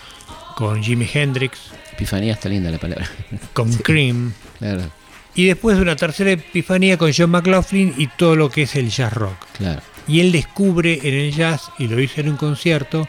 con 0.56 0.82
Jimi 0.82 1.08
Hendrix, 1.12 1.58
Epifanía 1.92 2.34
está 2.34 2.48
linda 2.48 2.70
la 2.70 2.78
palabra. 2.78 3.08
con 3.52 3.72
Cream. 3.82 4.32
claro, 4.58 4.82
Y 5.38 5.46
después 5.46 5.78
una 5.78 5.94
tercera 5.94 6.32
epifanía 6.32 6.98
con 6.98 7.12
John 7.16 7.30
McLaughlin 7.30 7.94
y 7.96 8.08
todo 8.08 8.34
lo 8.34 8.50
que 8.50 8.62
es 8.62 8.74
el 8.74 8.90
jazz 8.90 9.12
rock. 9.12 9.36
claro. 9.56 9.80
Y 10.08 10.18
él 10.18 10.32
descubre 10.32 10.98
en 11.04 11.14
el 11.14 11.32
jazz, 11.32 11.70
y 11.78 11.86
lo 11.86 11.94
dice 11.94 12.22
en 12.22 12.30
un 12.30 12.36
concierto, 12.36 13.06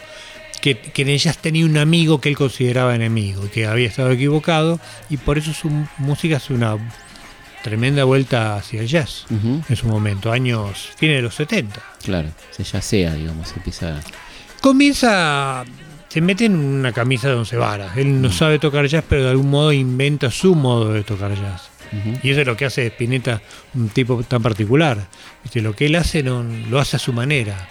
que, 0.62 0.78
que 0.78 1.02
en 1.02 1.10
el 1.10 1.18
jazz 1.18 1.40
tenía 1.40 1.66
un 1.66 1.76
amigo 1.78 2.22
que 2.22 2.30
él 2.30 2.38
consideraba 2.38 2.94
enemigo 2.94 3.46
y 3.46 3.50
que 3.50 3.66
había 3.66 3.88
estado 3.88 4.12
equivocado, 4.12 4.80
y 5.10 5.18
por 5.18 5.40
eso 5.40 5.54
su 5.54 5.72
música 5.98 6.38
hace 6.38 6.54
una 6.54 6.78
tremenda 7.64 8.04
vuelta 8.04 8.58
hacia 8.58 8.82
el 8.82 8.88
jazz 8.88 9.26
en 9.32 9.76
su 9.76 9.88
momento, 9.88 10.32
años, 10.32 10.92
fines 10.98 11.16
de 11.16 11.22
los 11.24 11.34
70. 11.34 11.82
Claro. 12.04 12.30
Se 12.52 12.64
ya 12.64 12.80
sea, 12.80 13.16
digamos, 13.16 13.52
empieza. 13.56 14.02
Comienza, 14.62 15.66
se 16.10 16.22
mete 16.22 16.46
en 16.46 16.58
una 16.58 16.92
camisa 16.92 17.30
de 17.30 17.34
once 17.34 17.58
varas. 17.58 17.98
Él 17.98 18.22
no 18.22 18.32
sabe 18.32 18.60
tocar 18.60 18.86
jazz, 18.86 19.04
pero 19.10 19.24
de 19.24 19.30
algún 19.32 19.50
modo 19.50 19.74
inventa 19.74 20.30
su 20.30 20.54
modo 20.54 20.94
de 20.94 21.02
tocar 21.02 21.34
jazz. 21.34 21.70
Y 22.24 22.30
eso 22.30 22.42
es 22.42 22.48
lo 22.48 22.56
que 22.56 22.66
hace 22.66 22.88
Spinetta 22.88 23.42
un 23.74 23.90
tipo 23.90 24.22
tan 24.24 24.42
particular. 24.42 25.08
Viste, 25.44 25.62
Lo 25.62 25.76
que 25.76 25.88
él 25.88 25.96
hace 25.96 26.24
no, 26.24 26.44
lo 26.70 26.80
hace 26.80 26.98
a 26.98 27.00
su 27.00 27.14
manera. 27.14 27.68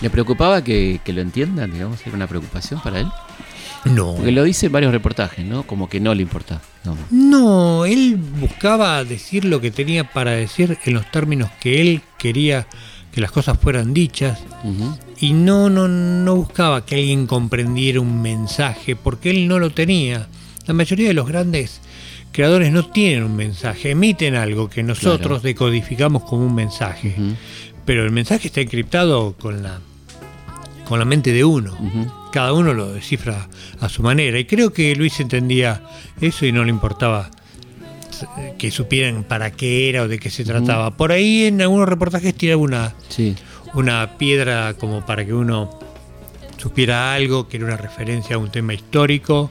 ¿Le 0.00 0.10
preocupaba 0.10 0.62
que, 0.62 1.00
que 1.04 1.12
lo 1.12 1.20
entiendan, 1.20 1.72
digamos? 1.72 2.00
¿Era 2.06 2.16
una 2.16 2.26
preocupación 2.26 2.80
para 2.80 3.00
él? 3.00 3.08
No. 3.84 4.14
Porque 4.14 4.32
lo 4.32 4.44
dice 4.44 4.66
en 4.66 4.72
varios 4.72 4.92
reportajes, 4.92 5.44
¿no? 5.44 5.62
Como 5.64 5.88
que 5.88 6.00
no 6.00 6.14
le 6.14 6.22
importa. 6.22 6.60
No. 6.84 6.96
No, 7.10 7.84
él 7.84 8.16
buscaba 8.16 9.04
decir 9.04 9.44
lo 9.44 9.60
que 9.60 9.70
tenía 9.70 10.04
para 10.04 10.32
decir 10.32 10.78
en 10.84 10.94
los 10.94 11.10
términos 11.10 11.50
que 11.60 11.80
él 11.80 12.02
quería 12.18 12.66
que 13.12 13.20
las 13.20 13.32
cosas 13.32 13.58
fueran 13.58 13.92
dichas 13.92 14.38
y 15.18 15.32
no, 15.32 15.68
no, 15.68 15.88
no 15.88 16.36
buscaba 16.36 16.86
que 16.86 16.94
alguien 16.94 17.26
comprendiera 17.26 18.00
un 18.00 18.22
mensaje 18.22 18.94
porque 18.94 19.30
él 19.30 19.48
no 19.48 19.58
lo 19.58 19.70
tenía. 19.70 20.28
La 20.66 20.74
mayoría 20.74 21.08
de 21.08 21.14
los 21.14 21.26
grandes 21.26 21.80
creadores 22.32 22.72
no 22.72 22.86
tienen 22.86 23.24
un 23.24 23.36
mensaje, 23.36 23.90
emiten 23.90 24.34
algo 24.36 24.68
que 24.70 24.82
nosotros 24.82 25.18
Claro. 25.40 25.40
decodificamos 25.40 26.22
como 26.24 26.46
un 26.46 26.54
mensaje, 26.54 27.14
pero 27.84 28.04
el 28.04 28.10
mensaje 28.12 28.48
está 28.48 28.60
encriptado 28.60 29.34
con 29.38 29.62
la, 29.62 29.80
con 30.86 30.98
la 30.98 31.04
mente 31.04 31.32
de 31.32 31.44
uno. 31.44 31.76
Cada 32.32 32.52
uno 32.52 32.72
lo 32.74 32.92
descifra 32.92 33.48
a 33.80 33.88
su 33.88 34.02
manera. 34.02 34.38
Y 34.38 34.44
creo 34.44 34.72
que 34.72 34.94
Luis 34.94 35.18
entendía 35.18 35.82
eso 36.20 36.46
y 36.46 36.52
no 36.52 36.62
le 36.64 36.70
importaba 36.70 37.30
que 38.58 38.70
supieran 38.70 39.24
para 39.24 39.50
qué 39.50 39.88
era 39.88 40.02
o 40.02 40.08
de 40.08 40.18
qué 40.18 40.30
se 40.30 40.44
trataba. 40.44 40.96
Por 40.96 41.10
ahí 41.10 41.46
en 41.46 41.60
algunos 41.62 41.88
reportajes 41.88 42.34
tiraba 42.34 42.60
una, 42.62 42.94
Sí. 43.08 43.34
una 43.74 44.16
piedra 44.18 44.74
como 44.74 45.04
para 45.04 45.24
que 45.24 45.32
uno 45.34 45.70
supiera 46.58 47.14
algo, 47.14 47.48
que 47.48 47.56
era 47.56 47.66
una 47.66 47.76
referencia 47.78 48.36
a 48.36 48.38
un 48.38 48.50
tema 48.50 48.74
histórico, 48.74 49.50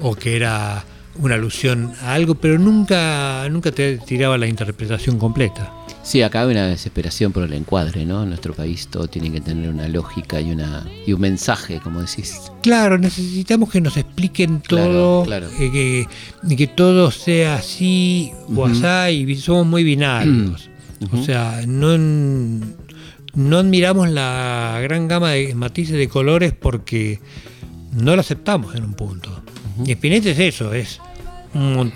o 0.00 0.14
que 0.14 0.36
era 0.36 0.84
una 1.18 1.34
alusión 1.34 1.92
a 2.02 2.14
algo, 2.14 2.34
pero 2.34 2.58
nunca, 2.58 3.48
nunca 3.50 3.72
te 3.72 3.98
tiraba 3.98 4.38
la 4.38 4.46
interpretación 4.46 5.18
completa. 5.18 5.72
Sí, 6.02 6.22
acá 6.22 6.42
hay 6.42 6.52
una 6.52 6.68
desesperación 6.68 7.32
por 7.32 7.42
el 7.42 7.52
encuadre, 7.52 8.06
¿no? 8.06 8.22
En 8.22 8.28
nuestro 8.28 8.54
país 8.54 8.86
todo 8.86 9.08
tiene 9.08 9.32
que 9.32 9.40
tener 9.40 9.68
una 9.68 9.88
lógica 9.88 10.40
y, 10.40 10.52
una, 10.52 10.86
y 11.04 11.12
un 11.12 11.20
mensaje, 11.20 11.80
como 11.80 12.00
decís. 12.00 12.40
Claro, 12.62 12.96
necesitamos 12.96 13.70
que 13.70 13.80
nos 13.80 13.96
expliquen 13.96 14.60
todo, 14.60 15.24
claro. 15.24 15.48
eh, 15.58 16.06
que, 16.48 16.56
que 16.56 16.66
todo 16.68 17.10
sea 17.10 17.56
así 17.56 18.30
o 18.54 18.66
asá, 18.66 19.10
y 19.10 19.34
somos 19.36 19.66
muy 19.66 19.82
binarios. 19.82 20.70
Ujú. 21.00 21.18
O 21.18 21.24
sea, 21.24 21.62
no, 21.66 21.98
no 21.98 23.58
admiramos 23.58 24.08
la 24.08 24.78
gran 24.82 25.08
gama 25.08 25.32
de 25.32 25.54
matices 25.56 25.96
de 25.96 26.08
colores 26.08 26.52
porque 26.52 27.20
no 27.92 28.14
lo 28.14 28.20
aceptamos 28.20 28.76
en 28.76 28.84
un 28.84 28.94
punto. 28.94 29.42
Y 29.84 29.92
Spinetta 29.92 30.30
es 30.30 30.38
eso, 30.38 30.72
es 30.72 31.00
un, 31.54 31.92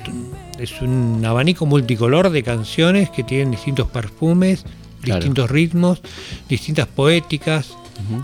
es 0.59 0.81
un 0.83 1.23
abanico 1.25 1.67
multicolor 1.67 2.31
de 2.31 2.43
canciones 2.43 3.11
que 3.11 3.23
tienen 3.23 3.51
distintos 3.51 3.89
perfumes, 3.89 4.65
Claro. 5.03 5.21
distintos 5.21 5.51
ritmos, 5.51 6.01
distintas 6.49 6.87
poéticas, 6.87 7.75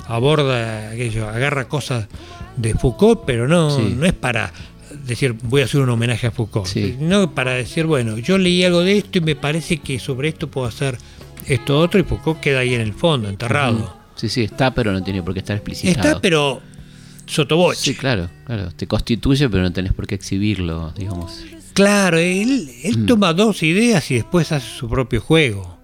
aborda 0.08 0.90
aquello, 0.90 1.28
agarra 1.28 1.68
cosas 1.68 2.06
de 2.56 2.74
Foucault, 2.74 3.22
pero 3.26 3.48
no, 3.48 3.70
Sí. 3.70 3.94
no 3.98 4.06
es 4.06 4.12
para 4.12 4.52
decir 5.04 5.34
voy 5.42 5.62
a 5.62 5.64
hacer 5.64 5.80
un 5.80 5.88
homenaje 5.90 6.26
a 6.26 6.30
Foucault, 6.30 6.66
Sí. 6.66 6.96
sino 6.98 7.30
para 7.34 7.52
decir, 7.52 7.86
bueno, 7.86 8.18
yo 8.18 8.38
leí 8.38 8.64
algo 8.64 8.80
de 8.80 8.98
esto 8.98 9.18
y 9.18 9.20
me 9.20 9.36
parece 9.36 9.78
que 9.78 9.98
sobre 9.98 10.28
esto 10.28 10.48
puedo 10.48 10.66
hacer 10.66 10.98
esto 11.46 11.78
otro 11.78 12.00
y 12.00 12.02
Foucault 12.02 12.40
queda 12.40 12.60
ahí 12.60 12.74
en 12.74 12.80
el 12.80 12.92
fondo, 12.92 13.28
enterrado. 13.28 13.94
Sí, 14.16 14.28
sí, 14.28 14.44
está, 14.44 14.72
pero 14.74 14.92
no 14.92 15.02
tiene 15.02 15.22
por 15.22 15.32
qué 15.34 15.40
estar 15.40 15.56
explicitado. 15.56 16.08
Está, 16.08 16.20
pero 16.20 16.60
sotoboche. 17.26 17.80
Sí, 17.80 17.94
claro, 17.94 18.28
claro. 18.46 18.70
Te 18.72 18.86
constituye, 18.86 19.48
pero 19.48 19.62
no 19.62 19.72
tenés 19.72 19.92
por 19.92 20.06
qué 20.06 20.14
exhibirlo, 20.14 20.92
digamos. 20.96 21.42
Claro, 21.72 22.18
él, 22.18 22.70
él 22.82 22.98
Mm. 23.00 23.06
toma 23.06 23.32
dos 23.34 23.62
ideas 23.62 24.10
y 24.10 24.14
después 24.14 24.50
hace 24.52 24.68
su 24.68 24.88
propio 24.88 25.20
juego. 25.20 25.76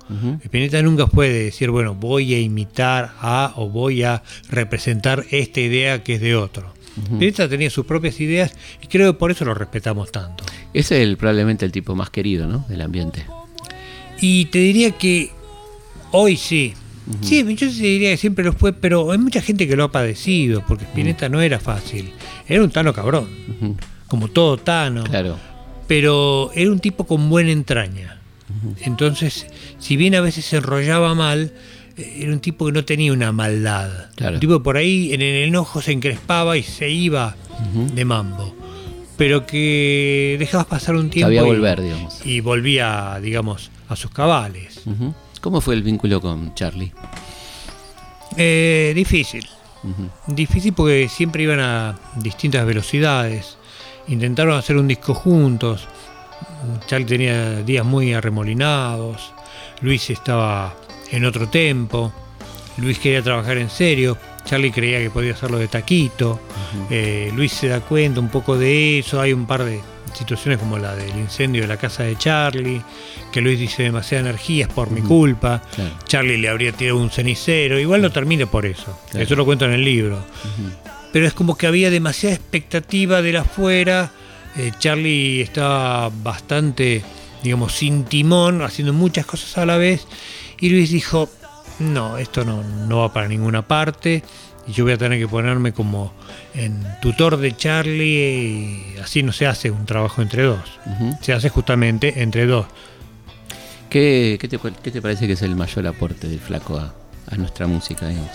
Spinetta 0.44 0.82
nunca 0.82 1.06
puede 1.06 1.44
decir, 1.44 1.70
bueno, 1.70 1.94
voy 1.94 2.34
a 2.34 2.38
imitar 2.40 3.14
a 3.20 3.54
o 3.56 3.70
voy 3.70 4.02
a 4.02 4.22
representar 4.50 5.24
esta 5.30 5.60
idea 5.60 6.02
que 6.02 6.14
es 6.16 6.20
de 6.20 6.36
otro. 6.36 6.74
Spinetta 7.04 7.48
tenía 7.48 7.70
sus 7.70 7.86
propias 7.86 8.20
ideas 8.20 8.52
y 8.82 8.88
creo 8.88 9.12
que 9.14 9.18
por 9.18 9.30
eso 9.30 9.46
lo 9.46 9.54
respetamos 9.54 10.12
tanto. 10.12 10.44
Ese 10.74 10.96
es 11.00 11.08
el, 11.08 11.16
probablemente 11.16 11.64
el 11.64 11.72
tipo 11.72 11.94
más 11.94 12.10
querido, 12.10 12.46
¿no? 12.46 12.66
Del 12.68 12.82
ambiente. 12.82 13.24
Y 14.20 14.44
te 14.46 14.58
diría 14.58 14.90
que 14.92 15.30
hoy 16.10 16.36
sí. 16.36 16.74
Sí, 17.20 17.44
yo 17.56 17.66
diría 17.68 18.10
que 18.10 18.16
siempre 18.16 18.44
lo 18.44 18.52
fue, 18.52 18.72
pero 18.72 19.10
hay 19.10 19.18
mucha 19.18 19.42
gente 19.42 19.66
que 19.66 19.74
lo 19.76 19.84
ha 19.84 19.92
padecido, 19.92 20.64
porque 20.66 20.84
Spinetta 20.84 21.28
no 21.28 21.40
era 21.40 21.58
fácil. 21.58 22.12
Era 22.46 22.62
un 22.62 22.70
Tano 22.70 22.92
cabrón, 22.92 23.28
como 24.08 24.28
todo 24.28 24.56
Tano. 24.56 25.04
Claro. 25.04 25.36
pero 25.88 26.50
era 26.54 26.70
un 26.70 26.78
tipo 26.78 27.04
con 27.04 27.28
buena 27.28 27.50
entraña. 27.50 28.18
Entonces, 28.82 29.46
si 29.78 29.96
bien 29.96 30.14
a 30.14 30.20
veces 30.20 30.44
se 30.44 30.58
enrollaba 30.58 31.14
mal, 31.14 31.52
eh, 31.96 32.18
era 32.20 32.32
un 32.32 32.40
tipo 32.40 32.66
que 32.66 32.72
no 32.72 32.84
tenía 32.84 33.12
una 33.12 33.32
maldad. 33.32 33.90
Claro. 34.14 34.34
Un 34.34 34.40
tipo 34.40 34.58
que 34.58 34.64
por 34.64 34.76
ahí 34.76 35.12
en 35.12 35.22
el 35.22 35.48
enojo 35.48 35.80
se 35.82 35.92
encrespaba 35.92 36.56
y 36.56 36.62
se 36.62 36.88
iba 36.90 37.34
de 37.94 38.04
mambo. 38.04 38.54
Pero 39.16 39.46
que 39.46 40.36
dejabas 40.38 40.66
pasar 40.66 40.96
un 40.96 41.10
tiempo 41.10 41.26
Sabía 41.28 41.42
y, 41.42 41.44
volver, 41.44 41.82
digamos. 41.82 42.26
y 42.26 42.40
volvía, 42.40 43.18
digamos, 43.22 43.70
a 43.88 43.96
sus 43.96 44.10
cabales. 44.10 44.82
¿Cómo 45.42 45.60
fue 45.60 45.74
el 45.74 45.82
vínculo 45.82 46.20
con 46.20 46.54
Charlie? 46.54 46.92
Eh, 48.36 48.92
difícil. 48.94 49.44
Difícil 50.28 50.72
porque 50.72 51.08
siempre 51.08 51.42
iban 51.42 51.58
a 51.58 51.98
distintas 52.14 52.64
velocidades. 52.64 53.58
Intentaron 54.06 54.56
hacer 54.56 54.76
un 54.76 54.86
disco 54.86 55.14
juntos. 55.14 55.88
Charlie 56.86 57.06
tenía 57.06 57.56
días 57.62 57.84
muy 57.84 58.14
arremolinados. 58.14 59.32
Luis 59.80 60.10
estaba 60.10 60.76
en 61.10 61.24
otro 61.24 61.48
tempo. 61.48 62.12
Luis 62.76 63.00
quería 63.00 63.20
trabajar 63.20 63.58
en 63.58 63.68
serio. 63.68 64.16
Charlie 64.44 64.70
creía 64.70 65.00
que 65.00 65.10
podía 65.10 65.32
hacerlo 65.32 65.58
de 65.58 65.66
taquito. 65.66 66.38
Eh, 66.88 67.32
Luis 67.34 67.50
se 67.50 67.66
da 67.66 67.80
cuenta 67.80 68.20
un 68.20 68.28
poco 68.28 68.56
de 68.56 69.00
eso. 69.00 69.20
Hay 69.20 69.32
un 69.32 69.46
par 69.46 69.64
de 69.64 69.80
situaciones 70.14 70.58
como 70.58 70.78
la 70.78 70.94
del 70.94 71.16
incendio 71.16 71.62
de 71.62 71.68
la 71.68 71.76
casa 71.76 72.02
de 72.02 72.16
Charlie. 72.16 72.82
Que 73.30 73.40
Luis 73.40 73.58
dice 73.58 73.82
demasiada 73.82 74.28
energía, 74.28 74.66
es 74.66 74.72
por 74.72 74.90
mi 74.90 75.00
culpa. 75.00 75.62
Claro. 75.74 75.94
Charlie 76.06 76.38
le 76.38 76.48
habría 76.48 76.72
tirado 76.72 76.98
un 76.98 77.10
cenicero. 77.10 77.78
Igual 77.78 78.02
no 78.02 78.10
termina 78.10 78.46
por 78.46 78.66
eso. 78.66 78.98
Claro. 79.10 79.24
Eso 79.24 79.36
lo 79.36 79.44
cuento 79.44 79.64
en 79.64 79.72
el 79.72 79.84
libro. 79.84 80.24
Pero 81.12 81.26
es 81.26 81.34
como 81.34 81.56
que 81.56 81.66
había 81.66 81.90
demasiada 81.90 82.34
expectativa 82.34 83.22
de 83.22 83.32
la 83.32 83.42
afuera. 83.42 84.12
Eh, 84.56 84.72
Charlie 84.78 85.40
estaba 85.40 86.10
bastante, 86.10 87.02
digamos, 87.42 87.72
sin 87.72 88.04
timón, 88.04 88.62
haciendo 88.62 88.92
muchas 88.92 89.26
cosas 89.26 89.58
a 89.58 89.66
la 89.66 89.76
vez. 89.76 90.06
Y 90.58 90.70
Luis 90.70 90.90
dijo, 90.90 91.28
no, 91.78 92.18
esto 92.18 92.44
no, 92.44 92.62
no 92.62 92.98
va 92.98 93.12
para 93.12 93.28
ninguna 93.28 93.62
parte. 93.62 94.22
Y 94.66 94.72
yo 94.72 94.84
voy 94.84 94.92
a 94.92 94.98
tener 94.98 95.18
que 95.18 95.28
ponerme 95.28 95.72
como 95.72 96.12
en 96.54 96.84
tutor 97.00 97.36
de 97.36 97.56
Charlie. 97.56 98.94
Y 98.94 98.98
así 99.02 99.22
no 99.22 99.32
se 99.32 99.46
hace 99.46 99.70
un 99.70 99.86
trabajo 99.86 100.22
entre 100.22 100.44
dos. 100.44 100.78
Se 101.20 101.32
hace 101.32 101.48
justamente 101.48 102.22
entre 102.22 102.46
dos. 102.46 102.66
¿Qué, 103.90 104.38
qué 104.40 104.48
te, 104.48 104.58
qué 104.82 104.90
te 104.90 105.02
parece 105.02 105.26
que 105.26 105.34
es 105.34 105.42
el 105.42 105.54
mayor 105.54 105.86
aporte 105.86 106.26
del 106.26 106.40
flaco 106.40 106.78
a, 106.78 106.94
a 107.30 107.36
nuestra 107.36 107.66
música, 107.66 108.08
digamos? 108.08 108.30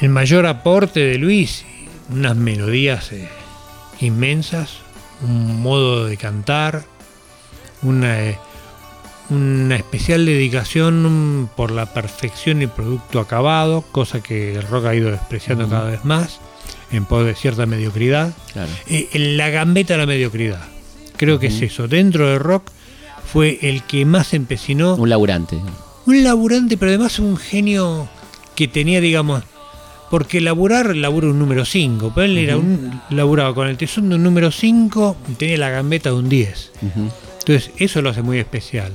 El 0.00 0.10
mayor 0.10 0.46
aporte 0.46 1.00
de 1.00 1.16
Luis, 1.16 1.64
unas 2.10 2.36
melodías 2.36 3.12
eh, 3.12 3.28
inmensas, 4.00 4.78
un 5.22 5.62
modo 5.62 6.06
de 6.06 6.16
cantar, 6.16 6.84
una, 7.82 8.20
eh, 8.20 8.38
una 9.30 9.76
especial 9.76 10.24
dedicación 10.26 11.42
mm, 11.42 11.46
por 11.56 11.70
la 11.70 11.92
perfección 11.92 12.62
y 12.62 12.66
producto 12.66 13.20
acabado, 13.20 13.82
cosa 13.92 14.22
que 14.22 14.54
el 14.54 14.62
rock 14.62 14.86
ha 14.86 14.94
ido 14.94 15.10
despreciando 15.10 15.68
cada 15.68 15.90
vez 15.90 16.04
más, 16.04 16.40
en 16.92 17.04
pos 17.04 17.24
de 17.26 17.34
cierta 17.34 17.66
mediocridad. 17.66 18.32
Claro. 18.52 18.70
Eh, 18.88 19.08
la 19.36 19.50
gambeta 19.50 19.94
de 19.94 19.98
la 19.98 20.06
mediocridad. 20.06 20.62
Creo 21.16 21.38
que 21.38 21.46
es 21.48 21.60
eso. 21.62 21.88
Dentro 21.88 22.28
del 22.28 22.40
rock 22.40 22.70
fue 23.32 23.58
el 23.62 23.82
que 23.82 24.04
más 24.04 24.34
empecinó 24.34 24.94
Un 24.94 25.08
laburante. 25.08 25.58
un 26.06 26.22
laburante, 26.24 26.76
pero 26.76 26.90
además 26.90 27.18
un 27.18 27.36
genio 27.36 28.08
que 28.54 28.68
tenía, 28.68 29.00
digamos, 29.00 29.42
porque 30.10 30.40
laburar 30.40 30.94
labura 30.94 31.26
un 31.28 31.38
número 31.38 31.64
5, 31.64 32.12
pero 32.14 32.26
él 32.26 32.38
era 32.38 32.56
un, 32.56 33.00
laburaba 33.10 33.54
con 33.54 33.66
el 33.66 33.76
tesón 33.76 34.08
de 34.08 34.14
un 34.14 34.22
número 34.22 34.52
5 34.52 35.16
y 35.30 35.34
tenía 35.34 35.58
la 35.58 35.70
gambeta 35.70 36.10
de 36.10 36.14
un 36.16 36.28
10. 36.28 36.72
Ujú. 36.82 37.10
Entonces, 37.46 37.70
eso 37.78 38.02
lo 38.02 38.10
hace 38.10 38.22
muy 38.22 38.38
especial. 38.38 38.92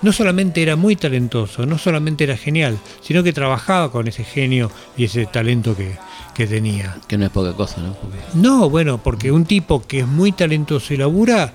No 0.00 0.12
solamente 0.12 0.62
era 0.62 0.74
muy 0.76 0.96
talentoso, 0.96 1.64
no 1.66 1.78
solamente 1.78 2.24
era 2.24 2.36
genial, 2.36 2.78
sino 3.02 3.22
que 3.22 3.32
trabajaba 3.32 3.92
con 3.92 4.08
ese 4.08 4.24
genio 4.24 4.70
y 4.96 5.04
ese 5.04 5.26
talento 5.26 5.76
que, 5.76 5.96
que 6.34 6.46
tenía. 6.46 6.96
Que 7.06 7.16
no 7.18 7.26
es 7.26 7.30
poca 7.30 7.52
cosa, 7.52 7.80
¿no? 7.82 7.92
Porque- 7.94 8.18
No, 8.34 8.68
bueno, 8.70 8.98
porque 8.98 9.30
un 9.30 9.44
tipo 9.44 9.86
que 9.86 10.00
es 10.00 10.06
muy 10.08 10.32
talentoso 10.32 10.92
y 10.92 10.96
labura, 10.96 11.52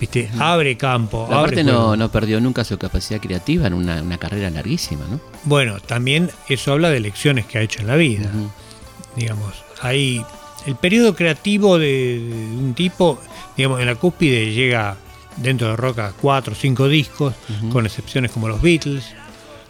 viste, 0.00 0.30
abre 0.38 0.78
campo. 0.78 1.24
Pero 1.28 1.40
abre 1.40 1.60
aparte 1.60 1.64
no, 1.64 1.94
no 1.96 2.10
perdió 2.10 2.40
nunca 2.40 2.64
su 2.64 2.78
capacidad 2.78 3.20
creativa 3.20 3.66
en 3.66 3.74
una, 3.74 4.00
una 4.00 4.16
carrera 4.16 4.48
larguísima, 4.48 5.04
¿no? 5.10 5.20
Bueno, 5.44 5.78
también 5.80 6.30
eso 6.48 6.72
habla 6.72 6.88
de 6.88 7.00
lecciones 7.00 7.44
que 7.46 7.58
ha 7.58 7.62
hecho 7.62 7.80
en 7.82 7.88
la 7.88 7.96
vida. 7.96 8.30
Digamos, 9.16 9.52
hay 9.82 10.24
el 10.66 10.76
periodo 10.76 11.14
creativo 11.14 11.78
de, 11.78 12.18
de 12.20 12.34
un 12.34 12.72
tipo, 12.74 13.18
digamos, 13.56 13.80
en 13.80 13.86
la 13.86 13.94
cúspide 13.96 14.52
llega 14.54 14.96
dentro 15.40 15.68
de 15.68 15.76
rock 15.76 15.98
a 16.00 16.12
cuatro 16.12 16.52
o 16.52 16.56
cinco 16.56 16.88
discos, 16.88 17.34
con 17.70 17.86
excepciones 17.86 18.30
como 18.32 18.48
los 18.48 18.60
Beatles, 18.60 19.04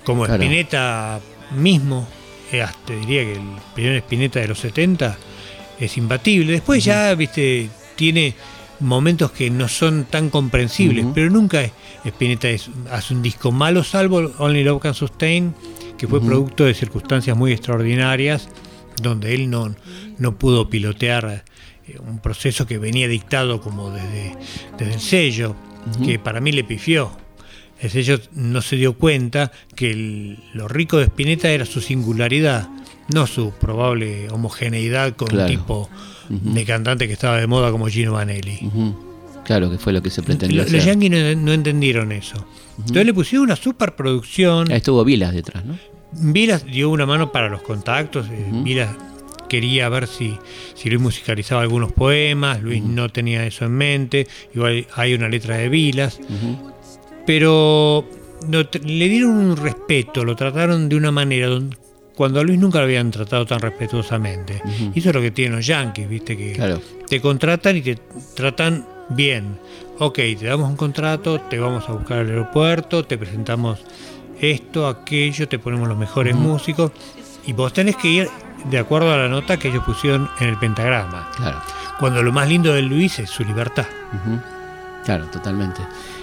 como 0.05 0.25
Claro. 0.25 0.43
Spinetta 0.43 1.21
mismo, 1.57 2.09
eh, 2.53 2.65
te 2.87 2.97
diría 2.97 3.25
que 3.25 3.33
el 3.35 3.43
primer 3.75 3.97
Spinetta 3.99 4.41
de 4.41 4.49
los 4.49 4.59
70 4.59 5.17
es 5.79 5.97
imbatible. 5.97 6.53
Después 6.53 6.85
ya, 6.85 7.15
viste, 7.15 7.69
tiene 7.97 8.35
momentos 8.81 9.33
que 9.33 9.51
no 9.51 9.69
son 9.69 10.05
tan 10.05 10.31
comprensibles, 10.31 11.05
pero 11.15 11.31
nunca 11.31 11.63
Spinetta 12.05 12.49
es- 12.49 12.71
hace 12.91 13.13
un 13.15 13.23
disco 13.23 13.51
malo, 13.53 13.83
salvo 13.85 14.31
Only 14.39 14.65
Love 14.65 14.81
Can 14.83 14.95
Sustain, 14.95 15.55
que 15.99 16.07
fue 16.07 16.21
producto 16.21 16.65
de 16.65 16.75
circunstancias 16.75 17.37
muy 17.37 17.53
extraordinarias, 17.53 18.49
donde 19.03 19.35
él 19.35 19.51
no, 19.51 19.75
no 20.19 20.37
pudo 20.37 20.71
pilotear 20.71 21.45
un 22.07 22.19
proceso 22.21 22.67
que 22.67 22.79
venía 22.79 23.09
dictado 23.09 23.61
como 23.61 23.91
desde, 23.91 24.35
desde 24.79 24.95
el 24.95 25.01
sello, 25.01 25.57
que 26.05 26.19
para 26.19 26.41
mí 26.41 26.53
le 26.53 26.65
pifió. 26.65 27.11
El 27.81 27.91
sello 27.91 28.19
no 28.35 28.61
se 28.61 28.77
dio 28.77 28.95
cuenta 28.99 29.53
que 29.77 29.91
el- 29.91 30.39
lo 30.53 30.67
rico 30.69 30.99
de 30.99 31.05
Spinetta 31.05 31.49
era 31.51 31.65
su 31.65 31.81
singularidad, 31.81 32.69
no 33.15 33.27
su 33.27 33.53
probable 33.53 34.29
homogeneidad 34.31 35.15
con 35.17 35.29
Claro. 35.29 35.45
un 35.45 35.59
tipo 35.59 35.91
de 36.29 36.65
cantante 36.65 37.07
que 37.07 37.13
estaba 37.15 37.39
de 37.41 37.47
moda 37.47 37.71
como 37.71 37.87
Gino 37.89 38.13
Vanelli. 38.15 38.69
Claro, 39.45 39.71
que 39.71 39.79
fue 39.79 39.93
lo 39.95 40.03
que 40.03 40.11
se 40.11 40.23
pretendió 40.23 40.59
Lo- 40.59 40.65
Los 40.65 40.75
hacer. 40.75 40.85
yankees 41.01 41.37
no, 41.37 41.43
no 41.43 41.53
entendieron 41.53 42.13
eso. 42.13 42.45
Entonces 42.79 43.07
le 43.07 43.15
pusieron 43.15 43.45
una 43.45 43.57
superproducción. 43.57 44.71
Ahí 44.71 44.77
estuvo 44.79 45.03
Vilas 45.05 45.33
detrás, 45.33 45.65
¿no? 45.65 45.79
Vilas 46.13 46.65
dio 46.67 46.91
una 46.91 47.07
mano 47.07 47.33
para 47.33 47.49
los 47.49 47.63
contactos. 47.63 48.27
eh. 48.31 48.47
Vilas 48.63 48.91
quería 49.49 49.89
ver 49.89 50.07
si, 50.07 50.39
si 50.75 50.89
Luis 50.89 51.01
musicalizaba 51.01 51.63
algunos 51.63 51.93
poemas, 51.93 52.63
Luis 52.63 52.83
no 52.83 53.09
tenía 53.09 53.47
eso 53.47 53.65
en 53.65 53.73
mente, 53.73 54.27
igual 54.55 54.87
hay 54.95 55.15
una 55.15 55.29
letra 55.29 55.57
de 55.57 55.69
Vilas, 55.69 56.21
pero 57.27 58.05
le 58.51 59.09
dieron 59.09 59.31
un 59.31 59.57
respeto, 59.57 60.25
lo 60.25 60.37
trataron 60.37 60.89
de 60.89 60.97
una 60.97 61.11
manera 61.11 61.49
cuando 62.15 62.41
a 62.41 62.43
Luis 62.43 62.59
nunca 62.59 62.79
lo 62.79 62.85
habían 62.85 63.11
tratado 63.11 63.47
tan 63.47 63.61
respetuosamente. 63.61 64.61
Y 64.93 64.99
eso 64.99 65.11
es 65.11 65.15
lo 65.15 65.21
que 65.21 65.31
tienen 65.31 65.57
los 65.57 65.67
yankees, 65.67 66.09
viste, 66.09 66.37
que 66.37 66.79
te 67.09 67.21
contratan 67.21 67.77
y 67.77 67.83
te 67.83 67.99
tratan 68.35 68.85
bien. 69.11 69.59
Ok, 70.01 70.17
te 70.17 70.47
damos 70.47 70.69
un 70.69 70.77
contrato, 70.77 71.41
te 71.43 71.59
vamos 71.59 71.89
a 71.89 71.93
buscar 71.93 72.19
al 72.19 72.29
aeropuerto, 72.29 73.05
te 73.05 73.19
presentamos 73.19 73.85
esto, 74.41 74.87
aquello, 74.87 75.49
te 75.49 75.59
ponemos 75.59 75.89
los 75.89 75.99
mejores 75.99 76.35
músicos 76.35 76.93
y 77.47 77.53
vos 77.53 77.73
tenés 77.73 77.97
que 77.97 78.09
ir 78.09 78.29
de 78.71 78.79
acuerdo 78.79 79.13
a 79.13 79.17
la 79.17 79.29
nota 79.29 79.59
que 79.59 79.69
ellos 79.69 79.85
pusieron 79.85 80.29
en 80.41 80.49
el 80.49 80.59
pentagrama. 80.59 81.31
Claro. 81.37 81.61
Cuando 81.99 82.23
lo 82.23 82.33
más 82.33 82.49
lindo 82.49 82.73
de 82.75 82.83
Luis 82.83 83.19
es 83.19 83.31
su 83.31 83.45
libertad. 83.45 83.87
Claro, 85.05 85.27
totalmente. 85.27 85.81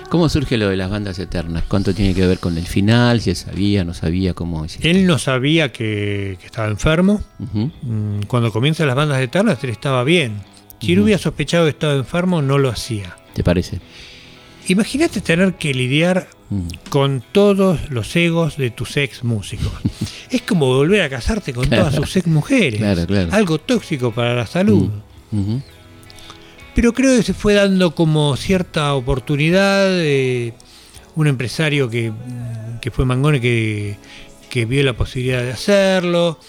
¿Cómo 0.10 0.30
surge 0.30 0.58
lo 0.58 0.70
de 0.70 0.78
las 0.78 0.90
bandas 0.90 1.18
eternas? 1.20 1.64
¿Cuánto 1.68 1.94
tiene 1.94 2.14
que 2.14 2.26
ver 2.26 2.40
con 2.40 2.58
el 2.58 2.66
final? 2.66 3.22
Si 3.22 3.32
él 3.32 3.36
sabía, 3.36 3.84
no 3.84 3.94
sabía 3.94 4.34
cómo 4.34 4.66
Él 4.82 5.08
no 5.08 5.18
sabía 5.18 5.72
que, 5.72 6.38
estaba 6.44 6.68
enfermo. 6.68 7.22
Mm, 7.40 8.22
cuando 8.28 8.52
comienzan 8.52 8.88
las 8.88 8.96
bandas 8.96 9.22
eternas, 9.22 9.64
él 9.64 9.72
estaba 9.72 10.04
bien. 10.04 10.42
Si 10.80 10.94
él 10.94 11.00
hubiera 11.00 11.18
sospechado 11.18 11.66
que 11.66 11.72
estaba 11.72 11.94
enfermo, 11.94 12.42
no 12.42 12.58
lo 12.58 12.70
hacía. 12.70 13.18
¿Te 13.34 13.44
parece? 13.44 13.80
Imagínate 14.68 15.22
tener 15.22 15.54
que 15.56 15.74
lidiar 15.74 16.28
mm. 16.50 16.90
con 16.90 17.24
todos 17.32 17.90
los 17.90 18.16
egos 18.16 18.58
de 18.58 18.72
tus 18.72 18.98
ex 18.98 19.24
músicos. 19.24 19.72
es 20.30 20.42
como 20.42 20.68
volver 20.68 21.02
a 21.02 21.10
casarte 21.10 21.54
con 21.54 21.70
todas 21.70 21.96
sus 21.96 22.16
ex 22.16 22.28
mujeres. 22.28 22.82
Algo 23.32 23.60
tóxico 23.60 24.12
para 24.12 24.34
la 24.34 24.48
salud. 24.48 24.90
Mm. 25.32 25.58
Pero 26.74 26.94
creo 26.94 27.16
que 27.16 27.24
se 27.24 27.34
fue 27.34 27.54
dando 27.54 27.96
como 27.96 28.36
cierta 28.36 28.94
oportunidad. 28.94 29.88
de 29.88 30.54
un 31.16 31.28
empresario 31.28 31.90
que, 31.90 32.12
fue 32.92 33.06
Mangone 33.06 33.40
que, 33.40 33.98
vio 34.66 34.84
la 34.84 34.94
posibilidad 34.94 35.42
de 35.42 35.52
hacerlo. 35.52 36.40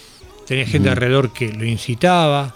Tenía 0.45 0.65
gente 0.65 0.89
alrededor 0.89 1.33
que 1.33 1.51
lo 1.51 1.65
incitaba 1.65 2.55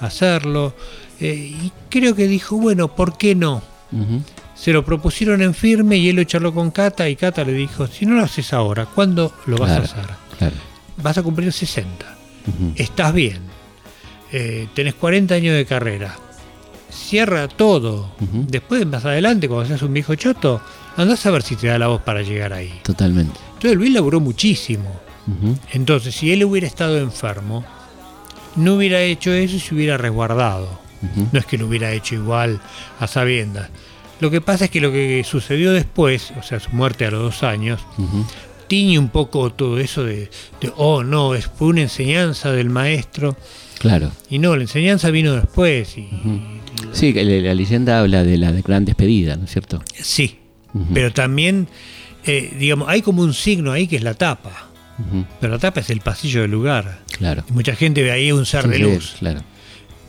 a 0.00 0.06
hacerlo. 0.06 0.74
Eh, 1.20 1.56
y 1.62 1.72
creo 1.88 2.14
que 2.14 2.26
dijo, 2.26 2.56
bueno, 2.56 2.94
¿por 2.94 3.16
qué 3.18 3.34
no? 3.34 3.62
Se 4.60 4.74
lo 4.74 4.84
propusieron 4.84 5.40
en 5.40 5.54
firme 5.54 5.96
y 5.96 6.10
él 6.10 6.16
lo 6.16 6.24
charló 6.24 6.52
con 6.52 6.70
Cata 6.70 7.08
y 7.08 7.16
Cata 7.16 7.44
le 7.44 7.54
dijo, 7.54 7.86
si 7.86 8.04
no 8.04 8.16
lo 8.16 8.24
haces 8.24 8.52
ahora, 8.52 8.84
¿cuándo 8.84 9.32
lo 9.46 9.56
vas 9.56 9.70
a 9.70 9.76
hacer? 9.78 10.04
Vas 10.98 11.16
a 11.16 11.22
cumplir 11.22 11.50
60. 11.50 12.18
Estás 12.74 13.14
bien. 13.14 13.38
Eh, 14.30 14.68
tenés 14.74 14.92
40 14.96 15.34
años 15.34 15.56
de 15.56 15.64
carrera. 15.64 16.14
Cierra 16.90 17.48
todo. 17.48 18.12
Después, 18.18 18.84
más 18.84 19.06
adelante, 19.06 19.48
cuando 19.48 19.66
seas 19.66 19.80
un 19.80 19.94
viejo 19.94 20.14
choto, 20.14 20.60
andás 20.94 21.24
a 21.24 21.30
ver 21.30 21.42
si 21.42 21.56
te 21.56 21.68
da 21.68 21.78
la 21.78 21.86
voz 21.86 22.02
para 22.02 22.20
llegar 22.20 22.52
ahí. 22.52 22.80
Totalmente. 22.82 23.40
Entonces 23.54 23.78
Luis 23.78 23.94
laburó 23.94 24.20
muchísimo. 24.20 25.00
Entonces, 25.72 26.14
si 26.14 26.34
él 26.34 26.44
hubiera 26.44 26.66
estado 26.66 26.98
enfermo, 26.98 27.64
no 28.56 28.74
hubiera 28.74 29.00
hecho 29.00 29.32
eso 29.32 29.56
y 29.56 29.60
se 29.60 29.74
hubiera 29.74 29.96
resguardado. 29.96 30.68
No 31.32 31.38
es 31.38 31.46
que 31.46 31.56
lo 31.56 31.66
hubiera 31.66 31.92
hecho 31.92 32.14
igual 32.14 32.60
a 32.98 33.06
sabiendas. 33.06 33.70
Lo 34.20 34.30
que 34.30 34.40
pasa 34.40 34.66
es 34.66 34.70
que 34.70 34.80
lo 34.80 34.92
que 34.92 35.24
sucedió 35.24 35.72
después, 35.72 36.32
o 36.38 36.42
sea, 36.42 36.60
su 36.60 36.70
muerte 36.70 37.06
a 37.06 37.10
los 37.10 37.22
dos 37.22 37.42
años, 37.42 37.80
tiñe 38.68 38.98
un 38.98 39.08
poco 39.08 39.50
todo 39.50 39.78
eso 39.78 40.04
de, 40.04 40.30
oh 40.76 41.02
no, 41.02 41.34
es, 41.34 41.46
fue 41.46 41.68
una 41.68 41.82
enseñanza 41.82 42.52
del 42.52 42.70
maestro. 42.70 43.36
Claro. 43.78 44.12
Y 44.28 44.38
no, 44.38 44.54
la 44.56 44.62
enseñanza 44.62 45.10
vino 45.10 45.34
después. 45.34 45.96
Y, 45.96 46.08
Sí, 46.92 47.12
la, 47.12 47.54
leyenda 47.54 48.00
habla 48.00 48.22
de 48.24 48.36
la 48.38 48.52
gran 48.52 48.84
despedida, 48.84 49.36
¿no 49.36 49.44
es 49.44 49.50
cierto? 49.50 49.82
Sí, 49.94 50.38
pero 50.94 51.12
también, 51.12 51.68
eh, 52.24 52.54
digamos, 52.58 52.88
hay 52.88 53.02
como 53.02 53.22
un 53.22 53.34
signo 53.34 53.72
ahí 53.72 53.86
que 53.86 53.96
es 53.96 54.02
la 54.02 54.14
tapa. 54.14 54.68
Pero 55.40 55.54
la 55.54 55.58
tapa 55.58 55.80
es 55.80 55.88
el 55.88 56.00
pasillo 56.00 56.42
del 56.42 56.50
lugar. 56.50 57.00
Claro. 57.16 57.42
Y 57.48 57.52
mucha 57.52 57.74
gente 57.74 58.02
ve 58.02 58.10
ahí 58.10 58.32
un 58.32 58.44
ser 58.44 58.68
de 58.68 58.78
luz. 58.80 59.16
Claro. 59.18 59.40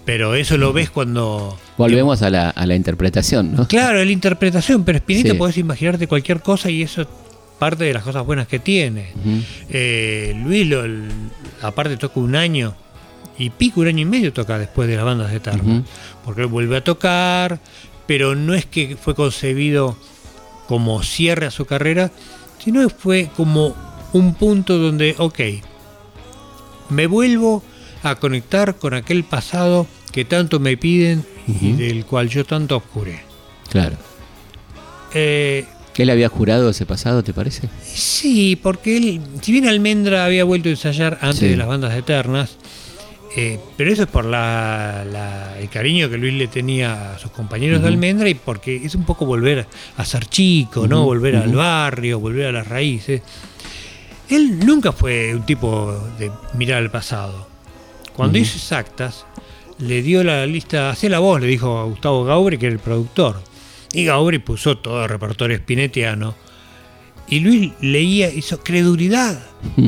Pero 0.05 0.35
eso 0.35 0.57
lo 0.57 0.73
ves 0.73 0.89
cuando... 0.89 1.57
Volvemos 1.77 2.21
a 2.21 2.29
la, 2.29 2.49
a 2.49 2.65
la, 2.65 2.75
interpretación, 2.75 3.53
¿no? 3.55 3.67
Claro, 3.67 4.03
la 4.03 4.11
interpretación, 4.11 4.83
pero 4.83 4.97
Spinetta 4.97 5.35
podés 5.35 5.57
imaginarte 5.57 6.07
cualquier 6.07 6.41
cosa 6.41 6.69
y 6.69 6.81
eso 6.81 7.01
es 7.01 7.07
parte 7.61 7.83
de 7.83 7.93
las 7.93 8.01
cosas 8.01 8.25
buenas 8.25 8.47
que 8.47 8.57
tiene. 8.57 9.11
Eh, 9.69 10.33
Luis, 10.43 10.67
lo, 10.67 10.83
aparte 11.61 11.95
toca 11.97 12.19
un 12.19 12.35
año 12.35 12.73
y 13.37 13.51
pico, 13.51 13.81
un 13.81 13.87
año 13.87 13.99
y 13.99 14.05
medio 14.05 14.33
toca 14.33 14.57
después 14.57 14.89
de 14.89 14.95
las 14.95 15.05
bandas 15.05 15.31
de 15.31 15.39
tarde, 15.39 15.83
porque 16.25 16.41
él 16.41 16.47
vuelve 16.47 16.77
a 16.77 16.83
tocar, 16.83 17.59
pero 18.07 18.33
no 18.33 18.55
es 18.55 18.65
que 18.65 18.97
fue 18.99 19.13
concebido 19.13 19.95
como 20.67 21.03
cierre 21.03 21.45
a 21.45 21.51
su 21.51 21.65
carrera, 21.65 22.11
sino 22.57 22.89
fue 22.89 23.29
como 23.37 23.75
un 24.13 24.33
punto 24.33 24.79
donde, 24.79 25.13
ok, 25.19 25.39
me 26.89 27.05
vuelvo 27.05 27.63
a 28.03 28.15
conectar 28.15 28.75
con 28.75 28.93
aquel 28.93 29.23
pasado 29.23 29.87
que 30.11 30.25
tanto 30.25 30.59
me 30.59 30.77
piden 30.77 31.25
y 31.47 31.73
del 31.73 32.05
cual 32.05 32.29
yo 32.29 32.45
tanto 32.45 32.77
oscuré. 32.77 33.21
Claro. 33.69 33.97
Eh, 35.13 35.65
¿Él 36.01 36.09
había 36.09 36.29
jurado 36.29 36.71
ese 36.71 36.85
pasado, 36.85 37.23
te 37.23 37.33
parece? 37.33 37.69
Sí, 37.83 38.55
porque 38.55 38.97
él, 38.97 39.21
si 39.41 39.51
bien 39.51 39.67
Almendra 39.67 40.25
había 40.25 40.43
vuelto 40.43 40.69
a 40.69 40.71
ensayar 40.71 41.19
antes 41.21 41.41
de 41.41 41.55
las 41.55 41.67
bandas 41.67 41.95
eternas, 41.95 42.57
eh, 43.37 43.59
pero 43.77 43.91
eso 43.91 44.03
es 44.03 44.09
por 44.09 44.25
la, 44.25 45.55
el 45.59 45.69
cariño 45.69 46.09
que 46.09 46.17
Luis 46.17 46.33
le 46.33 46.47
tenía 46.47 47.13
a 47.13 47.19
sus 47.19 47.29
compañeros 47.31 47.81
de 47.81 47.87
Almendra 47.87 48.27
y 48.27 48.33
porque 48.33 48.77
es 48.77 48.95
un 48.95 49.05
poco 49.05 49.25
volver 49.25 49.67
a 49.95 50.05
ser 50.05 50.25
chico, 50.25 50.87
¿no? 50.87 51.03
Volver 51.03 51.35
al 51.35 51.53
barrio, 51.53 52.19
volver 52.19 52.47
a 52.47 52.51
las 52.51 52.67
raíces. 52.67 53.21
Él 54.27 54.59
nunca 54.65 54.91
fue 54.91 55.35
un 55.35 55.45
tipo 55.45 55.93
de 56.17 56.31
mirar 56.55 56.79
al 56.79 56.89
pasado. 56.89 57.50
Cuando 58.15 58.37
hizo 58.37 58.57
exactas, 58.57 59.25
le 59.79 60.01
dio 60.01 60.23
la 60.23 60.45
lista, 60.45 60.89
hacía 60.89 61.09
la 61.09 61.19
voz, 61.19 61.41
le 61.41 61.47
dijo 61.47 61.79
a 61.79 61.85
Gustavo 61.85 62.23
Gaubri, 62.23 62.57
que 62.57 62.67
era 62.67 62.73
el 62.73 62.79
productor. 62.79 63.41
Y 63.93 64.05
Gaubri 64.05 64.39
puso 64.39 64.77
todo 64.77 65.03
el 65.03 65.09
repertorio 65.09 65.57
spinetiano. 65.57 66.35
Y 67.27 67.39
Luis 67.39 67.71
leía, 67.81 68.29
hizo 68.29 68.59
credulidad. 68.61 69.41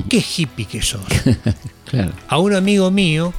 Qué 0.09 0.23
hippie 0.35 0.65
que 0.65 0.81
sos. 0.81 1.01
A 2.27 2.37
un 2.39 2.55
amigo 2.55 2.89
mío, 2.89 3.33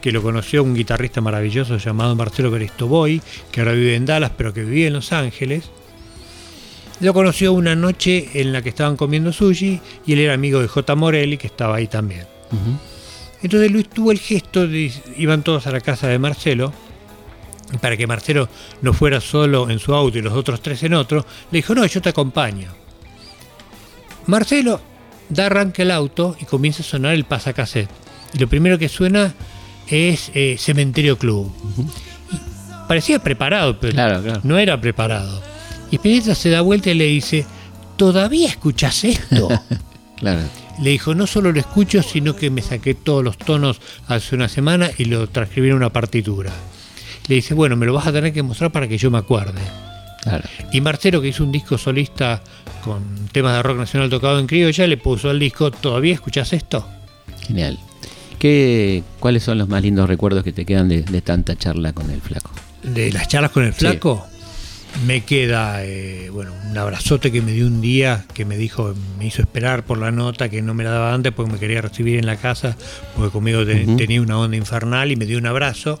que 0.00 0.12
lo 0.12 0.22
conoció 0.22 0.64
un 0.64 0.74
guitarrista 0.74 1.20
maravilloso 1.20 1.76
llamado 1.76 2.16
Marcelo 2.16 2.50
Cristoboy, 2.50 3.20
que 3.52 3.60
ahora 3.60 3.72
vive 3.72 3.94
en 3.94 4.06
Dallas, 4.06 4.32
pero 4.36 4.52
que 4.52 4.64
vivía 4.64 4.88
en 4.88 4.94
Los 4.94 5.12
Ángeles. 5.12 5.70
Lo 7.00 7.14
conoció 7.14 7.52
una 7.52 7.74
noche 7.76 8.28
en 8.34 8.52
la 8.52 8.62
que 8.62 8.70
estaban 8.70 8.96
comiendo 8.96 9.32
sushi 9.32 9.80
y 10.06 10.12
él 10.12 10.20
era 10.20 10.34
amigo 10.34 10.60
de 10.60 10.68
J. 10.68 10.94
Morelli, 10.96 11.38
que 11.38 11.46
estaba 11.46 11.76
ahí 11.76 11.86
también. 11.86 12.26
Entonces 13.42 13.70
Luis 13.70 13.88
tuvo 13.88 14.12
el 14.12 14.18
gesto 14.18 14.66
de 14.66 14.92
iban 15.16 15.42
todos 15.42 15.66
a 15.66 15.70
la 15.70 15.80
casa 15.80 16.08
de 16.08 16.18
Marcelo 16.18 16.72
para 17.80 17.96
que 17.96 18.06
Marcelo 18.06 18.48
no 18.82 18.92
fuera 18.92 19.20
solo 19.20 19.70
en 19.70 19.78
su 19.78 19.94
auto 19.94 20.18
y 20.18 20.22
los 20.22 20.32
otros 20.32 20.60
tres 20.60 20.82
en 20.82 20.94
otro, 20.94 21.24
le 21.50 21.58
dijo, 21.58 21.74
no, 21.74 21.86
yo 21.86 22.02
te 22.02 22.08
acompaño. 22.08 22.68
Marcelo 24.26 24.80
da 25.28 25.46
arranque 25.46 25.82
el 25.82 25.90
auto 25.90 26.36
y 26.40 26.44
comienza 26.44 26.82
a 26.82 26.86
sonar 26.86 27.14
el 27.14 27.24
pasacassette. 27.24 27.88
Y 28.34 28.38
lo 28.38 28.48
primero 28.48 28.78
que 28.78 28.88
suena 28.88 29.34
es 29.86 30.30
eh, 30.34 30.56
Cementerio 30.58 31.18
Club. 31.18 31.52
parecía 32.88 33.20
preparado, 33.20 33.78
pero 33.78 34.40
no 34.42 34.58
era 34.58 34.80
preparado. 34.80 35.40
Y 35.90 35.96
Spinetta 35.96 36.34
se 36.34 36.50
da 36.50 36.60
vuelta 36.60 36.90
y 36.90 36.94
le 36.94 37.06
dice, 37.06 37.44
¿todavía 37.96 38.48
escuchas 38.48 39.04
esto? 39.04 39.48
claro. 40.16 40.42
Le 40.82 40.90
dijo, 40.90 41.14
no 41.14 41.26
solo 41.26 41.52
lo 41.52 41.60
escucho, 41.60 42.02
sino 42.02 42.34
que 42.34 42.50
me 42.50 42.62
saqué 42.62 42.94
todos 42.94 43.22
los 43.22 43.36
tonos 43.36 43.80
hace 44.06 44.34
una 44.34 44.48
semana 44.48 44.90
y 44.96 45.04
lo 45.04 45.28
transcribí 45.28 45.68
en 45.68 45.74
una 45.74 45.90
partitura. 45.90 46.52
Le 47.28 47.34
dice, 47.34 47.54
bueno, 47.54 47.76
me 47.76 47.86
lo 47.86 47.92
vas 47.92 48.06
a 48.06 48.12
tener 48.12 48.32
que 48.32 48.42
mostrar 48.42 48.72
para 48.72 48.88
que 48.88 48.98
yo 48.98 49.10
me 49.10 49.18
acuerde. 49.18 49.60
Y 50.72 50.80
Marcelo, 50.80 51.20
que 51.20 51.28
hizo 51.28 51.44
un 51.44 51.52
disco 51.52 51.78
solista 51.78 52.42
con 52.84 53.02
temas 53.32 53.56
de 53.56 53.62
rock 53.62 53.78
nacional 53.78 54.10
tocado 54.10 54.38
en 54.38 54.46
criolla, 54.46 54.86
le 54.86 54.96
puso 54.96 55.30
al 55.30 55.38
disco, 55.38 55.70
¿todavía 55.70 56.14
escuchas 56.14 56.52
esto? 56.52 56.86
Genial. 57.46 57.78
¿Qué, 58.38 59.02
¿Cuáles 59.18 59.42
son 59.42 59.58
los 59.58 59.68
más 59.68 59.82
lindos 59.82 60.08
recuerdos 60.08 60.42
que 60.44 60.52
te 60.52 60.64
quedan 60.64 60.88
de, 60.88 61.02
tanta 61.20 61.56
charla 61.56 61.92
con 61.92 62.10
el 62.10 62.20
flaco? 62.20 62.50
De 62.82 63.12
las 63.12 63.28
charlas 63.28 63.50
con 63.50 63.64
el 63.64 63.74
flaco, 63.74 64.26
me 65.06 65.22
queda, 65.22 65.84
eh, 65.84 66.30
bueno, 66.30 66.52
un 66.68 66.76
abrazote 66.76 67.32
que 67.32 67.42
me 67.42 67.52
dio 67.52 67.66
un 67.66 67.80
día, 67.80 68.24
que 68.34 68.44
me 68.44 68.56
dijo, 68.56 68.94
me 69.18 69.26
hizo 69.26 69.42
esperar 69.42 69.84
por 69.84 69.98
la 69.98 70.10
nota, 70.10 70.48
que 70.48 70.62
no 70.62 70.74
me 70.74 70.84
la 70.84 70.90
daba 70.90 71.14
antes 71.14 71.32
porque 71.32 71.52
me 71.52 71.58
quería 71.58 71.80
recibir 71.80 72.18
en 72.18 72.26
la 72.26 72.36
casa, 72.36 72.76
porque 73.16 73.30
conmigo 73.30 73.64
tenía 73.64 74.20
una 74.20 74.38
onda 74.38 74.56
infernal 74.56 75.10
y 75.10 75.16
me 75.16 75.26
dio 75.26 75.38
un 75.38 75.46
abrazo. 75.46 76.00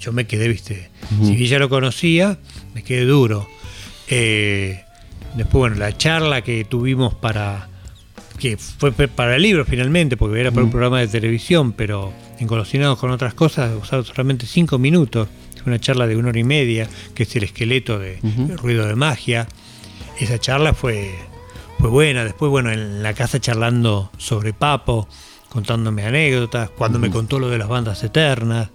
Yo 0.00 0.12
me 0.12 0.26
quedé, 0.26 0.48
viste, 0.48 0.90
si 1.22 1.46
ya 1.46 1.58
lo 1.58 1.68
conocía, 1.68 2.38
me 2.74 2.82
quedé 2.82 3.04
duro. 3.04 3.48
Eh, 4.08 4.82
después, 5.36 5.60
bueno, 5.60 5.76
la 5.76 5.96
charla 5.96 6.42
que 6.42 6.64
tuvimos 6.64 7.14
para, 7.14 7.68
que 8.38 8.56
fue 8.56 8.92
para 8.92 9.36
el 9.36 9.42
libro 9.42 9.64
finalmente, 9.64 10.16
porque 10.16 10.40
era 10.40 10.50
para 10.50 10.64
un 10.64 10.70
programa 10.70 11.00
de 11.00 11.08
televisión, 11.08 11.72
pero 11.72 12.12
engolosinados 12.38 12.98
con 12.98 13.10
otras 13.10 13.34
cosas, 13.34 13.72
usaron 13.80 14.04
solamente 14.04 14.46
cinco 14.46 14.78
minutos. 14.78 15.28
Una 15.66 15.78
charla 15.78 16.06
de 16.06 16.16
una 16.16 16.28
hora 16.28 16.38
y 16.38 16.44
media, 16.44 16.88
que 17.14 17.22
es 17.22 17.36
el 17.36 17.44
esqueleto 17.44 17.98
de. 17.98 18.18
Ruido 18.56 18.86
de 18.86 18.94
Magia. 18.94 19.48
Esa 20.18 20.38
charla 20.38 20.74
fue, 20.74 21.14
fue 21.78 21.88
buena. 21.88 22.24
Después, 22.24 22.50
bueno, 22.50 22.70
en 22.70 23.02
la 23.02 23.14
casa 23.14 23.40
charlando 23.40 24.10
sobre 24.18 24.52
Papo, 24.52 25.08
contándome 25.48 26.04
anécdotas, 26.04 26.70
cuando 26.70 26.98
me 26.98 27.10
contó 27.10 27.38
lo 27.38 27.48
de 27.48 27.58
las 27.58 27.68
bandas 27.68 28.02
eternas. 28.02 28.68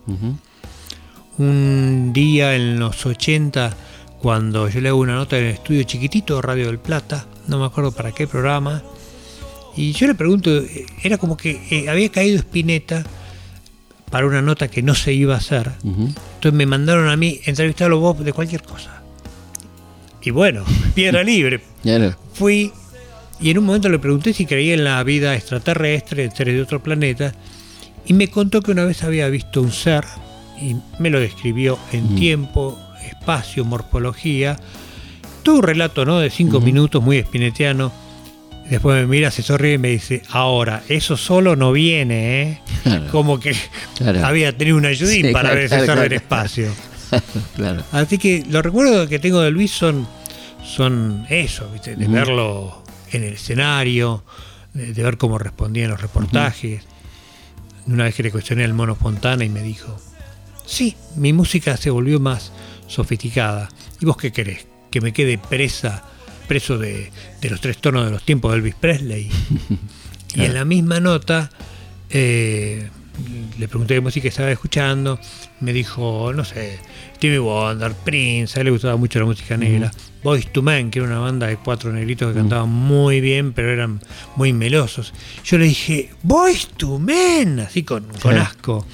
Un 1.37 2.11
día 2.13 2.55
en 2.55 2.79
los 2.79 3.05
80, 3.05 3.75
cuando 4.21 4.67
yo 4.67 4.81
le 4.81 4.89
hago 4.89 4.99
una 4.99 5.15
nota 5.15 5.37
en 5.37 5.45
el 5.45 5.51
estudio 5.51 5.83
chiquitito 5.83 6.35
de 6.35 6.41
Radio 6.41 6.67
del 6.67 6.79
Plata, 6.79 7.25
no 7.47 7.59
me 7.59 7.65
acuerdo 7.65 7.91
para 7.93 8.11
qué 8.11 8.27
programa, 8.27 8.83
y 9.75 9.93
yo 9.93 10.07
le 10.07 10.15
pregunto, 10.15 10.49
eh, 10.57 10.85
era 11.03 11.17
como 11.17 11.37
que 11.37 11.61
eh, 11.69 11.89
había 11.89 12.09
caído 12.09 12.37
Spinetta 12.37 13.05
para 14.09 14.25
una 14.27 14.41
nota 14.41 14.67
que 14.67 14.81
no 14.81 14.95
se 14.95 15.13
iba 15.13 15.35
a 15.35 15.37
hacer, 15.37 15.71
entonces 15.83 16.53
me 16.53 16.65
mandaron 16.65 17.09
a 17.09 17.15
mí 17.15 17.39
entrevistarlo 17.45 17.99
vos 17.99 18.19
de 18.23 18.33
cualquier 18.33 18.63
cosa. 18.63 19.01
Y 20.21 20.31
bueno, 20.31 20.63
piedra 20.95 21.23
libre, 21.23 21.61
Claro. 21.83 22.15
fui 22.33 22.71
y 23.41 23.51
en 23.51 23.57
un 23.59 23.65
momento 23.65 23.87
le 23.87 23.99
pregunté 23.99 24.33
si 24.33 24.45
creía 24.45 24.73
en 24.73 24.83
la 24.83 25.01
vida 25.03 25.33
extraterrestre, 25.35 26.25
en 26.25 26.31
seres 26.35 26.55
de 26.55 26.61
otro 26.61 26.81
planeta, 26.83 27.33
y 28.05 28.13
me 28.13 28.27
contó 28.27 28.61
que 28.61 28.71
una 28.71 28.83
vez 28.83 29.03
había 29.03 29.29
visto 29.29 29.61
un 29.61 29.71
ser, 29.71 30.03
y 30.61 30.75
me 30.99 31.09
lo 31.09 31.19
describió 31.21 31.79
en 31.93 32.15
tiempo, 32.15 32.77
espacio, 33.09 33.63
morfología, 33.63 34.57
todo 35.43 35.55
un 35.57 35.63
relato 35.63 36.03
¿no? 36.03 36.19
de 36.19 36.29
cinco 36.29 36.59
minutos 36.59 37.01
muy 37.01 37.17
espinetiano. 37.17 37.93
Después 38.69 39.01
me 39.01 39.07
mira, 39.07 39.31
se 39.31 39.41
sonríe 39.41 39.73
y 39.73 39.77
me 39.79 39.89
dice, 39.89 40.21
ahora, 40.29 40.83
eso 40.89 41.17
solo 41.17 41.55
no 41.55 41.71
viene, 41.71 42.41
¿eh? 42.43 42.61
Claro. 42.83 43.07
Como 43.11 43.39
que 43.39 43.55
Claro. 43.97 44.25
había 44.25 44.55
tenido 44.57 44.77
un 44.77 44.85
ayudín 44.85 45.27
Sí, 45.27 45.33
para 45.33 45.49
claro, 45.49 45.55
ver 45.55 45.65
ese 45.65 45.83
claro. 45.85 46.01
del 46.01 46.13
espacio. 46.13 46.67
claro. 47.55 47.83
Así 47.91 48.17
que 48.19 48.43
los 48.49 48.63
recuerdos 48.63 49.09
que 49.09 49.17
tengo 49.19 49.41
de 49.41 49.49
Luis 49.51 49.71
son, 49.71 50.07
son 50.63 51.25
eso, 51.29 51.69
¿viste? 51.71 51.95
de 51.95 52.07
verlo 52.07 52.83
en 53.11 53.23
el 53.23 53.33
escenario, 53.33 54.23
de, 54.73 54.93
de 54.93 55.03
ver 55.03 55.17
cómo 55.17 55.39
respondía 55.39 55.85
en 55.85 55.89
los 55.91 56.01
reportajes. 56.01 56.83
Una 57.87 58.03
vez 58.03 58.13
que 58.13 58.21
le 58.23 58.31
cuestioné 58.31 58.63
al 58.65 58.73
mono 58.75 58.93
Fontana 58.95 59.43
y 59.43 59.49
me 59.49 59.63
dijo, 59.63 59.99
sí, 60.65 60.95
mi 61.15 61.33
música 61.33 61.75
se 61.75 61.89
volvió 61.89 62.19
más 62.19 62.51
sofisticada. 62.85 63.69
¿Y 63.99 64.05
vos 64.05 64.15
qué 64.17 64.31
querés? 64.31 64.67
¿Que 64.91 65.01
me 65.01 65.11
quede 65.11 65.39
presa, 65.39 66.03
preso 66.49 66.77
de, 66.77 67.11
de 67.39 67.49
los 67.49 67.61
tres 67.61 67.77
tonos 67.77 68.03
de 68.05 68.11
los 68.11 68.23
tiempos 68.23 68.51
de 68.51 68.57
Elvis 68.57 68.75
Presley? 68.75 69.29
Y 70.35 70.43
en 70.43 70.53
la 70.53 70.63
misma 70.63 70.99
nota 70.99 71.49
eh, 72.11 72.87
le 73.57 73.67
pregunté 73.67 73.95
qué 73.95 74.01
música 74.01 74.27
estaba 74.27 74.51
escuchando. 74.51 75.19
Me 75.59 75.73
dijo, 75.73 76.31
no 76.35 76.45
sé, 76.45 76.77
Stevie 77.15 77.39
Wonder, 77.39 77.93
Prince, 77.93 78.55
a 78.57 78.61
él 78.61 78.65
le 78.65 78.71
gustaba 78.71 78.95
mucho 78.95 79.17
la 79.17 79.25
música 79.25 79.57
negra. 79.57 79.91
Boys 80.23 80.51
to 80.53 80.61
Men, 80.61 80.91
que 80.91 80.99
era 80.99 81.07
una 81.07 81.17
banda 81.19 81.47
de 81.47 81.57
cuatro 81.57 81.91
negritos 81.91 82.31
que 82.31 82.39
cantaban 82.39 82.69
muy 82.69 83.21
bien, 83.21 83.53
pero 83.53 83.71
eran 83.71 84.01
muy 84.35 84.53
melosos. 84.53 85.13
Yo 85.43 85.57
le 85.57 85.65
dije, 85.65 86.11
Boys 86.21 86.67
to 86.77 86.99
Men, 86.99 87.61
así 87.61 87.81
con, 87.83 88.03
con 88.21 88.33
Sí. 88.33 88.39
asco. 88.39 88.85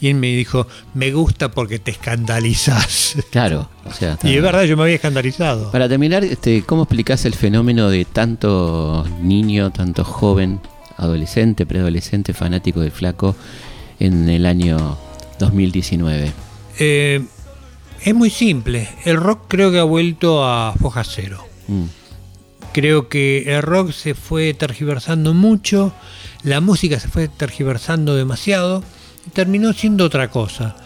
Y 0.00 0.08
él 0.08 0.14
me 0.14 0.28
dijo, 0.28 0.66
me 0.94 1.12
gusta 1.12 1.50
porque 1.50 1.78
te 1.78 1.90
escandalizas. 1.90 3.16
Claro. 3.30 3.68
O 3.84 3.92
sea, 3.92 4.14
está- 4.14 4.28
Y 4.28 4.36
es 4.36 4.42
verdad, 4.42 4.64
yo 4.64 4.76
me 4.76 4.84
había 4.84 4.94
escandalizado. 4.94 5.70
Para 5.70 5.88
terminar, 5.88 6.24
este, 6.24 6.62
¿cómo 6.62 6.84
explicás 6.84 7.24
el 7.24 7.34
fenómeno 7.34 7.90
de 7.90 8.04
tanto 8.06 9.04
niño, 9.22 9.70
tanto 9.72 10.04
joven, 10.04 10.60
adolescente, 10.96 11.66
preadolescente, 11.66 12.32
fanático 12.32 12.80
del 12.80 12.90
flaco 12.92 13.36
en 13.98 14.28
el 14.28 14.46
año 14.46 14.96
2019? 15.38 16.32
Eh, 16.78 17.22
es 18.02 18.14
muy 18.14 18.30
simple. 18.30 18.88
El 19.04 19.16
rock 19.16 19.42
creo 19.48 19.70
que 19.70 19.78
ha 19.78 19.84
vuelto 19.84 20.44
a 20.46 20.72
foja 20.80 21.04
cero. 21.04 21.44
Mm, 21.68 21.84
Creo 22.72 23.08
que 23.08 23.52
el 23.56 23.62
rock 23.62 23.90
se 23.90 24.14
fue 24.14 24.54
tergiversando 24.54 25.34
mucho, 25.34 25.92
la 26.44 26.60
música 26.60 27.00
se 27.00 27.08
fue 27.08 27.26
tergiversando 27.26 28.14
demasiado 28.14 28.84
terminó 29.32 29.72
siendo 29.72 30.04
otra 30.04 30.28
cosa. 30.30 30.76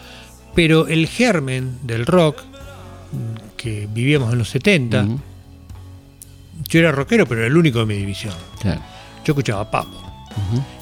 Pero 0.53 0.87
el 0.87 1.07
germen 1.07 1.79
del 1.83 2.05
rock, 2.05 2.41
que 3.57 3.87
vivíamos 3.91 4.31
en 4.31 4.37
los 4.39 4.49
70, 4.49 5.03
ujú, 5.03 5.19
yo 6.69 6.79
era 6.79 6.91
rockero, 6.91 7.25
pero 7.27 7.41
era 7.41 7.47
el 7.47 7.57
único 7.57 7.79
de 7.79 7.85
mi 7.85 7.95
división. 7.95 8.33
claro. 8.61 8.81
Yo 9.25 9.31
escuchaba 9.33 9.69
Papo. 9.71 10.01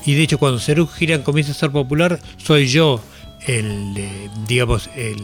Y 0.05 0.15
de 0.15 0.23
hecho, 0.23 0.37
cuando 0.37 0.59
Cerú 0.59 0.85
Girán 0.87 1.21
comienza 1.21 1.51
a 1.53 1.55
ser 1.55 1.71
popular, 1.71 2.19
soy 2.37 2.67
yo 2.67 2.99
el, 3.47 3.93
eh, 3.95 4.29
digamos, 4.47 4.89
el. 4.95 5.15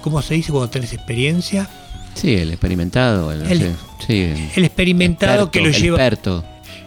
¿Cómo 0.00 0.22
se 0.22 0.34
dice 0.34 0.50
cuando 0.52 0.70
tenés 0.70 0.92
experiencia? 0.94 1.68
Sí, 2.14 2.34
el 2.36 2.50
experimentado. 2.52 3.32
El, 3.32 3.42
El- 3.42 3.58
sí, 3.58 3.74
sí, 4.06 4.20
el 4.22 4.48
El 4.56 4.64
experimentado 4.64 5.44
experto, 5.44 5.50
que 5.50 5.60
lo 5.60 5.70
lleva. 5.70 5.96
experto, 5.98 6.44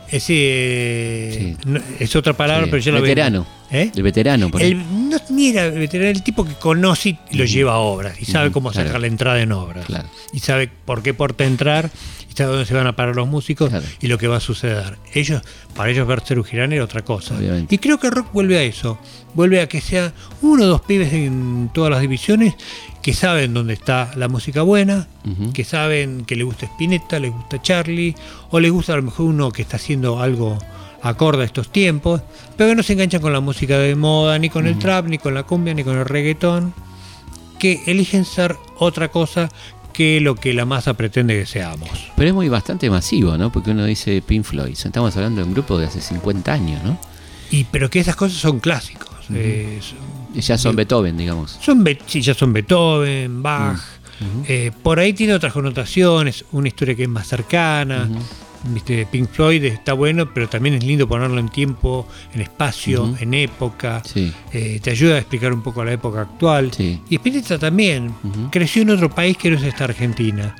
Ese, 0.09 1.29
Sí. 1.37 1.57
no, 1.65 1.79
es 1.99 2.15
otra 2.15 2.33
palabra, 2.33 2.65
sí, 2.65 2.71
pero 2.71 2.81
yo 2.83 2.91
veo. 2.93 3.01
veterano. 3.01 3.47
¿Eh? 3.69 3.91
El 3.93 4.03
veterano, 4.03 4.49
por. 4.49 4.61
El, 4.61 4.77
no, 5.09 5.17
mira, 5.29 5.65
el 5.65 5.79
veterano, 5.79 6.09
el 6.09 6.23
tipo 6.23 6.45
que 6.45 6.53
conoce 6.53 7.17
y 7.29 7.37
lo 7.37 7.43
lleva 7.45 7.73
a 7.73 7.77
obras 7.79 8.15
y 8.21 8.25
sabe 8.25 8.51
cómo 8.51 8.71
claro. 8.71 8.87
sacar 8.87 9.01
la 9.01 9.07
entrada 9.07 9.41
en 9.41 9.51
obras. 9.51 9.85
Claro. 9.85 10.07
Y 10.31 10.39
sabe 10.39 10.69
por 10.85 11.03
qué 11.03 11.13
porta 11.13 11.43
entrar 11.43 11.89
sabe 12.37 12.51
dónde 12.51 12.65
se 12.65 12.73
van 12.73 12.87
a 12.87 12.95
parar 12.95 13.15
los 13.15 13.27
músicos 13.27 13.69
Claro. 13.69 13.85
y 13.99 14.07
lo 14.07 14.17
que 14.17 14.27
va 14.27 14.37
a 14.37 14.39
suceder. 14.39 14.97
Ellos, 15.13 15.41
para 15.75 15.89
ellos 15.89 16.07
ver 16.07 16.21
Cerú 16.21 16.43
Girán 16.43 16.71
era 16.73 16.83
otra 16.83 17.03
cosa. 17.03 17.35
Obviamente. 17.35 17.73
Y 17.75 17.77
creo 17.79 17.99
que 17.99 18.07
el 18.07 18.13
rock 18.13 18.31
vuelve 18.33 18.57
a 18.57 18.63
eso. 18.63 18.97
Vuelve 19.33 19.61
a 19.61 19.67
que 19.67 19.81
sea 19.81 20.13
uno 20.41 20.63
o 20.63 20.67
dos 20.67 20.81
pibes 20.81 21.11
en 21.13 21.69
todas 21.73 21.91
las 21.91 22.01
divisiones 22.01 22.55
que 23.01 23.13
saben 23.13 23.53
dónde 23.53 23.73
está 23.73 24.11
la 24.15 24.27
música 24.27 24.61
buena, 24.63 25.07
que 25.53 25.63
saben 25.63 26.25
que 26.25 26.35
le 26.35 26.43
gusta 26.43 26.65
Spinetta, 26.65 27.19
le 27.19 27.29
gusta 27.29 27.61
Charlie, 27.61 28.13
o 28.49 28.59
le 28.59 28.69
gusta 28.69 28.93
a 28.93 28.97
lo 28.97 29.03
mejor 29.03 29.27
uno 29.27 29.51
que 29.51 29.61
está 29.61 29.77
haciendo 29.77 30.19
algo 30.21 30.57
acorde 31.01 31.43
a 31.43 31.45
estos 31.45 31.71
tiempos, 31.71 32.21
pero 32.57 32.69
que 32.71 32.75
no 32.75 32.83
se 32.83 32.93
enganchan 32.93 33.21
con 33.21 33.31
la 33.31 33.39
música 33.39 33.77
de 33.77 33.95
moda, 33.95 34.37
ni 34.39 34.49
con 34.49 34.67
el 34.67 34.77
trap, 34.77 35.05
ni 35.07 35.19
con 35.19 35.33
la 35.33 35.43
cumbia, 35.43 35.73
ni 35.73 35.83
con 35.85 35.97
el 35.97 36.03
reggaetón, 36.05 36.73
que 37.59 37.81
eligen 37.87 38.25
ser 38.25 38.57
otra 38.77 39.07
cosa 39.09 39.49
que 39.97 40.21
lo 40.21 40.35
que 40.35 40.53
la 40.53 40.63
masa 40.65 40.93
pretende 40.93 41.33
que 41.39 41.47
seamos. 41.47 41.89
Pero 42.15 42.29
es 42.29 42.35
muy 42.35 42.49
bastante 42.49 42.87
masivo, 42.87 43.35
¿no? 43.35 43.51
Porque 43.51 43.71
uno 43.71 43.83
dice 43.85 44.21
Pink 44.21 44.43
Floyd. 44.43 44.73
Estamos 44.73 45.15
hablando 45.17 45.41
de 45.41 45.47
un 45.47 45.53
grupo 45.55 45.77
de 45.79 45.87
hace 45.87 45.99
50 46.01 46.53
años, 46.53 46.83
¿no? 46.83 46.99
Y 47.49 47.63
pero 47.63 47.89
que 47.89 47.99
esas 47.99 48.15
cosas 48.15 48.37
son 48.37 48.59
clásicos. 48.59 49.09
eh, 49.33 49.79
son- 49.81 49.97
Y 50.37 50.41
ya 50.41 50.55
son 50.57 50.75
Beethoven, 50.75 51.17
digamos. 51.17 51.57
Son, 51.61 51.83
sí, 52.05 52.21
ya 52.21 52.33
son 52.35 52.53
Beethoven, 52.53 53.41
Bach. 53.41 53.79
eh, 54.47 54.71
por 54.83 54.99
ahí 54.99 55.13
tiene 55.13 55.33
otras 55.33 55.51
connotaciones, 55.51 56.45
una 56.51 56.67
historia 56.67 56.93
que 56.95 57.03
es 57.03 57.09
más 57.09 57.27
cercana. 57.27 58.07
Viste, 58.73 59.05
Pink 59.09 59.29
Floyd 59.29 59.63
está 59.65 59.93
bueno, 59.93 60.33
pero 60.33 60.47
también 60.49 60.75
es 60.75 60.83
lindo 60.83 61.07
ponerlo 61.07 61.39
en 61.39 61.49
tiempo, 61.49 62.07
en 62.33 62.41
espacio, 62.41 63.15
en 63.19 63.33
época. 63.33 64.01
Sí. 64.05 64.31
Eh, 64.53 64.79
te 64.81 64.91
ayuda 64.91 65.15
a 65.15 65.17
explicar 65.19 65.53
un 65.53 65.61
poco 65.61 65.83
la 65.83 65.93
época 65.93 66.21
actual. 66.21 66.71
Sí. 66.73 66.99
Y 67.09 67.15
Spinetta 67.15 67.57
también 67.57 68.13
creció 68.51 68.81
en 68.81 68.91
otro 68.91 69.09
país 69.09 69.37
que 69.37 69.49
no 69.51 69.57
es 69.57 69.63
esta 69.63 69.85
Argentina. 69.85 70.55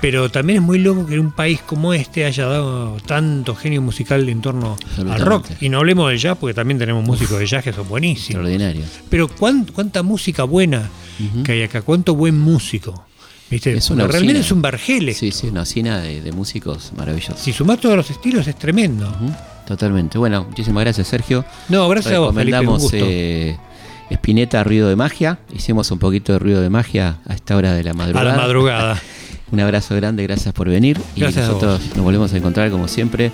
Pero 0.00 0.30
también 0.30 0.58
es 0.58 0.62
muy 0.62 0.78
loco 0.80 1.06
que 1.06 1.14
en 1.14 1.20
un 1.20 1.30
país 1.32 1.60
como 1.64 1.94
este 1.94 2.26
haya 2.26 2.44
dado 2.44 2.96
tanto 3.06 3.54
genio 3.54 3.80
musical 3.80 4.28
en 4.28 4.42
torno 4.42 4.76
al 4.98 5.20
rock. 5.20 5.46
Y 5.62 5.70
no 5.70 5.78
hablemos 5.78 6.10
del 6.10 6.18
jazz, 6.18 6.36
porque 6.38 6.52
también 6.52 6.78
tenemos 6.78 7.02
músicos 7.06 7.38
de 7.38 7.46
jazz 7.46 7.64
que 7.64 7.72
son 7.72 7.88
buenísimos. 7.88 8.28
Extraordinario. 8.46 8.84
Pero 9.08 9.28
cuán- 9.28 9.64
cuánta 9.72 10.02
música 10.02 10.44
buena 10.44 10.90
que 11.44 11.52
hay 11.52 11.62
acá, 11.62 11.80
cuánto 11.80 12.14
buen 12.14 12.38
músico. 12.38 13.06
¿Viste? 13.50 13.72
Es 13.76 13.90
una 13.90 14.06
realmente 14.06 14.40
es 14.40 14.50
un 14.52 14.62
vergele. 14.62 15.14
Sí, 15.14 15.30
sí, 15.30 15.48
una 15.48 15.62
usina 15.62 16.00
de, 16.00 16.20
de 16.20 16.32
músicos 16.32 16.92
maravillosos. 16.96 17.38
Si 17.40 17.52
sumás 17.52 17.78
todos 17.80 17.96
los 17.96 18.10
estilos 18.10 18.46
es 18.48 18.56
tremendo. 18.56 19.14
Totalmente. 19.66 20.18
Bueno, 20.18 20.44
muchísimas 20.48 20.82
gracias, 20.84 21.06
Sergio. 21.08 21.44
No, 21.68 21.88
gracias 21.88 22.14
a 22.14 22.18
vos, 22.18 22.28
Recomendamos 22.34 22.82
gusto. 22.82 22.96
eh, 23.00 23.56
Spinetta, 24.10 24.62
Ruido 24.64 24.88
de 24.88 24.96
Magia. 24.96 25.38
Hicimos 25.54 25.90
un 25.90 25.98
poquito 25.98 26.32
de 26.32 26.38
ruido 26.38 26.60
de 26.60 26.68
magia 26.70 27.18
a 27.26 27.34
esta 27.34 27.56
hora 27.56 27.72
de 27.72 27.84
la 27.84 27.92
a 27.92 27.94
madrugada. 27.94 28.32
la 28.32 28.36
madrugada. 28.36 29.02
Un 29.52 29.60
abrazo 29.60 29.94
grande, 29.94 30.22
gracias 30.24 30.52
por 30.52 30.68
venir. 30.68 30.98
Gracias 31.16 31.44
a 31.44 31.50
y 31.50 31.52
nosotros 31.54 31.80
nos 31.94 32.04
volvemos 32.04 32.32
a 32.32 32.36
encontrar 32.36 32.70
como 32.70 32.88
siempre, 32.88 33.30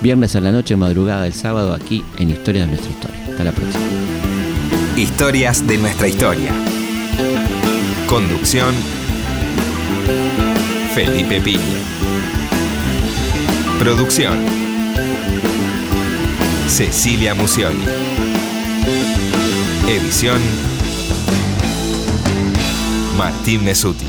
viernes 0.00 0.34
a 0.36 0.40
la 0.40 0.52
noche, 0.52 0.74
madrugada 0.76 1.24
del 1.24 1.34
sábado, 1.34 1.74
aquí 1.74 2.02
en 2.18 2.30
Historia 2.30 2.62
de 2.62 2.68
nuestra 2.68 2.90
historia. 2.90 3.20
Hasta 3.28 3.44
la 3.44 3.52
próxima. 3.52 3.84
Historias 4.96 5.66
de 5.66 5.76
nuestra 5.78 6.08
historia. 6.08 6.52
Conducción. 8.06 8.74
Felipe 10.94 11.40
Piña. 11.40 11.60
Producción. 13.78 14.44
Cecilia 16.66 17.32
Musioli. 17.34 17.84
Edición. 19.88 20.40
Martín 23.16 23.64
Mesuti. 23.64 24.04